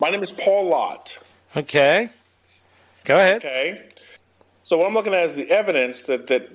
[0.00, 1.08] My name is Paul Lott.
[1.56, 2.10] Okay.
[3.04, 3.38] Go ahead.
[3.38, 3.84] Okay.
[4.66, 6.48] So what I'm looking at is the evidence that, that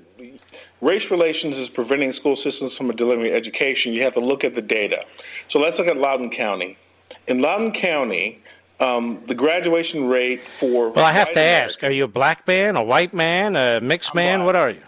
[0.81, 3.93] race relations is preventing school systems from delivering education.
[3.93, 5.03] You have to look at the data.
[5.49, 6.77] So let's look at Loudoun County.
[7.27, 8.41] In Loudoun County,
[8.79, 12.75] um, the graduation rate for Well, I have to ask: Are you a black man,
[12.75, 14.45] a white man, a mixed man?
[14.45, 14.81] What are you?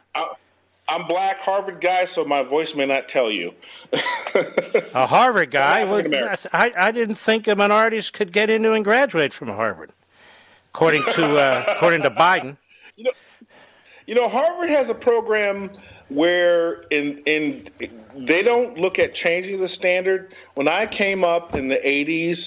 [0.87, 3.53] I'm black, Harvard guy, so my voice may not tell you.
[4.93, 5.81] A Harvard guy?
[5.81, 9.93] I'm Well, I, I didn't think minorities could get into and graduate from Harvard,
[10.73, 12.57] according to uh, according to Biden.
[12.97, 13.11] You know,
[14.05, 15.71] You know, Harvard has a program
[16.09, 17.69] where in in
[18.27, 20.33] they don't look at changing the standard.
[20.53, 22.37] When I came up in the 80s,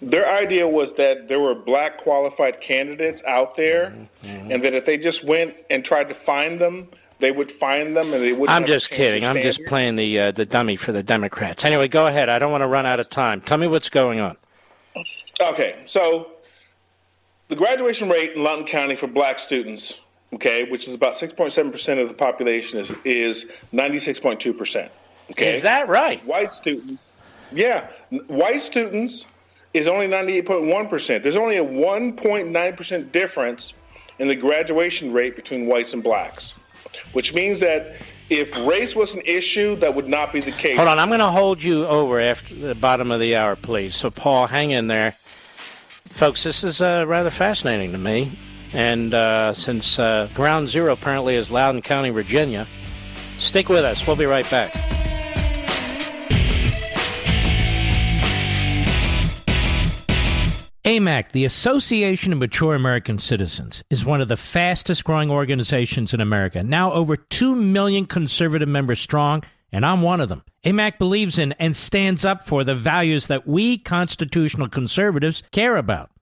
[0.00, 3.92] their idea was that there were black qualified candidates out there,
[4.24, 4.50] Mm-hmm.
[4.52, 6.88] and that if they just went and tried to find them,
[7.20, 8.50] they would find them, and they wouldn't.
[8.50, 9.24] I'm just kidding.
[9.24, 11.64] I'm just playing the uh, the dummy for the Democrats.
[11.64, 12.28] Anyway, go ahead.
[12.28, 13.40] I don't want to run out of time.
[13.40, 14.36] Tell me what's going on.
[15.40, 16.28] Okay, so
[17.48, 19.82] the graduation rate in Loudoun County for black students,
[20.34, 24.90] okay, which is about 6.7 percent of the population, is is 96.2 percent.
[25.30, 26.24] Okay, Is that right?
[26.24, 27.02] White students,
[27.52, 27.88] yeah,
[28.28, 29.24] white students
[29.74, 31.22] is only 98.1 percent.
[31.22, 33.60] There's only a 1.9 percent difference
[34.18, 36.44] in the graduation rate between whites and blacks,
[37.12, 37.96] which means that
[38.30, 40.76] If race was an issue, that would not be the case.
[40.76, 43.96] Hold on, I'm going to hold you over after the bottom of the hour, please.
[43.96, 45.12] So, Paul, hang in there.
[46.04, 48.38] Folks, this is uh, rather fascinating to me.
[48.72, 52.66] And uh, since uh, ground zero apparently is Loudoun County, Virginia,
[53.38, 54.06] stick with us.
[54.06, 54.74] We'll be right back.
[60.88, 66.20] AMAC, the Association of Mature American Citizens, is one of the fastest growing organizations in
[66.22, 66.62] America.
[66.62, 70.42] Now over 2 million conservative members strong, and I'm one of them.
[70.64, 76.10] AMAC believes in and stands up for the values that we constitutional conservatives care about.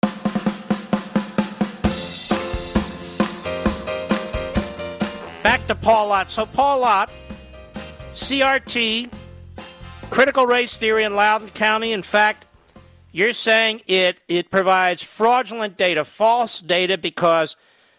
[5.71, 6.29] to Paul Lott.
[6.29, 7.09] So, Paul Lott,
[8.13, 9.09] CRT,
[10.09, 11.93] critical race theory in Loudoun County.
[11.93, 12.45] In fact,
[13.13, 17.55] you're saying it, it provides fraudulent data, false data, because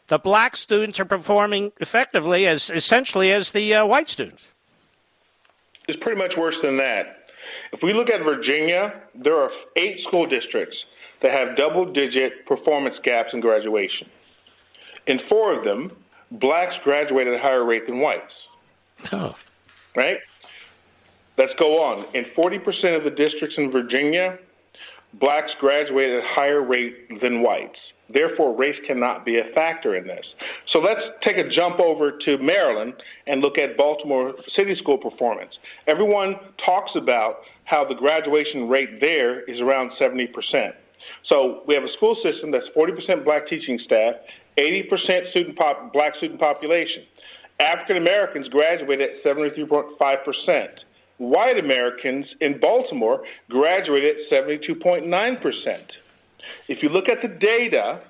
[0.09, 4.45] the black students are performing effectively as essentially as the uh, white students.
[5.89, 7.25] It's pretty much worse than that.
[7.73, 10.77] If we look at Virginia, there are eight school districts
[11.23, 14.11] that have double digit performance gaps in graduation.
[15.07, 15.91] In four of them,
[16.33, 18.33] blacks graduate at a higher rate than whites.
[19.13, 19.37] Oh.
[19.95, 20.19] Right?
[21.37, 22.05] Let's go on.
[22.15, 24.39] In 40% of the districts in Virginia,
[25.15, 27.79] blacks graduate at a higher rate than whites.
[28.09, 30.27] Therefore, race cannot be a factor in this.
[30.71, 32.95] So let's take a jump over to Maryland
[33.27, 35.59] and look at Baltimore City School performance.
[35.87, 40.75] Everyone talks about how the graduation rate there is around 70%.
[41.25, 44.17] So we have a school system that's 40% black teaching staff
[44.57, 47.05] 80% student pop, black student population.
[47.61, 50.69] African Americans graduate at 73.5%.
[51.19, 55.81] White Americans in Baltimore graduate at 72.9%.
[56.69, 58.01] If you look at the data,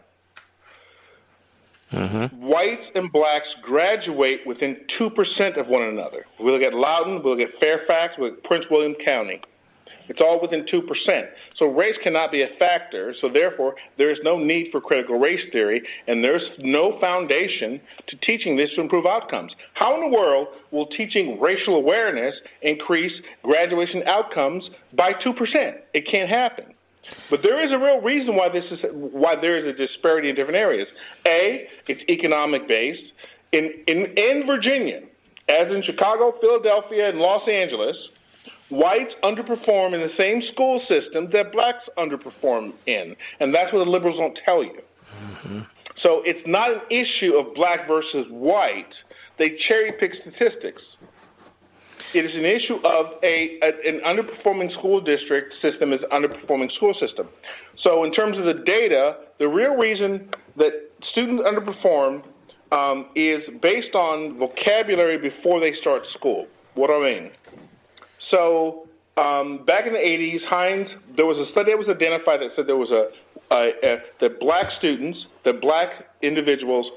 [1.92, 2.40] Mm-hmm.
[2.40, 6.24] whites and blacks graduate within 2% of one another.
[6.40, 9.42] We look at Loudoun, we look at Fairfax, we look at Prince William County.
[10.08, 11.28] It's all within 2%.
[11.56, 13.14] So race cannot be a factor.
[13.20, 18.16] So therefore, there is no need for critical race theory, and there's no foundation to
[18.16, 19.52] teaching this to improve outcomes.
[19.74, 23.12] How in the world will teaching racial awareness increase
[23.42, 25.78] graduation outcomes by 2%?
[25.94, 26.74] It can't happen.
[27.30, 30.36] But there is a real reason why this is why there is a disparity in
[30.36, 30.88] different areas.
[31.26, 33.12] A, it's economic based.
[33.50, 35.02] In in in Virginia,
[35.48, 37.96] as in Chicago, Philadelphia, and Los Angeles,
[38.72, 43.14] whites underperform in the same school system that blacks underperform in.
[43.38, 44.80] And that's what the liberals don't tell you.
[46.02, 48.92] So it's not an issue of black versus white.
[49.36, 50.82] They cherry pick statistics.
[52.14, 56.94] It is an issue of a, a an underperforming school district system is underperforming school
[56.94, 57.28] system.
[57.82, 62.22] So in terms of the data, the real reason that students underperform
[62.72, 66.46] um, is based on vocabulary before they start school.
[66.74, 67.30] What do I mean?
[68.32, 72.50] So um, back in the 80s, Hines, there was a study that was identified that
[72.56, 73.08] said there was a,
[73.50, 76.90] a, a that black students, that black individuals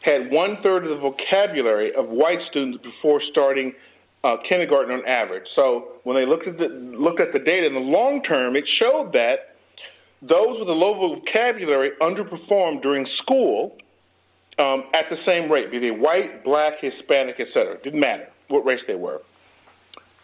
[0.00, 3.74] had one third of the vocabulary of white students before starting
[4.22, 5.46] uh, kindergarten on average.
[5.54, 8.68] So when they looked at the looked at the data in the long term, it
[8.68, 9.56] showed that
[10.22, 13.76] those with a low vocabulary underperformed during school
[14.58, 17.78] um, at the same rate, be they white, black, Hispanic, etc.
[17.82, 19.20] Didn't matter what race they were.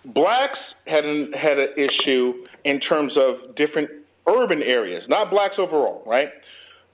[0.05, 3.91] Blacks had an, had an issue in terms of different
[4.27, 6.31] urban areas, not blacks overall, right?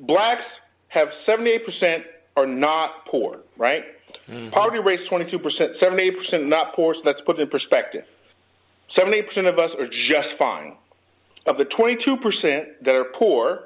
[0.00, 0.44] Blacks
[0.88, 2.04] have 78%
[2.36, 3.84] are not poor, right?
[4.28, 4.50] Mm-hmm.
[4.50, 8.04] Poverty rate is 22%, 78% not poor, so let's put it in perspective.
[8.96, 10.76] 78% of us are just fine.
[11.46, 13.64] Of the 22% that are poor,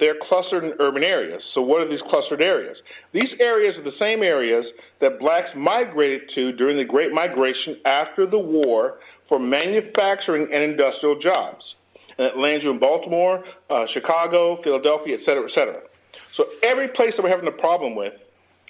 [0.00, 1.42] they're clustered in urban areas.
[1.54, 2.78] So, what are these clustered areas?
[3.12, 4.64] These areas are the same areas
[5.00, 8.98] that blacks migrated to during the Great Migration after the war
[9.28, 11.74] for manufacturing and industrial jobs.
[12.18, 15.80] And it lands you in Baltimore, uh, Chicago, Philadelphia, et cetera, et cetera.
[16.34, 18.14] So every place that we're having a problem with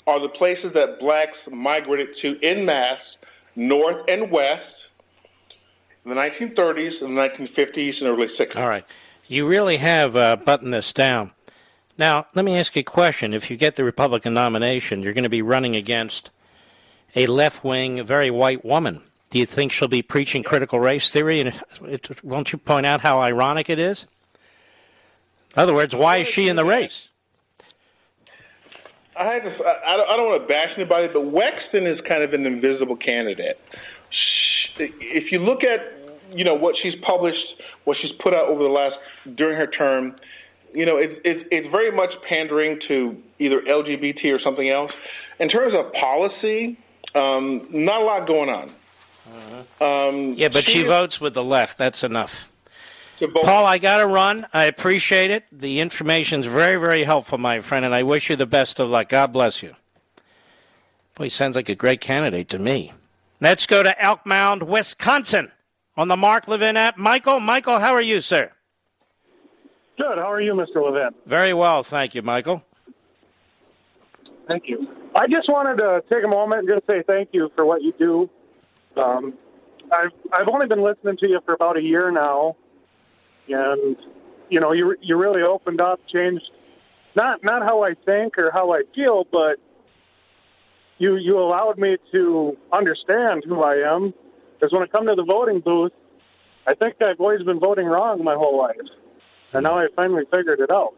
[0.07, 2.99] are the places that blacks migrated to in mass,
[3.55, 4.65] north and west,
[6.05, 8.57] in the 1930s, and the 1950s, and early 60s.
[8.57, 8.85] All right.
[9.31, 11.31] You really have uh, buttoned this down.
[11.97, 13.33] Now, let me ask you a question.
[13.33, 16.31] If you get the Republican nomination, you're going to be running against
[17.15, 19.03] a left wing, very white woman.
[19.31, 21.41] Do you think she'll be preaching critical race theory?
[21.41, 21.55] And
[21.87, 24.05] it, won't you point out how ironic it is?
[25.55, 27.07] In other words, why is she in the race?
[29.17, 29.49] I to,
[29.87, 32.97] I don't, I don't want to bash anybody, but Wexton is kind of an invisible
[32.97, 33.61] candidate.
[34.77, 36.00] If you look at,
[36.33, 37.55] you know, what she's published,
[37.85, 38.97] what she's put out over the last
[39.35, 40.17] during her term,
[40.73, 44.93] you know, it, it, it's very much pandering to either LGBT or something else.
[45.39, 46.79] In terms of policy,
[47.15, 48.71] um, not a lot going on.
[49.27, 50.09] Uh-huh.
[50.09, 51.79] Um, yeah, but she, she votes with the left.
[51.79, 52.51] That's enough.
[53.43, 54.47] Paul, I got to run.
[54.53, 55.45] I appreciate it.
[55.53, 58.89] The information is very, very helpful, my friend, and I wish you the best of
[58.89, 59.11] luck.
[59.11, 59.75] God bless you.
[61.17, 62.93] Boy, he sounds like a great candidate to me.
[63.41, 65.51] Let's go to Elk Mound, Wisconsin,
[65.97, 66.97] on the Mark Levin app.
[66.97, 68.51] Michael, Michael, how are you, sir?
[69.99, 70.19] Good.
[70.19, 70.77] How are you, Mr.
[70.77, 71.11] Levin?
[71.27, 72.65] Very well, thank you, Michael.
[74.49, 74.89] Thank you.
[75.15, 77.93] I just wanted to take a moment and just say thank you for what you
[77.99, 78.31] do.
[79.01, 79.35] Um,
[79.93, 82.57] I've I've only been listening to you for about a year now,
[83.49, 83.97] and
[84.49, 86.51] you know you you really opened up, changed
[87.15, 89.57] not not how I think or how I feel, but
[90.99, 94.15] you you allowed me to understand who I am.
[94.61, 95.93] Because when I come to the voting booth,
[96.67, 98.77] I think I've always been voting wrong my whole life,
[99.55, 100.95] and now I finally figured it out.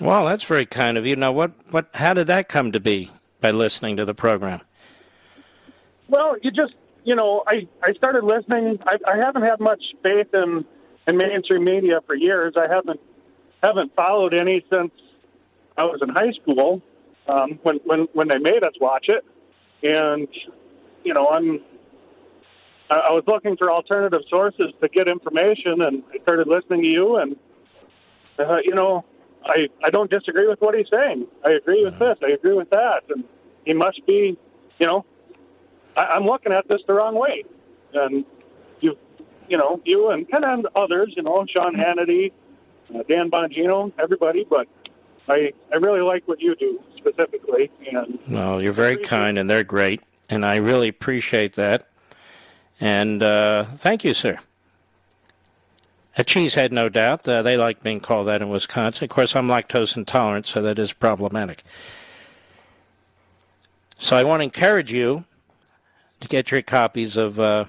[0.00, 1.16] Well, that's very kind of you.
[1.16, 3.10] Now, what what how did that come to be
[3.40, 4.62] by listening to the program?
[6.08, 6.74] Well, you just
[7.04, 8.78] you know I I started listening.
[8.86, 10.64] I, I haven't had much faith in
[11.06, 12.54] in mainstream media for years.
[12.56, 13.00] I haven't
[13.62, 14.92] haven't followed any since
[15.76, 16.82] I was in high school
[17.28, 19.24] um, when when when they made us watch it,
[19.82, 20.28] and
[21.04, 21.60] you know I'm
[22.88, 27.16] I was looking for alternative sources to get information, and I started listening to you,
[27.16, 27.36] and
[28.38, 29.04] uh, you know
[29.44, 31.26] I I don't disagree with what he's saying.
[31.44, 32.18] I agree with this.
[32.22, 33.24] I agree with that, and
[33.64, 34.38] he must be,
[34.78, 35.04] you know,
[35.96, 37.44] I, I'm looking at this the wrong way,
[37.92, 38.24] and
[38.80, 38.96] you
[39.48, 42.32] you know, you and kind of others, you know, Sean Hannity,
[42.94, 44.68] uh, Dan Bongino, everybody, but
[45.28, 47.70] I, I really like what you do specifically.
[47.92, 51.88] And well, you're very kind, and they're great, and I really appreciate that.
[52.80, 54.38] And uh, thank you, sir.
[56.18, 57.28] A cheesehead, no doubt.
[57.28, 59.04] Uh, they like being called that in Wisconsin.
[59.04, 61.62] Of course, I'm lactose intolerant, so that is problematic.
[63.98, 65.24] So I want to encourage you
[66.20, 67.66] to get your copies of uh,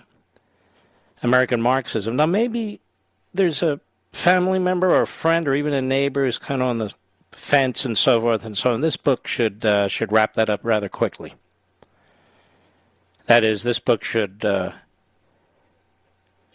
[1.22, 2.16] American Marxism.
[2.16, 2.80] Now, maybe
[3.34, 3.80] there's a
[4.14, 6.94] family member or a friend or even a neighbor who's kind of on the
[7.32, 8.82] fence and so forth and so on.
[8.82, 11.34] This book should uh, should wrap that up rather quickly.
[13.26, 14.72] That is, this book should uh,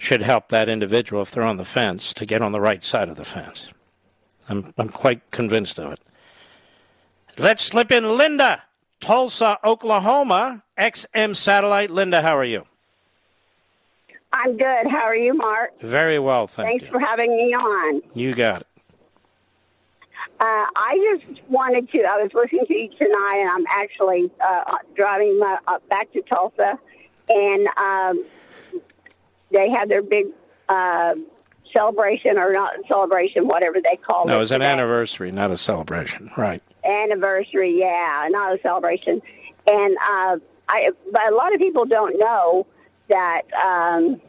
[0.02, 3.08] should help that individual if they're on the fence to get on the right side
[3.08, 3.68] of the fence.
[4.48, 6.00] I'm I'm quite convinced of it.
[7.38, 8.64] Let's slip in Linda,
[8.98, 11.88] Tulsa, Oklahoma, XM satellite.
[11.88, 12.64] Linda, how are you?
[14.32, 14.88] I'm good.
[14.90, 15.80] How are you, Mark?
[15.80, 16.90] Very well, thank Thanks you.
[16.90, 18.02] for having me on.
[18.12, 18.66] You got it.
[20.40, 22.02] Uh, I just wanted to.
[22.02, 26.22] I was listening to you tonight, and I'm actually uh, driving my, uh, back to
[26.22, 26.76] Tulsa,
[27.28, 28.24] and um,
[29.52, 30.26] they had their big
[30.68, 31.14] uh,
[31.72, 34.34] celebration or not celebration, whatever they call no, it.
[34.34, 34.64] No, it was today.
[34.64, 36.30] an anniversary, not a celebration.
[36.36, 36.62] Right.
[36.84, 39.22] Anniversary, yeah, not a celebration.
[39.66, 40.36] And uh,
[40.68, 42.66] I, but a lot of people don't know
[43.08, 44.20] that um,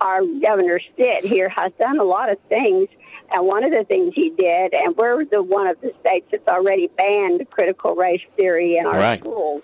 [0.00, 2.88] our Governor Stitt here has done a lot of things.
[3.30, 6.48] And one of the things he did, and we're the one of the states that's
[6.48, 9.20] already banned critical race theory in our right.
[9.20, 9.62] schools.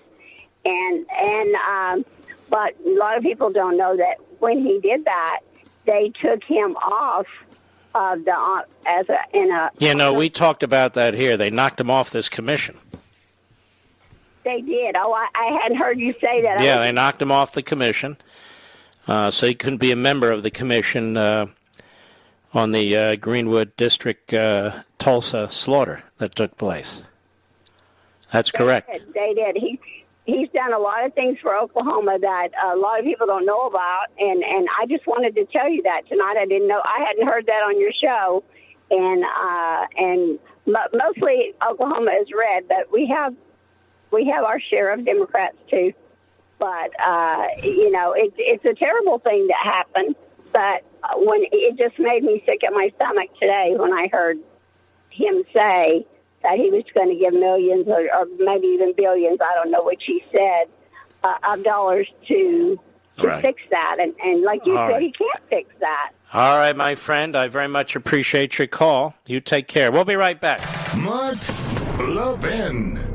[0.63, 2.05] And and um,
[2.49, 5.39] but a lot of people don't know that when he did that,
[5.85, 7.27] they took him off
[7.93, 9.71] of the uh, as a in a.
[9.79, 11.37] You know, we talked about that here.
[11.37, 12.77] They knocked him off this commission.
[14.43, 14.95] They did.
[14.95, 16.61] Oh, I, I hadn't heard you say that.
[16.61, 18.17] Yeah, they knocked him off the commission.
[19.07, 21.47] Uh, so he couldn't be a member of the commission uh,
[22.53, 27.01] on the uh, Greenwood District uh, Tulsa slaughter that took place.
[28.31, 28.91] That's they correct.
[28.91, 29.13] Did.
[29.13, 29.57] They did.
[29.57, 29.79] He
[30.25, 33.61] he's done a lot of things for Oklahoma that a lot of people don't know
[33.67, 36.35] about, and and I just wanted to tell you that tonight.
[36.37, 38.43] I didn't know I hadn't heard that on your show,
[38.91, 43.35] and uh, and mostly Oklahoma is red, but we have
[44.11, 45.93] we have our share of Democrats too.
[46.57, 50.15] But uh, you know, it, it's a terrible thing that happened.
[50.51, 50.85] But
[51.17, 54.39] when it just made me sick at my stomach today when I heard
[55.09, 56.05] him say
[56.45, 59.83] that he was going to give millions or, or maybe even billions, I don't know
[59.83, 60.65] which he said,
[61.23, 62.79] uh, of dollars to
[63.17, 63.45] to Right.
[63.45, 63.95] fix that.
[63.99, 65.01] And, and like you All said, right.
[65.01, 66.11] he can't fix that.
[66.33, 67.35] All right, my friend.
[67.35, 69.15] I very much appreciate your call.
[69.25, 69.89] You take care.
[69.89, 70.59] We'll be right back.
[70.97, 71.37] Mark
[71.99, 73.14] Levin.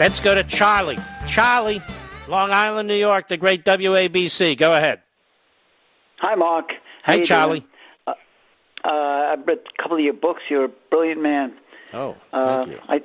[0.00, 0.98] Let's go to Charlie.
[1.28, 1.82] Charlie,
[2.26, 4.56] Long Island, New York, the great WABC.
[4.56, 5.02] Go ahead.
[6.16, 6.72] Hi, Mark.
[7.02, 7.66] How Hey, Charlie.
[8.06, 8.14] Uh,
[8.82, 10.40] uh, I've read a couple of your books.
[10.48, 11.52] You're a brilliant man.
[11.92, 12.78] Oh, Uh, thank you.
[12.88, 13.02] I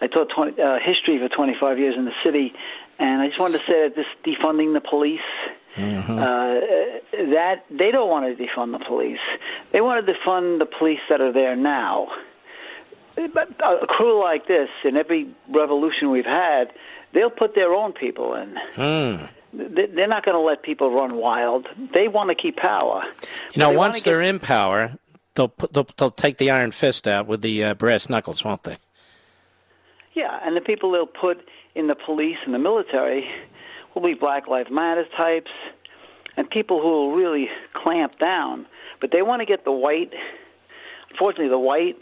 [0.00, 2.52] I taught 20, uh, history for 25 years in the city,
[2.98, 5.20] and I just wanted to say that this defunding the police.
[5.76, 6.18] Mm-hmm.
[6.18, 9.20] Uh, that they don't want to defund the police.
[9.70, 12.08] They want to defund the police that are there now.
[13.16, 16.72] But a crew like this, in every revolution we've had,
[17.12, 18.56] they'll put their own people in.
[18.74, 19.24] Hmm.
[19.52, 21.68] They- They're not going to let people run wild.
[21.94, 23.04] They want to keep power.
[23.52, 24.98] You know, They once they're in power,
[25.34, 28.64] they'll, put, they'll they'll take the iron fist out with the uh, brass knuckles, won't
[28.64, 28.78] they?
[30.14, 33.28] Yeah, and the people they'll put in the police and the military
[33.94, 35.50] will be Black Lives Matter types
[36.36, 38.66] and people who will really clamp down.
[39.00, 40.12] But they want to get the white,
[41.10, 41.98] unfortunately, the white,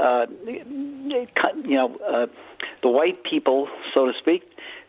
[0.00, 1.16] uh, you
[1.64, 2.26] know, uh,
[2.82, 4.42] the white people, so to speak,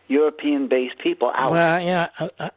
[0.08, 1.50] European-based people out.
[1.50, 2.08] Well, yeah,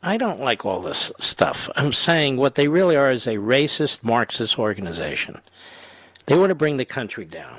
[0.03, 1.69] I, don't like all this stuff.
[1.75, 5.39] I'm saying what they really are is a racist Marxist organization.
[6.27, 7.57] They want to bring the country down.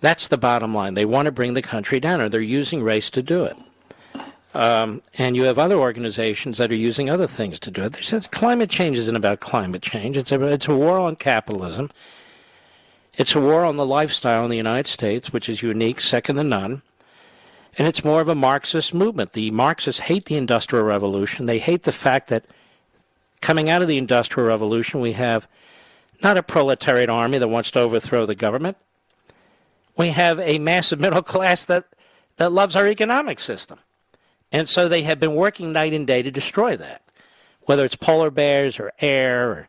[0.00, 0.94] That's the bottom line.
[0.94, 3.56] They want to bring the country down, or they're using race to do it.
[4.54, 7.94] Um, and you have other organizations that are using other things to do it.
[7.94, 10.18] They climate change isn't about climate change.
[10.18, 11.90] It's a, it's a war on capitalism.
[13.16, 16.44] It's a war on the lifestyle in the United States, which is unique, second to
[16.44, 16.82] none.
[17.76, 19.32] And it's more of a Marxist movement.
[19.32, 21.46] The Marxists hate the Industrial Revolution.
[21.46, 22.44] They hate the fact that
[23.40, 25.46] coming out of the Industrial Revolution, we have
[26.22, 28.76] not a proletariat army that wants to overthrow the government.
[29.96, 31.86] We have a massive middle class that,
[32.36, 33.78] that loves our economic system.
[34.50, 37.02] And so they have been working night and day to destroy that,
[37.62, 39.68] whether it's polar bears or air or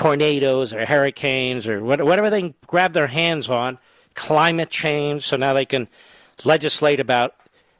[0.00, 3.78] tornadoes or hurricanes or whatever they grab their hands on,
[4.14, 5.26] climate change.
[5.26, 5.88] So now they can
[6.42, 7.34] legislate about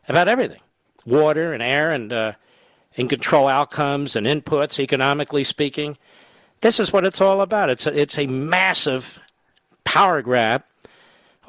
[0.07, 0.61] about everything,
[1.07, 2.33] water and air, and uh,
[2.99, 5.97] and control outcomes and inputs, economically speaking.
[6.61, 7.71] This is what it's all about.
[7.71, 9.19] It's a, it's a massive
[9.85, 10.63] power grab.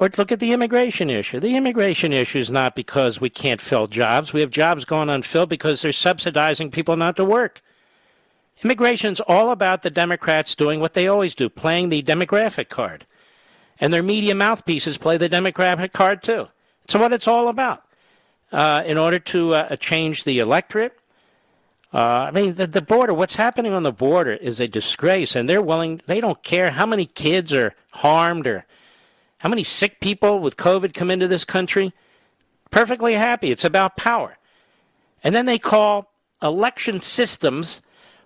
[0.00, 1.38] Or look at the immigration issue.
[1.38, 4.32] The immigration issue is not because we can't fill jobs.
[4.32, 7.60] We have jobs going unfilled because they're subsidizing people not to work.
[8.64, 13.04] Immigration's all about the Democrats doing what they always do, playing the demographic card.
[13.80, 16.48] And their media mouthpieces play the demographic card too.
[16.88, 17.84] So what it's all about.
[18.52, 20.94] Uh, in order to uh, change the electorate,
[21.94, 25.48] uh, I mean, the, the border, what's happening on the border is a disgrace, and
[25.48, 28.64] they're willing, they don't care how many kids are harmed or
[29.38, 31.92] how many sick people with COVID come into this country.
[32.70, 33.50] Perfectly happy.
[33.50, 34.38] It's about power.
[35.24, 36.10] And then they call
[36.40, 37.82] election systems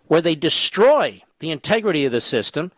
[0.07, 2.73] where they destroy the integrity of the system,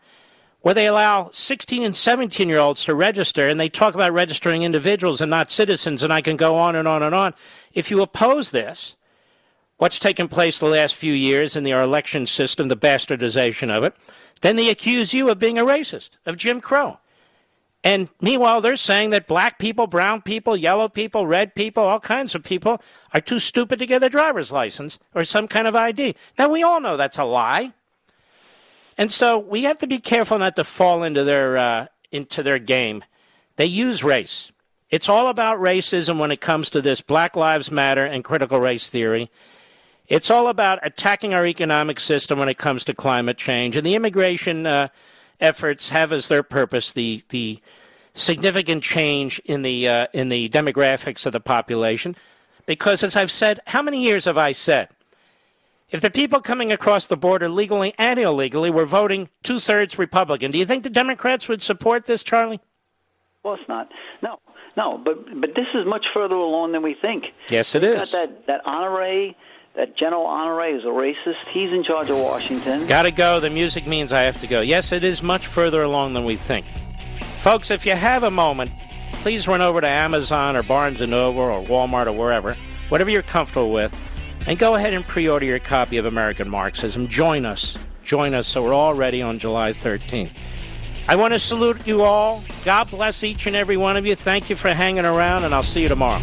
[0.61, 4.63] where they allow 16 and 17 year olds to register, and they talk about registering
[4.63, 7.35] individuals and not citizens, and I can go on and on and on.
[7.73, 8.97] If you oppose this,
[9.77, 13.95] what's taken place the last few years in our election system, the bastardization of it,
[14.41, 16.99] then they accuse you of being a racist, of Jim Crow.
[17.85, 22.35] And meanwhile, they're saying that black people, brown people, yellow people, red people, all kinds
[22.35, 22.83] of people
[23.15, 26.17] are too stupid to get a driver's license or some kind of ID.
[26.39, 27.73] Now, we all know that's a lie.
[28.97, 32.59] And so we have to be careful not to fall into their uh, into their
[32.59, 33.05] game.
[33.57, 34.51] They use race.
[34.91, 38.91] It's all about racism when it comes to this Black Lives Matter and critical race
[38.91, 39.31] theory.
[40.09, 43.77] It's all about attacking our economic system when it comes to climate change.
[43.77, 44.89] And the immigration uh,
[45.41, 47.61] efforts have as their purpose the, the
[48.15, 52.17] significant change in the, uh, in the demographics of the population.
[52.67, 54.89] Because, as I've said, how many years have I said?
[55.91, 60.51] If the people coming across the border legally and illegally were voting two thirds Republican,
[60.51, 62.61] do you think the Democrats would support this, Charlie?
[63.43, 63.91] Well, it's not.
[64.23, 64.39] No,
[64.77, 64.99] no.
[64.99, 67.27] But but this is much further along than we think.
[67.49, 68.11] Yes, it We've is.
[68.11, 69.35] Got that that Honore,
[69.79, 71.47] that General Honore is a racist.
[71.53, 72.89] He's in charge of Washington.
[72.89, 73.39] Gotta go.
[73.39, 74.61] The music means I have to go.
[74.61, 76.67] Yes, it is much further along than we think.
[77.43, 78.73] Folks, if you have a moment,
[79.13, 82.57] please run over to Amazon or Barnes & Noble or Walmart or wherever,
[82.89, 83.95] whatever you're comfortable with,
[84.49, 87.07] and go ahead and pre-order your copy of American Marxism.
[87.07, 87.79] Join us.
[88.03, 90.33] Join us so we're all ready on July 13th.
[91.07, 92.43] I want to salute you all.
[92.65, 94.17] God bless each and every one of you.
[94.17, 96.21] Thank you for hanging around, and I'll see you tomorrow.